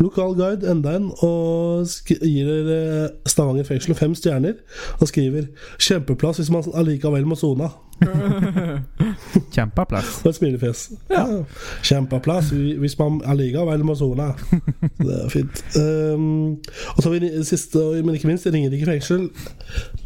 Lokal 0.00 0.34
guide, 0.38 0.70
enda 0.70 0.96
en, 0.96 1.10
og 1.26 1.86
sk 1.90 2.14
gir 2.20 2.48
dere 2.48 3.10
Stavanger 3.28 3.68
fengsel 3.68 3.94
fem 3.94 4.14
stjerner. 4.14 4.58
Og 5.00 5.08
skriver 5.08 5.50
'kjempeplass 5.78 6.42
hvis 6.42 6.50
man 6.50 6.74
allikevel 6.74 7.26
må 7.26 7.38
sone'. 7.38 7.70
Kjempeplass. 9.54 10.20
Og 10.24 10.30
et 10.30 10.36
smilefjes. 10.38 10.84
Ja. 11.10 11.24
Kjempeplass 11.84 12.50
hvis 12.50 12.96
man 12.98 13.20
allikevel 13.28 13.84
må 13.84 13.94
sone. 13.98 14.30
Det 15.00 15.16
er 15.24 15.28
fint. 15.32 15.64
Um, 15.76 16.56
og 16.96 17.02
så 17.02 17.12
vi 17.12 17.30
siste, 17.44 17.78
men 18.04 18.14
ikke 18.14 18.30
minst, 18.30 18.46
Ringerike 18.46 18.86
fengsel. 18.88 19.28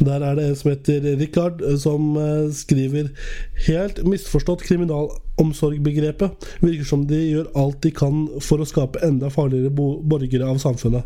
Der 0.01 0.25
er 0.25 0.35
det 0.35 0.49
en 0.49 0.57
som 0.57 0.71
heter 0.71 1.17
Richard, 1.21 1.63
eh, 1.63 1.79
som 1.79 2.17
eh, 2.17 2.51
skriver 2.53 3.09
Helt 3.67 4.03
misforstått 4.07 4.63
kriminalomsorgbegrepet. 4.67 6.51
Virker 6.61 6.85
som 6.89 7.07
de 7.09 7.21
gjør 7.31 7.53
alt 7.57 7.83
de 7.83 7.91
kan 7.95 8.27
for 8.43 8.61
å 8.61 8.69
skape 8.69 9.03
enda 9.07 9.31
farligere 9.31 9.44
bo 9.71 10.01
borgere 10.03 10.47
av 10.49 10.59
samfunnet. 10.63 11.05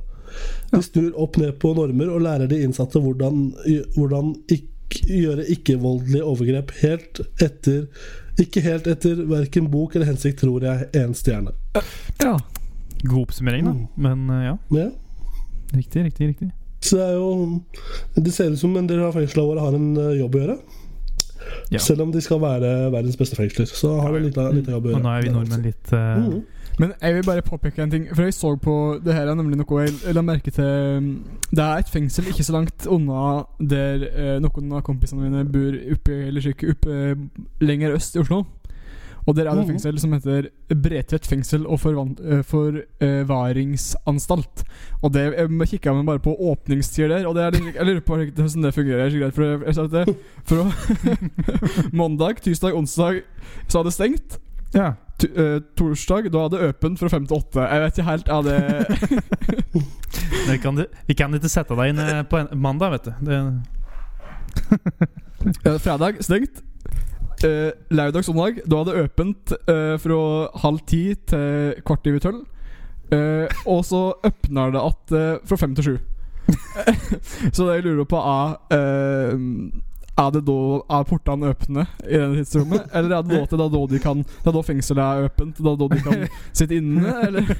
De 0.70 0.82
snur 0.84 1.12
opp 1.16 1.36
ned 1.40 1.54
på 1.62 1.70
normer 1.74 2.10
og 2.12 2.20
lærer 2.22 2.48
de 2.50 2.58
innsatte 2.64 3.00
hvordan, 3.00 3.54
hvordan 3.96 4.34
ikk- 4.52 5.02
gjøre 5.08 5.44
ikke-voldelige 5.52 6.24
overgrep 6.24 6.70
helt 6.80 7.18
etter 7.44 7.82
ikke 8.40 8.62
helt 8.64 8.86
etter 8.86 9.18
verken 9.28 9.66
bok 9.72 9.96
eller 9.96 10.06
hensikt, 10.08 10.38
tror 10.40 10.62
jeg. 10.64 10.86
Én 10.96 11.12
stjerne. 11.18 11.50
Ja. 12.22 12.36
God 13.04 13.26
oppsummering, 13.26 13.64
da. 13.66 13.72
Men 13.96 14.30
eh, 14.30 14.44
ja. 14.46 14.54
Ja. 14.76 14.86
Riktig, 15.74 16.04
riktig, 16.06 16.28
riktig. 16.32 16.48
Så 16.80 16.96
det 16.96 17.04
er 17.08 17.14
jo 17.18 17.60
Det 18.16 18.32
ser 18.32 18.52
ut 18.54 18.58
som 18.60 18.76
en 18.78 18.86
del 18.86 19.00
av 19.02 19.12
fengslene 19.18 19.48
våre 19.50 19.60
har 19.66 19.74
en 19.76 19.90
eh, 19.98 20.12
jobb 20.20 20.36
å 20.38 20.42
gjøre. 20.44 20.58
Ja. 21.72 21.80
Selv 21.82 22.02
om 22.06 22.12
de 22.14 22.20
skal 22.24 22.40
være 22.42 22.70
verdens 22.92 23.16
beste 23.18 23.36
fengsler, 23.36 23.66
så 23.68 23.94
har 24.00 24.12
de 24.14 24.24
litt 24.28 24.36
litt 24.56 24.68
jobb 24.70 24.86
å 24.86 24.92
gjøre. 24.92 25.00
Og 25.00 25.04
nå 25.04 25.12
er 25.18 25.26
vi 25.26 25.34
nordmenn 25.34 25.66
litt 25.68 25.92
uh, 25.92 25.98
Mm. 26.22 26.40
Men 26.78 26.92
jeg 27.02 27.14
vil 27.16 27.24
bare 27.26 27.42
påpeke 27.42 27.82
en 27.82 27.90
ting. 27.90 28.04
For 28.14 28.22
jeg 28.22 28.34
så 28.36 28.52
på 28.62 28.74
Det 29.04 29.14
her 29.14 29.26
er 29.26 29.34
nemlig 29.34 29.58
noe 29.58 29.80
jeg 29.86 30.14
la 30.14 30.22
merke 30.22 30.50
til 30.54 31.08
Det 31.50 31.64
er 31.64 31.78
et 31.82 31.90
fengsel 31.90 32.24
ikke 32.30 32.44
så 32.46 32.52
langt 32.54 32.86
unna 32.86 33.40
der 33.58 34.04
eh, 34.12 34.38
noen 34.44 34.72
av 34.78 34.82
kompisene 34.86 35.22
mine 35.26 35.42
bor 35.50 35.74
oppe, 35.94 36.14
eller 36.28 36.46
ikke, 36.52 36.70
oppe 36.76 36.94
lenger 37.66 37.96
øst 37.98 38.14
i 38.16 38.20
Oslo. 38.22 38.44
Og 39.28 39.36
der 39.36 39.44
er 39.44 39.50
det 39.52 39.58
et 39.60 39.66
Mhm. 39.66 39.72
fengsel 39.74 39.98
som 40.00 40.12
heter 40.12 40.42
Bredtvet 40.72 41.26
fengsel 41.28 41.66
og 41.66 41.78
eh, 41.84 42.42
forvaringsanstalt. 42.42 44.64
Og 45.02 45.12
det 45.12 45.34
jeg 45.36 45.68
kikka 45.68 45.92
bare 46.06 46.18
på 46.18 46.32
åpningstider 46.32 47.08
der, 47.08 47.26
og 47.28 47.34
det 47.36 47.42
er, 47.44 47.50
jeg 47.74 47.86
lurer 47.86 48.00
på 48.00 48.16
hvordan 48.16 48.62
det 48.62 48.74
fungerer. 48.74 49.04
er 49.06 49.10
så 49.10 49.18
greit, 49.18 49.34
For 49.34 49.42
jeg, 49.42 49.60
jeg 49.66 49.74
sa 49.74 49.86
det 49.86 50.16
For 50.44 50.56
å 50.62 50.72
Mandag, 51.92 52.34
tirsdag, 52.40 52.72
onsdag 52.74 53.20
så 53.68 53.78
hadde 53.78 53.88
det 53.90 53.94
stengt. 53.98 54.38
Ja. 54.74 54.94
T 55.18 55.26
uh, 55.34 55.58
torsdag, 55.74 56.28
da 56.30 56.44
hadde 56.44 56.58
det 56.60 56.68
åpent 56.70 57.00
fra 57.00 57.10
fem 57.10 57.24
til 57.26 57.40
åtte. 57.40 57.64
Jeg 57.64 57.82
vet 57.82 57.96
ikke 57.98 58.10
helt 58.10 58.28
Er 58.30 58.42
det 58.46 58.58
Det 60.48 60.60
kan 60.62 60.78
du, 60.78 60.84
vi 61.08 61.16
kan 61.18 61.34
ikke 61.34 61.50
sette 61.50 61.74
deg 61.74 61.90
inn 61.90 62.02
eh, 62.02 62.22
på 62.28 62.38
en 62.38 62.52
mandag, 62.54 62.94
vet 62.94 63.08
du. 63.08 63.12
Det, 63.26 63.40
Eh, 65.64 65.78
Fredag 65.78 66.22
stengt. 66.24 66.62
Uh, 67.38 67.70
lørdag, 67.94 68.24
søndag, 68.26 68.56
da 68.66 68.80
hadde 68.80 68.94
det 68.96 69.02
åpent 69.06 69.52
uh, 69.70 69.94
fra 70.02 70.16
halv 70.58 70.80
ti 70.90 71.02
til 71.30 71.76
kvart 71.86 72.08
over 72.10 72.22
tolv. 72.24 72.40
Uh, 73.12 73.46
og 73.70 73.84
så 73.86 74.00
åpner 74.26 74.74
det 74.74 74.82
at 74.82 75.14
uh, 75.14 75.46
fra 75.46 75.56
fem 75.60 75.76
til 75.78 75.86
sju. 75.86 75.94
så 77.54 77.68
det 77.68 77.76
jeg 77.76 77.84
lurer 77.86 78.08
på, 78.08 78.18
er 78.18 78.56
eh, 78.74 79.32
Er 80.18 80.30
det 80.34 80.42
da 80.48 80.58
Er 80.98 81.04
portene 81.06 81.52
åpne 81.52 81.84
i 82.02 82.18
det 82.18 82.28
tidsrommet? 82.40 82.88
Eller 82.92 83.16
er 83.18 83.22
det 83.22 83.36
da 83.36 83.44
til 83.46 83.60
da, 83.60 83.68
da 83.70 83.82
de 83.92 84.00
kan 84.02 84.24
Det 84.26 84.50
er 84.50 84.56
da 84.56 84.62
fengselet 84.66 85.04
er 85.04 85.28
åpent? 85.28 85.60
Da, 85.62 85.74
da 85.78 85.88
de 85.92 86.00
kan 86.02 86.24
sitte 86.58 86.78
inne, 86.80 87.14
eller? 87.28 87.44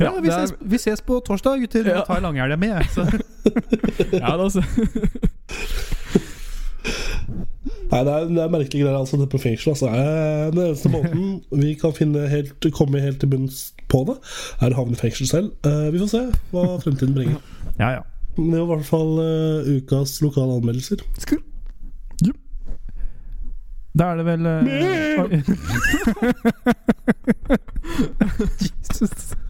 ja, 0.00 0.12
vi, 0.20 0.30
ses, 0.30 0.54
vi 0.60 0.80
ses 0.80 1.04
på 1.04 1.20
torsdag, 1.26 1.60
gutter. 1.60 1.86
Ja. 1.86 2.00
Ja. 2.00 2.06
Tar 2.08 2.24
langhelga 2.24 2.56
mi, 2.56 2.72
jeg. 2.72 2.88
Så. 2.94 3.06
Ja, 4.24 4.32
da, 4.40 4.48
så. 4.50 4.62
Nei, 7.92 8.00
det 8.06 8.12
er, 8.14 8.24
det 8.26 8.40
er 8.42 8.50
merkelige 8.50 8.84
greier, 8.86 8.96
altså, 8.98 9.18
det 9.20 9.28
på 9.30 9.38
fengsel. 9.38 9.74
Altså. 9.74 9.90
Den 10.54 10.62
eneste 10.64 10.90
måten 10.90 11.44
vi 11.52 11.74
kan 11.78 11.94
finne 11.94 12.24
helt, 12.32 12.66
komme 12.74 13.02
helt 13.04 13.20
til 13.22 13.30
bunns 13.30 13.68
på 13.92 14.02
det, 14.08 14.16
er 14.64 14.72
å 14.74 14.80
havne 14.80 14.96
i 14.96 15.00
fengsel 15.04 15.28
selv. 15.30 15.52
Eh, 15.68 15.86
vi 15.94 16.00
får 16.02 16.10
se 16.14 16.24
hva 16.54 16.66
fremtiden 16.82 17.14
bringer. 17.14 17.38
Ja, 17.78 17.92
ja. 17.98 18.02
Men 18.36 18.50
Det 18.50 18.58
var 18.58 18.64
i 18.64 18.68
hvert 18.76 18.86
fall 18.88 19.18
uh, 19.18 19.76
ukas 19.76 20.20
lokale 20.22 20.52
anmeldelser. 20.58 20.98
Da 23.94 24.04
er 24.10 24.16
det 24.18 24.24
vel 24.26 24.42
uh. 24.46 24.58
Jesus. 28.90 29.34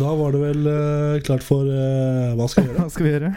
Da 0.00 0.14
var 0.14 0.32
det 0.32 0.40
vel 0.40 0.66
uh, 0.66 1.20
klart 1.24 1.42
for 1.44 1.64
eh, 1.66 2.34
Hva 2.38 2.46
skal 2.48 2.64
vi 2.64 2.68
gjøre? 2.70 2.80
Hva 2.80 2.90
skal 2.90 3.04
vi 3.04 3.10
gjøre? 3.10 3.30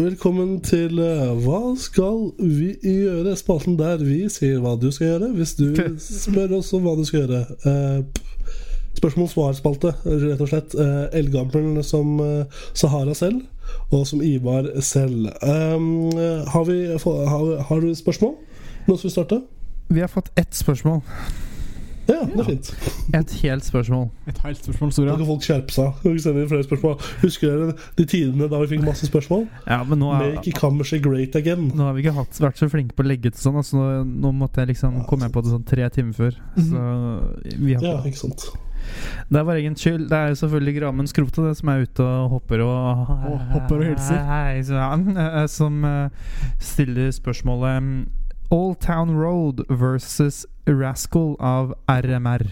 Velkommen 0.00 0.60
til 0.64 0.96
eh, 1.02 1.32
Hva 1.44 1.74
skal 1.76 2.30
vi 2.38 2.70
gjøre? 2.80 3.34
Spalten 3.36 3.74
der 3.76 4.00
vi 4.00 4.22
sier 4.32 4.62
hva 4.62 4.72
du 4.80 4.86
skal 4.94 5.10
gjøre, 5.10 5.28
hvis 5.36 5.52
du 5.58 5.66
spør 6.22 6.54
oss 6.56 6.70
om 6.76 6.86
hva 6.86 6.94
du 6.96 7.02
skal 7.04 7.26
gjøre. 7.26 7.40
Eh, 7.68 8.22
Spørsmål-svar-spalte, 8.96 9.92
rett 10.22 10.40
og 10.40 10.48
slett. 10.50 10.74
Eldgammel 11.16 11.78
som 11.86 12.18
Sahara 12.76 13.14
selv, 13.16 13.44
og 13.92 14.06
som 14.08 14.24
Ivar 14.24 14.66
selv. 14.84 15.28
Um, 15.44 16.10
eh, 16.16 16.48
har, 16.48 16.64
vi, 16.68 16.80
har, 17.04 17.52
har 17.68 17.84
du 17.84 17.94
spørsmål? 17.94 18.34
Noen 18.88 18.98
som 18.98 19.06
vil 19.06 19.14
starte? 19.14 19.40
Vi 19.88 20.00
har 20.00 20.12
fått 20.12 20.32
ett 20.40 20.56
spørsmål. 20.56 21.04
Ja, 22.10 22.20
det 22.26 22.40
er 22.42 22.48
fint. 22.48 22.70
Et 23.14 23.34
helt 23.44 23.66
spørsmål. 23.66 24.06
Et 24.30 24.38
helt 24.44 24.60
spørsmål, 24.64 24.90
Da 24.90 24.96
Sora. 24.96 25.16
kan 25.20 25.26
folk 25.28 25.44
skjerpe 25.46 25.74
seg. 25.74 26.06
og 26.10 26.20
sende 26.24 26.42
inn 26.44 26.48
flere 26.50 26.66
spørsmål. 26.66 26.96
Husker 27.24 27.52
dere 27.54 27.74
de 28.00 28.06
tidene 28.10 28.48
da 28.50 28.60
vi 28.64 28.70
fikk 28.74 28.86
masse 28.86 29.06
spørsmål? 29.08 29.46
Ja, 29.66 29.82
men 29.84 30.02
nå, 30.02 30.10
er, 30.16 30.34
Make 30.38 30.54
Kammerset 30.58 31.02
great 31.04 31.36
again. 31.38 31.68
nå 31.74 31.86
har 31.86 31.94
vi 31.94 32.02
ikke 32.04 32.16
hatt, 32.18 32.40
vært 32.42 32.58
så 32.58 32.70
flinke 32.72 32.96
på 32.98 33.04
å 33.04 33.10
legge 33.10 33.30
ut 33.30 33.38
sånn. 33.38 33.60
Altså, 33.60 33.78
nå, 33.78 34.02
nå 34.26 34.32
måtte 34.42 34.64
jeg 34.64 34.74
liksom 34.74 35.04
komme 35.10 35.30
på 35.30 35.44
det 35.44 35.54
sånn 35.54 35.66
tre 35.68 35.88
timer 35.94 36.12
før. 36.18 36.40
Så 36.58 36.88
vi 37.56 37.74
har 37.78 37.82
Ja, 37.86 37.96
ikke 38.02 38.24
sant. 38.26 38.50
Det 39.30 39.38
er 39.38 39.44
vår 39.46 39.60
egen 39.60 39.76
skyld. 39.78 40.08
Det 40.10 40.16
er 40.18 40.32
jo 40.32 40.38
selvfølgelig 40.40 40.74
Gramen 40.80 41.06
Skrote 41.10 41.44
det, 41.46 41.56
som 41.58 41.68
er 41.68 41.84
ute 41.84 42.00
og 42.04 42.30
hopper 42.34 42.62
og 42.64 43.04
hopper 43.52 43.76
og 43.76 43.84
hilser. 43.90 44.22
Hei 44.26 44.60
eh, 44.64 45.46
Som 45.52 45.84
eh, 45.84 46.08
stiller 46.58 47.12
spørsmålet 47.14 48.08
Old 48.50 48.80
Town 48.80 49.12
Road 49.16 49.62
versus 49.68 50.46
Rascal 50.66 51.36
av 51.38 51.74
RMR. 51.88 52.48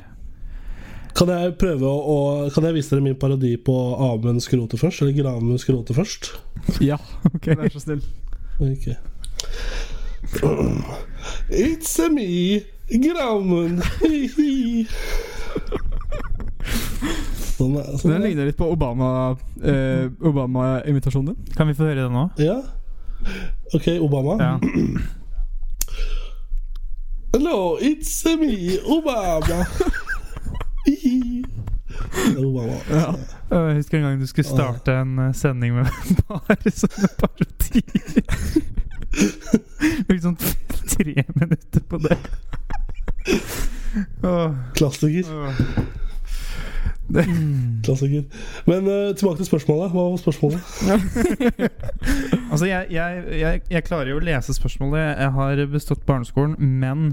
Kan 1.18 1.28
jeg 1.32 1.56
prøve 1.58 1.82
å, 1.88 1.96
å 1.98 2.50
Kan 2.54 2.62
jeg 2.68 2.76
vise 2.76 2.92
dere 2.92 3.02
min 3.02 3.16
parodi 3.18 3.56
på 3.58 3.74
Amund 3.98 4.38
Skrote 4.44 4.78
først? 4.78 5.02
Eller 5.02 5.16
Granmund 5.16 5.58
Skrote 5.58 5.96
først? 5.96 6.28
Ja, 6.84 6.98
ok 7.34 7.48
vær 7.58 7.72
så 7.74 7.82
snill. 7.82 8.04
Ok 8.62 8.92
It's 11.50 11.94
a 12.04 12.08
me, 12.12 12.62
Granmund. 13.02 13.82
sånn, 17.58 17.76
er- 17.78 17.98
sånn, 17.98 18.10
Den 18.12 18.16
er- 18.20 18.24
ligner 18.28 18.46
litt 18.50 18.58
på 18.58 18.68
Obama 18.70 19.10
eh, 19.62 20.06
Obama-invitasjonen 20.22 21.32
din. 21.34 21.54
Kan 21.56 21.66
vi 21.70 21.74
få 21.78 21.88
høre 21.88 22.04
det 22.06 22.12
nå? 22.14 22.28
Ja. 22.38 22.60
Ok, 23.74 23.88
Obama. 24.04 24.38
Ja. 24.38 24.58
Hello, 27.32 27.76
it's 27.80 28.24
me, 28.24 28.78
Obama. 28.86 29.66
Obama. 32.38 32.76
Ja. 32.90 33.14
Jeg 33.50 33.74
husker 33.76 33.98
en 33.98 34.04
gang 34.04 34.20
du 34.20 34.26
skulle 34.26 34.48
starte 34.48 34.94
en 34.94 35.18
eh, 35.18 35.34
sending 35.34 35.74
med 35.74 35.86
bare 36.28 36.72
sånne 36.72 37.08
parodier. 37.20 38.24
Brukte 40.08 40.22
sånn 40.24 40.38
tre 40.88 41.24
minutter 41.34 41.84
på 41.88 42.00
det. 42.06 42.18
Klassiker. 44.78 45.28
Det. 47.08 47.22
Klassiker. 47.86 48.24
Men 48.68 48.84
uh, 48.88 49.14
tilbake 49.16 49.40
til 49.40 49.46
spørsmålet. 49.48 49.92
Hva 49.94 50.02
var 50.10 50.18
spørsmålet? 50.20 50.60
Altså, 52.50 52.66
jeg, 52.66 52.86
jeg, 52.90 53.22
jeg, 53.40 53.60
jeg 53.70 53.84
klarer 53.84 54.08
jo 54.12 54.18
å 54.18 54.24
lese 54.24 54.54
spørsmålet. 54.56 55.02
Jeg 55.20 55.32
har 55.36 55.60
bestått 55.72 56.04
barneskolen, 56.08 56.54
men 56.80 57.10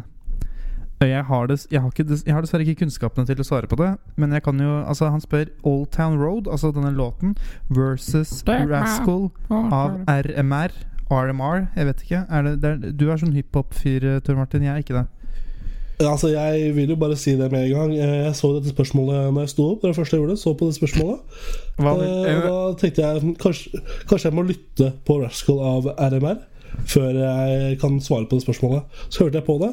jeg 1.04 1.26
har, 1.28 1.48
des, 1.52 1.66
jeg, 1.72 1.82
har 1.84 1.91
ikke, 1.91 2.06
des- 2.08 2.24
jeg 2.26 2.34
har 2.34 2.41
dessverre 2.46 2.64
ikke 2.64 2.86
kunnskapene 2.86 3.28
til 3.28 3.41
å 3.43 3.46
svare 3.46 3.68
på 3.70 3.76
det. 3.82 3.89
Men 4.16 4.32
jeg 4.34 4.46
kan 4.46 4.60
jo 4.64 4.78
Altså, 4.88 5.10
han 5.12 5.22
spør 5.24 5.52
Old 5.68 5.89
Town 5.96 6.16
Road, 6.22 6.48
altså 6.48 6.72
denne 6.76 6.93
låten, 6.96 7.36
versus 7.70 8.32
Rascal 8.48 9.28
av 9.52 10.00
RMR. 10.08 10.72
RMR? 11.12 11.68
Jeg 11.76 11.86
vet 11.91 12.06
ikke. 12.08 12.24
Er 12.32 12.48
det, 12.48 12.56
det 12.64 12.72
er, 12.72 12.96
du 12.96 13.06
er 13.12 13.20
sånn 13.22 13.36
hiphop-fyr, 13.36 14.08
Tor 14.26 14.39
Martin. 14.39 14.64
Jeg 14.66 14.72
er 14.74 14.86
ikke 14.86 14.98
det. 15.02 15.06
Altså, 16.00 16.28
Jeg 16.28 16.76
vil 16.76 16.89
jo 16.89 16.96
bare 17.00 17.16
si 17.16 17.32
det 17.39 17.52
med 17.52 17.66
en 17.70 17.72
gang. 17.78 17.91
Eh, 17.98 18.26
Jeg 18.26 18.36
så 18.36 18.50
dette 18.60 18.74
spørsmålet 18.76 19.30
når 19.34 19.46
jeg 19.46 19.50
sto 19.54 19.68
opp. 19.72 19.82
Det 19.82 19.88
var 19.88 19.93
det 19.93 20.00
første 20.02 20.18
jeg 20.18 20.24
gjorde. 20.26 20.38
Så 20.41 20.54
på 20.60 20.68
det 20.68 20.76
spørsmålet. 20.76 21.20
Hva 21.78 21.93
Eh, 21.96 22.36
vil, 22.36 22.50
og 22.50 22.76
da 22.76 22.80
tenkte 22.82 23.06
jeg 23.06 23.36
kanskje, 23.39 23.82
kanskje 24.10 24.26
jeg 24.30 24.36
må 24.36 24.43
lytte 24.50 24.89
på 25.08 25.22
Rascal 25.24 25.60
av 25.64 25.88
RMR 26.12 26.38
før 26.91 27.14
jeg 27.16 27.80
kan 27.80 28.00
svare 28.04 28.28
på 28.28 28.36
det 28.36 28.43
spørsmålet. 28.43 28.84
Så 29.10 29.24
hørte 29.24 29.39
jeg 29.39 29.46
på 29.48 29.56
det. 29.64 29.72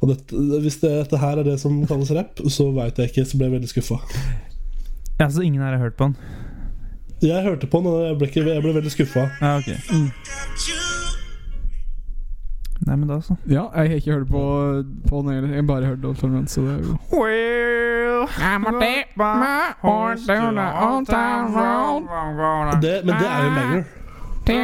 Og 0.00 0.08
dette, 0.12 0.44
hvis 0.62 0.78
det, 0.80 0.92
dette 1.02 1.18
her 1.18 1.38
er 1.38 1.42
det 1.44 1.58
som 1.60 1.80
kalles 1.90 2.12
rap, 2.14 2.38
så 2.48 2.70
veit 2.72 2.96
jeg 3.02 3.10
ikke. 3.10 3.26
Så 3.26 3.36
ble 3.40 3.48
jeg 3.50 3.56
veldig 3.58 3.72
skuffa. 3.74 3.98
ja, 5.20 5.26
så 5.28 5.42
ingen 5.42 5.60
her 5.62 5.74
har 5.74 5.78
hørt 5.82 5.96
på 5.98 6.04
den? 6.04 6.16
Jeg 7.22 7.42
hørte 7.42 7.66
på 7.66 7.78
den, 7.82 7.86
og 7.90 8.06
jeg 8.06 8.18
ble, 8.18 8.26
ikke, 8.30 8.46
jeg 8.54 8.62
ble 8.62 8.74
veldig 8.78 8.90
skuffa. 8.94 9.26
Ja, 9.42 9.56
ok. 9.58 10.93
Nei, 12.84 12.96
men 12.96 13.08
da 13.08 13.20
så. 13.20 13.36
Ja, 13.48 13.62
jeg 13.74 13.88
har 13.88 13.96
ikke 13.96 14.12
hørt 14.12 14.28
på, 14.28 14.42
på 15.08 15.20
den 15.22 15.28
heller. 15.28 15.48
Jeg 15.48 15.56
har 15.56 15.62
bare 15.62 15.84
hørt 15.84 16.04
Old 16.04 16.16
Town 16.16 16.46
så 16.46 16.60
det 16.60 16.70
er 16.70 16.78
jo 16.78 16.96
Well, 17.12 18.28
I'm 18.36 18.66
a 18.66 18.72
dip 18.80 19.16
my 19.16 19.72
horse 19.80 20.26
down 20.26 20.54
the 20.54 20.68
old 20.88 21.06
town 21.06 21.54
road. 21.54 22.82
Det, 22.82 23.00
men 23.04 23.14
det 23.14 23.28
er 23.30 23.42
jo 23.44 23.48
en 23.48 23.54
banger. 23.54 23.84
Det 24.46 24.56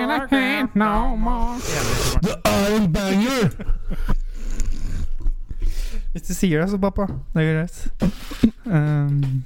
er 2.45 2.77
en 2.77 2.93
banger! 2.93 3.51
Hvis 6.13 6.23
du 6.23 6.35
sier 6.35 6.61
det, 6.61 6.71
så 6.71 6.79
pappa. 6.79 7.07
Det 7.35 7.43
er 7.43 7.55
greit. 7.55 7.89
Um, 8.67 9.45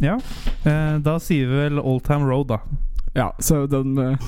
ja. 0.00 0.14
Uh, 0.66 1.04
da 1.04 1.18
sier 1.18 1.48
vi 1.48 1.62
vel 1.64 1.80
Old 1.80 2.04
Time 2.04 2.28
Road, 2.28 2.46
da. 2.52 2.58
Ja, 3.18 3.34
så 3.38 3.66
den 3.66 3.98
eh, 3.98 4.18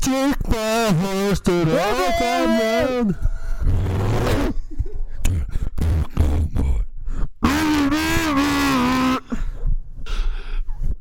Take 0.00 0.48
my 0.48 0.88
horse 1.00 1.42
to 1.42 1.50
the 1.50 1.78
town. 2.18 3.14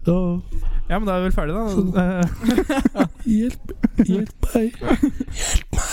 Ja, 0.05 0.39
Ja, 0.89 0.99
men 0.99 1.07
da 1.07 1.13
er 1.13 1.19
vi 1.19 1.23
vel 1.23 1.31
ferdige, 1.31 1.57
da. 1.57 2.23
hjelp, 3.25 3.71
hjelp, 4.07 4.53
meg. 4.55 4.73
hjelp 4.81 5.75
meg. 5.75 5.89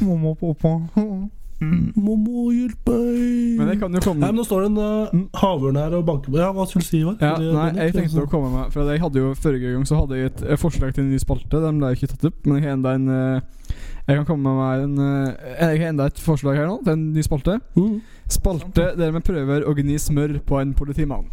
Mamma 0.00 0.28
og 0.28 0.38
pappa. 0.40 1.39
Mamma, 1.60 2.44
hjelp 2.56 2.88
meg. 2.88 3.16
Men 3.58 3.68
det 3.68 3.74
kan 3.82 3.92
jo 3.92 4.00
komme 4.00 4.22
Nei, 4.22 4.30
men 4.32 4.40
Nå 4.40 4.44
står 4.48 4.62
det 4.64 4.68
en 4.70 4.78
uh, 4.80 5.40
havørn 5.42 5.76
her 5.76 5.96
og 5.98 6.06
banker 6.08 6.32
på 6.32 6.40
Ja, 6.40 6.48
hva 6.56 6.64
skulle 6.70 6.86
du 6.86 6.88
si, 6.88 7.02
Ivar? 7.02 7.18
ja, 7.20 7.34
Nei, 7.36 7.66
jeg 7.76 7.96
tenkte 7.98 8.24
å 8.24 8.30
komme 8.32 8.48
med 8.54 8.72
For 8.72 8.88
jeg 8.88 9.02
hadde 9.02 9.20
jo 9.20 9.32
Forrige 9.36 9.74
gang 9.74 9.84
så 9.88 10.00
hadde 10.00 10.16
jeg 10.16 10.32
et 10.32 10.44
forslag 10.62 10.94
til 10.96 11.04
en 11.04 11.10
ny 11.12 11.20
spalte. 11.20 11.60
Den 11.60 11.82
ble 11.82 11.92
ikke 11.96 12.08
tatt 12.14 12.24
opp. 12.30 12.38
Men 12.46 12.56
jeg 12.60 12.66
har 12.68 12.78
enda 12.78 12.94
en 12.96 13.12
eh, 13.12 13.74
Jeg 14.08 14.22
kan 14.22 14.28
komme 14.30 14.54
med 14.56 14.86
en 14.86 15.04
eh, 15.04 15.52
Jeg 15.58 15.82
har 15.82 15.92
enda 15.92 16.08
et 16.08 16.24
forslag 16.24 16.56
her 16.62 16.70
nå 16.70 16.80
til 16.86 16.96
en 16.96 17.06
ny 17.12 17.26
spalte. 17.26 17.58
Mm. 17.76 18.00
Spalte 18.30 18.92
der 18.96 19.12
vi 19.18 19.24
prøver 19.28 19.68
å 19.68 19.76
gni 19.76 19.98
smør 20.00 20.38
på 20.48 20.62
en 20.62 20.72
politimann. 20.78 21.28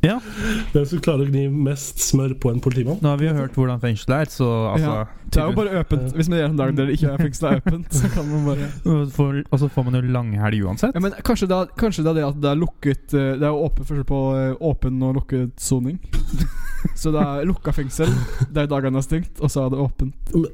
Hvem 0.00 0.84
som 0.88 1.00
klarer 1.04 1.26
å 1.26 1.28
gni 1.28 1.42
mest 1.52 2.00
smør 2.00 2.32
på 2.40 2.52
en 2.54 2.60
politimann? 2.64 3.00
Nå 3.04 3.10
har 3.12 3.18
vi 3.20 3.26
jo 3.28 3.34
hørt 3.36 3.56
hvordan 3.58 3.80
fengselet 3.82 4.14
er, 4.16 4.30
så 4.32 4.48
altså 4.70 4.92
Ja, 4.94 5.02
Det 5.26 5.42
er 5.42 5.50
jo 5.50 5.56
bare 5.58 5.82
åpent. 5.82 6.14
Hvis 6.16 6.30
vi 6.30 6.38
gjør 6.40 6.48
en 6.48 6.60
dag 6.60 6.72
der 6.78 6.88
det 6.88 6.96
ikke 6.96 7.10
er 7.12 7.20
fengsel 7.20 7.48
er 7.50 7.60
åpent, 7.60 7.90
så 7.98 8.08
kan 8.14 8.30
man 8.30 8.46
bare 8.48 8.70
Og 8.88 9.42
Og 9.50 9.58
så 9.60 9.68
får 9.68 9.86
man 9.88 9.98
jo 9.98 10.00
langhelg 10.16 10.64
uansett. 10.64 10.96
Ja, 10.96 11.04
men 11.04 11.12
kanskje 11.26 11.50
det, 11.50 11.58
er, 11.58 11.74
kanskje 11.76 12.06
det 12.06 12.10
er 12.14 12.20
det 12.20 12.26
at 12.30 12.40
det 12.40 12.50
er 12.50 12.62
lukket 12.62 13.14
eh, 13.14 13.34
Det 13.36 13.44
er 13.44 13.52
jo 13.52 13.66
åpen 13.66 13.90
forskjell 13.90 14.08
på 14.08 14.22
eh, 14.38 14.56
åpen 14.70 15.02
og 15.02 15.20
lukket 15.20 15.60
soning. 15.60 16.00
så 17.00 17.12
det 17.12 17.20
er 17.26 17.44
lukka 17.50 17.74
fengsel 17.76 18.08
de 18.48 18.66
dagene 18.72 18.98
er 18.98 19.04
stengt, 19.04 19.36
og 19.40 19.52
så 19.52 19.66
er 19.66 19.74
det 19.74 19.84
åpent. 19.84 20.34
Men 20.34 20.48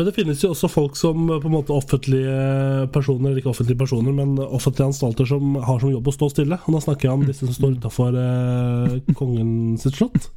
det 0.00 0.14
finnes 0.16 0.40
jo 0.40 0.54
også 0.54 0.70
folk 0.72 0.96
som 0.96 1.26
uh, 1.28 1.36
på 1.36 1.50
en 1.50 1.56
måte 1.58 1.74
offentlige 1.76 2.88
personer, 2.94 3.28
eller 3.28 3.42
ikke 3.42 3.52
offentlige 3.52 3.80
personer, 3.82 4.14
men 4.16 4.38
offentlige 4.40 4.88
anstalter 4.88 5.28
som 5.28 5.58
har 5.60 5.82
som 5.82 5.92
jobb 5.92 6.08
å 6.08 6.14
stå 6.16 6.30
stille. 6.32 6.60
Og 6.64 6.78
da 6.78 6.80
snakker 6.86 7.08
jeg 7.10 7.18
om 7.18 7.26
disse 7.28 7.44
som 7.44 7.56
står 7.58 7.76
utafor 7.80 8.16
kongen 9.18 9.76
sitt 9.82 10.00
slott. 10.00 10.30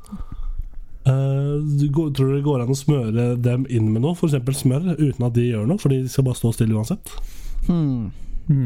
Uh, 1.06 1.62
du 1.62 1.88
tror 1.94 2.12
du 2.18 2.36
det 2.36 2.46
går 2.46 2.64
an 2.64 2.74
å 2.74 2.78
smøre 2.78 3.32
dem 3.38 3.68
inn 3.70 3.92
med 3.94 4.02
noe, 4.02 4.18
f.eks. 4.18 4.62
smør, 4.64 4.96
uten 4.98 5.28
at 5.28 5.36
de 5.38 5.50
gjør 5.52 5.68
noe? 5.70 5.82
Fordi 5.82 6.02
de 6.02 6.12
skal 6.12 6.26
bare 6.26 6.40
stå 6.40 6.54
stille 6.56 6.76
uansett? 6.76 7.14
Hmm. 7.70 8.10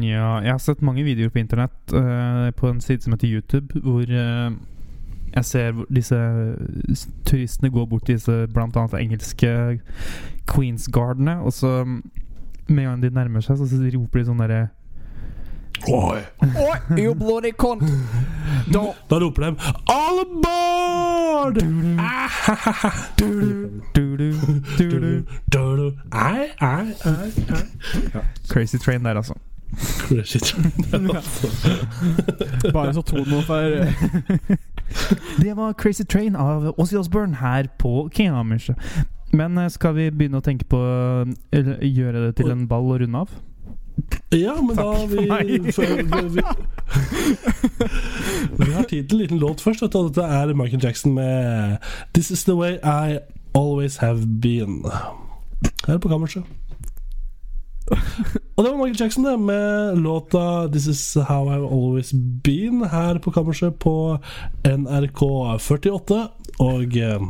Ja, 0.04 0.40
jeg 0.44 0.52
har 0.52 0.60
sett 0.60 0.82
mange 0.84 1.04
videoer 1.06 1.32
på 1.32 1.40
internett 1.40 1.94
uh, 1.94 2.48
på 2.56 2.68
en 2.68 2.80
side 2.84 3.04
som 3.04 3.14
heter 3.14 3.30
YouTube, 3.30 3.80
hvor 3.80 4.04
eh, 4.04 4.50
jeg 5.34 5.44
ser 5.44 5.84
disse 5.94 6.16
turistene 7.26 7.70
gå 7.70 7.86
bort 7.86 8.06
til 8.06 8.18
disse 8.18 8.46
annet 8.54 8.98
engelske 9.00 9.80
Queens 10.50 10.88
Gardene, 10.92 11.38
og 11.40 11.52
så 11.52 11.84
mm, 11.84 12.02
med 12.68 12.84
en 12.84 12.90
gang 12.90 13.02
de 13.02 13.10
nærmer 13.14 13.40
seg, 13.40 13.56
så 13.58 13.66
roper 13.94 14.18
de 14.18 14.24
sånn 14.30 14.42
derre 14.42 14.68
Oi. 15.88 16.18
Oi, 16.44 16.78
you 17.00 17.14
bloody 17.14 17.52
cunt! 17.56 17.82
Da 18.68 18.82
Da 19.08 19.18
roper 19.22 19.42
de 19.46 19.56
'All 19.88 20.20
aboard!' 20.26 21.62
Crazy 28.50 28.76
Train 28.76 29.04
der, 29.04 29.14
altså. 29.14 29.34
Crazy 29.76 30.38
train. 30.46 30.72
Bare 32.72 32.94
så 32.94 33.02
for 33.46 33.54
eh, 33.54 33.92
Det 35.42 35.56
var 35.56 35.72
Crazy 35.72 36.04
Train 36.04 36.36
av 36.36 36.74
Ozzy 36.78 36.96
Osbourne 36.96 37.36
her 37.36 37.68
på 37.78 38.08
Kammerset. 38.14 38.76
Men 39.32 39.58
eh, 39.58 39.68
skal 39.70 39.94
vi 39.94 40.10
begynne 40.10 40.40
å 40.40 40.44
tenke 40.44 40.64
på 40.66 40.80
Eller 41.52 41.78
gjøre 41.86 42.26
det 42.26 42.36
til 42.40 42.50
en 42.50 42.66
ball 42.68 42.90
og 42.90 43.00
runde 43.04 43.18
av? 43.18 43.38
Ja, 44.32 44.54
men 44.62 44.76
da 44.76 44.82
Takk 44.82 45.10
for 45.10 45.44
vi, 45.44 45.72
for, 45.72 45.82
vi, 46.34 46.42
vi 48.64 48.72
har 48.72 48.86
tid 48.88 49.08
til 49.08 49.18
en 49.18 49.22
liten 49.22 49.38
låt 49.38 49.60
først. 49.60 49.82
og 49.82 50.08
Dette 50.08 50.24
er 50.24 50.54
Michael 50.54 50.82
Jackson 50.82 51.14
med 51.14 51.76
'This 52.14 52.30
Is 52.30 52.44
The 52.44 52.56
Way 52.56 52.78
I 52.82 53.18
Always 53.54 53.96
Have 53.96 54.20
Been'. 54.42 54.88
Her 55.86 55.98
på 55.98 56.08
kammerset. 56.08 56.42
Og 58.60 58.64
det 58.66 58.70
var 58.72 58.76
Michael 58.76 59.00
Jackson 59.00 59.24
det 59.24 59.38
med 59.40 59.98
låta 59.98 60.68
'This 60.68 60.86
Is 60.86 61.14
How 61.14 61.48
I've 61.48 61.72
Always 61.72 62.12
Been' 62.44 62.88
her 62.88 63.18
på 63.18 63.30
kammerset 63.30 63.78
på 63.78 64.18
NRK 64.64 65.22
48. 65.60 66.28
Og 66.58 66.96
eh, 66.96 67.20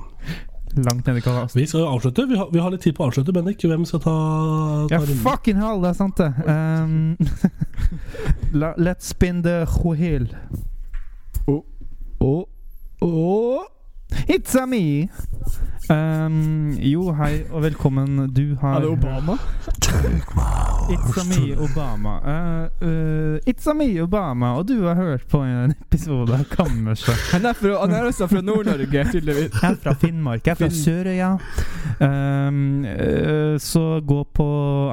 Langt 0.76 1.06
nede 1.06 1.18
i 1.18 1.20
kalas. 1.20 1.56
vi 1.56 1.66
skal 1.66 1.80
jo 1.80 1.86
avslutte. 1.86 2.26
Vi 2.28 2.36
har, 2.36 2.48
vi 2.52 2.58
har 2.58 2.70
litt 2.70 2.80
tid 2.82 2.94
på 2.96 3.04
å 3.04 3.06
avslutte, 3.06 3.32
Bendik. 3.32 3.62
Hvem 3.62 3.84
skal 3.84 4.00
ta, 4.00 4.10
ta 4.10 4.94
Ja, 4.94 4.98
runden? 4.98 5.16
fucking 5.22 5.56
hell, 5.56 5.82
det 5.82 5.88
er 5.88 5.92
sant, 5.92 6.18
det. 6.18 6.34
Um, 6.46 7.16
let's 8.86 9.06
spin 9.06 9.42
the 9.42 9.66
wheel. 9.84 10.26
Oh, 11.46 11.62
oh, 12.20 12.44
oh. 13.02 13.64
It's 14.28 14.54
a 14.56 14.66
me! 14.66 15.08
Um, 15.90 16.70
jo, 16.78 17.08
hei 17.18 17.40
og 17.50 17.64
velkommen. 17.64 18.28
Du 18.30 18.54
har 18.60 18.76
Er 18.76 18.80
det 18.84 18.90
Obama? 18.90 19.34
It's 20.90 21.16
a 21.18 21.24
me, 21.24 21.56
Obama. 21.56 22.12
Uh, 22.22 22.86
uh, 22.86 23.38
it's 23.46 23.66
a 23.70 23.74
me, 23.74 24.02
Obama, 24.02 24.46
og 24.58 24.68
du 24.68 24.82
har 24.82 24.94
hørt 24.94 25.26
på 25.28 25.38
en 25.42 25.74
episode 25.80 26.34
av 26.34 26.44
Kammerset. 26.50 27.14
Han 27.32 27.46
er, 27.46 27.52
fra, 27.58 27.74
han 27.80 27.94
er 27.94 28.06
også 28.06 28.26
fra 28.30 28.40
Nord-Norge, 28.42 29.04
tydeligvis. 29.12 29.50
Jeg 29.62 29.70
er 29.70 29.78
fra 29.82 29.94
Finnmark. 29.98 30.46
Jeg 30.46 30.52
er 30.52 30.60
fra 30.62 30.70
Sørøya. 30.70 31.30
Um, 32.00 32.84
uh, 32.86 33.58
så 33.58 34.00
gå 34.06 34.20
på 34.34 34.48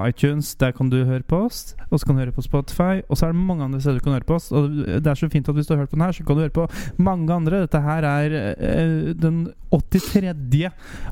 iTunes, 0.07 0.55
der 0.55 0.71
kan 0.71 0.89
du 0.89 1.03
høre 1.05 1.23
på 1.25 1.43
oss. 1.45 1.75
Og 1.89 1.99
så 1.99 2.05
kan 2.05 2.17
du 2.17 2.25
høre 2.25 2.35
på 2.35 2.45
Spotify. 2.45 3.01
Og 3.09 3.17
så 3.17 3.25
er 3.25 3.37
det 3.37 3.41
mange 3.41 3.63
andre 3.63 3.81
steder 3.81 3.97
du 3.97 4.03
kan 4.03 4.17
høre 4.17 4.29
på 4.29 4.37
oss. 4.37 4.51
Og 4.51 4.69
det 4.69 5.07
er 5.07 5.13
så 5.13 5.29
fint 5.29 5.49
at 5.49 5.55
hvis 5.55 5.69
du 5.69 5.73
har 5.73 5.85
hørt 5.85 5.93
på 5.93 5.95
den 5.95 6.05
her, 6.05 6.11
så 6.11 6.25
kan 6.25 6.35
du 6.35 6.45
høre 6.45 6.57
på 6.57 6.67
mange 6.97 7.33
andre. 7.33 7.63
Dette 7.65 7.81
her 7.81 8.05
er 8.05 9.13
den 9.13 9.47
83. 9.71 10.69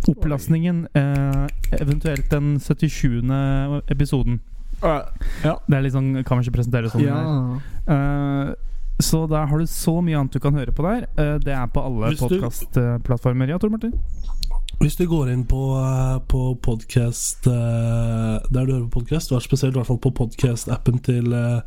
opplastningen. 0.08 0.88
eh, 0.94 1.48
eventuelt 1.80 2.30
den 2.30 2.60
77. 2.60 3.82
episoden. 3.90 4.40
Ja. 4.82 5.56
Det 5.68 5.78
er 5.78 5.82
litt 5.82 5.94
sånn 5.96 6.24
Kan 6.28 6.38
vi 6.42 6.44
ikke 6.50 6.58
presentere 6.60 6.90
sånn? 6.92 7.02
ja. 7.08 7.60
Eh, 7.88 8.54
så 9.00 9.26
der 9.28 9.46
har 9.50 9.60
du 9.60 9.66
så 9.68 9.98
mye 10.04 10.16
annet 10.20 10.32
du 10.32 10.40
kan 10.40 10.54
høre 10.56 10.72
på 10.72 10.84
der. 10.86 11.08
Eh, 11.20 11.38
det 11.44 11.52
er 11.52 11.68
på 11.68 11.82
alle 11.84 12.14
podkastplattformer. 12.16 13.50
Ja, 13.52 13.58
Tor 13.60 13.70
Martin? 13.74 13.92
Hvis 14.80 14.98
du 15.00 15.06
går 15.08 15.30
inn 15.32 15.46
på, 15.48 15.62
eh, 15.80 16.18
på 16.28 16.42
podcast 16.62 17.48
eh, 17.48 18.36
Der 18.52 18.66
du 18.66 18.74
hører 18.74 18.88
på 18.90 19.00
podkast, 19.00 19.32
spesielt 19.44 19.76
i 19.76 19.80
hvert 19.80 19.88
fall 19.88 20.02
på 20.04 20.12
podcast-appen 20.16 21.00
til, 21.06 21.32
eh, 21.34 21.62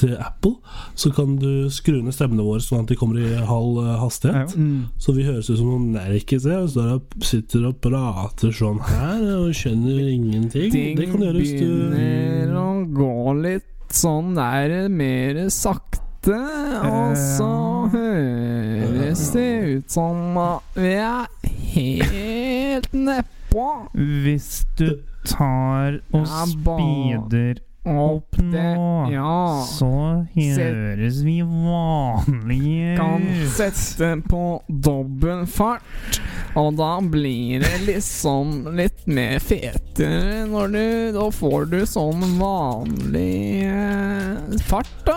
til 0.00 0.16
Apple, 0.18 0.56
så 0.94 1.12
kan 1.14 1.36
du 1.38 1.68
skru 1.70 2.00
ned 2.02 2.14
stemmene 2.16 2.44
våre 2.46 2.62
sånn 2.64 2.82
at 2.82 2.90
de 2.90 2.96
kommer 2.98 3.20
i 3.20 3.34
halv 3.46 3.78
hastighet. 4.00 4.56
Mm. 4.56 4.88
Så 4.98 5.14
vi 5.14 5.26
høres 5.28 5.50
ut 5.50 5.60
som 5.60 5.68
noen 5.70 5.92
nerkiser 5.94 6.64
og 6.64 7.14
sitter 7.22 7.68
og 7.68 7.78
prater 7.84 8.54
sånn 8.54 8.80
her 8.88 9.22
og 9.36 9.54
skjønner 9.54 10.08
ingenting. 10.16 10.72
det 10.72 11.10
kan 11.10 11.20
du 11.20 11.28
gjøre 11.28 11.38
hvis 11.38 11.54
du 11.60 11.68
begynner 11.94 12.56
å 12.58 12.70
gå 12.96 13.36
litt 13.44 13.94
sånn 13.94 14.34
der 14.34 14.88
mer 14.90 15.44
sakte, 15.54 16.40
og 16.88 17.14
så 17.20 17.52
høres 17.92 19.28
det 19.36 19.50
ut 19.76 19.92
som 19.92 20.38
at 20.40 20.80
vi 20.80 20.96
er 20.96 21.53
helt 21.74 22.92
nedpå. 22.92 23.66
Hvis 23.94 24.66
du 24.78 24.88
tar 25.26 26.00
og 26.12 26.26
Ja, 26.26 26.44
speeder 26.50 27.62
opp 27.84 28.38
nå, 28.40 29.10
Ja. 29.12 29.64
så 29.68 29.90
høres 30.34 31.18
vi 31.24 31.40
vanlige 31.42 32.96
Kan 32.96 33.22
ut. 33.22 33.48
sette 33.52 34.14
på 34.28 34.62
dobbel 34.68 35.44
fart. 35.46 36.20
Og 36.56 36.76
da 36.78 37.00
blir 37.02 37.60
det 37.64 37.80
liksom 37.88 38.68
litt 38.78 39.06
mer 39.10 39.40
fetere 39.42 40.44
når 40.46 40.68
du 40.70 40.84
Da 41.14 41.24
får 41.34 41.64
du 41.70 41.80
sånn 41.86 42.22
vanlig 42.38 43.64
eh, 43.66 44.58
fart, 44.68 44.90
da. 45.06 45.16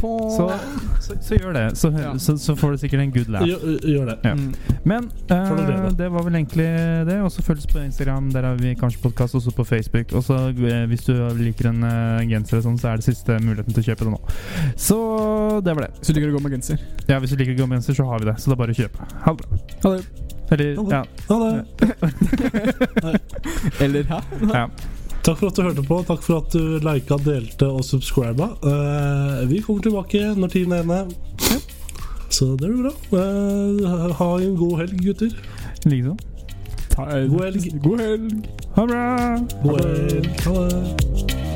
På 0.00 0.14
Så, 0.32 0.46
så, 1.04 1.16
så 1.20 1.36
gjør 1.38 1.52
det, 1.56 1.64
så, 1.76 1.90
Ja. 1.92 2.14
så, 2.18 2.36
så 2.40 2.56
får 2.56 2.72
du 2.72 2.78
sikkert 2.78 3.00
en 3.04 3.12
good 3.12 3.28
laugh. 3.28 3.46
Gjør, 3.46 3.76
gjør 3.84 4.06
det. 4.12 4.16
Ja. 4.24 4.34
Mm. 4.34 4.54
Men 4.84 5.10
eh, 5.28 5.52
det, 5.60 5.96
det 6.00 6.08
var 6.12 6.24
vel 6.26 6.34
egentlig 6.40 6.68
det. 7.08 7.18
Og 7.22 7.30
så 7.34 7.44
følg 7.44 7.58
oss 7.62 7.68
på 7.70 7.82
Instagram. 7.84 8.30
Der 8.32 8.42
har 8.48 8.56
vi 8.60 8.74
kanskje 8.80 9.02
podkast, 9.04 9.34
også 9.38 9.52
på 9.56 9.64
Facebook. 9.68 10.12
Og 10.16 10.24
så 10.24 10.40
eh, 10.50 10.86
hvis 10.90 11.04
du 11.06 11.12
liker 11.38 11.68
en 11.72 11.84
genser, 12.30 12.58
og 12.60 12.64
sånn, 12.66 12.78
så 12.80 12.88
er 12.92 13.00
det 13.00 13.06
siste 13.06 13.36
muligheten 13.42 13.72
til 13.76 13.82
å 13.82 13.86
kjøpe 13.90 14.06
det 14.08 14.12
nå. 14.14 14.20
Så 14.88 14.98
det 15.66 15.74
var 15.76 15.86
det. 15.86 15.92
Så 16.04 16.14
liker 16.16 16.32
å 16.32 16.36
gå 16.38 16.42
med 16.46 16.52
genser. 16.56 16.78
Ja, 17.08 17.18
Hvis 17.22 17.30
du 17.34 17.38
liker 17.40 17.54
å 17.56 17.60
gå 17.62 17.68
med 17.70 17.80
genser, 17.80 17.94
så 17.98 18.06
har 18.10 18.18
vi 18.22 18.30
det. 18.30 18.36
Så 18.42 18.50
det 18.50 18.56
er 18.56 18.62
bare 18.62 18.74
å 18.74 18.80
kjøpe. 18.82 18.98
Ha 19.26 19.34
det 19.34 19.38
bra. 19.42 19.56
Ha 19.84 19.88
det. 19.96 20.04
Eller 20.52 20.74
Ha 20.76 20.82
det. 20.84 20.92
ja. 20.92 21.02
Ha 21.28 21.36
det. 21.46 23.20
Eller 23.86 24.02
hæ? 24.10 24.18
ja. 24.52 24.66
Takk 25.22 25.38
for 25.38 25.46
at 25.52 25.56
du 25.56 25.62
hørte 25.62 25.82
på. 25.86 26.00
Takk 26.08 26.22
for 26.26 26.40
at 26.42 26.50
du 26.56 26.80
lika, 26.82 27.14
delte 27.22 27.68
og 27.70 27.84
subscriba. 27.86 28.48
Uh, 28.64 29.44
vi 29.46 29.60
kommer 29.62 29.84
tilbake 29.86 30.24
når 30.34 30.50
tiden 30.56 30.74
er 30.74 30.82
inne. 30.82 31.00
Så 32.32 32.56
det 32.58 32.68
blir 32.72 32.88
bra. 32.88 32.94
Uh, 33.14 34.10
ha 34.18 34.28
en 34.42 34.56
god 34.58 34.80
helg, 34.82 34.98
gutter. 35.06 35.30
Likeså. 35.86 36.16
Ta- 36.92 37.06
God 37.30 37.46
helg. 37.46 37.70
God 37.86 38.02
helg. 38.02 38.50
Ha 38.74 38.82
det 38.82 38.92
bra! 38.92 39.06
God 39.62 39.80
helg. 39.84 40.28
Ha 40.44 40.52
det. 40.58 41.51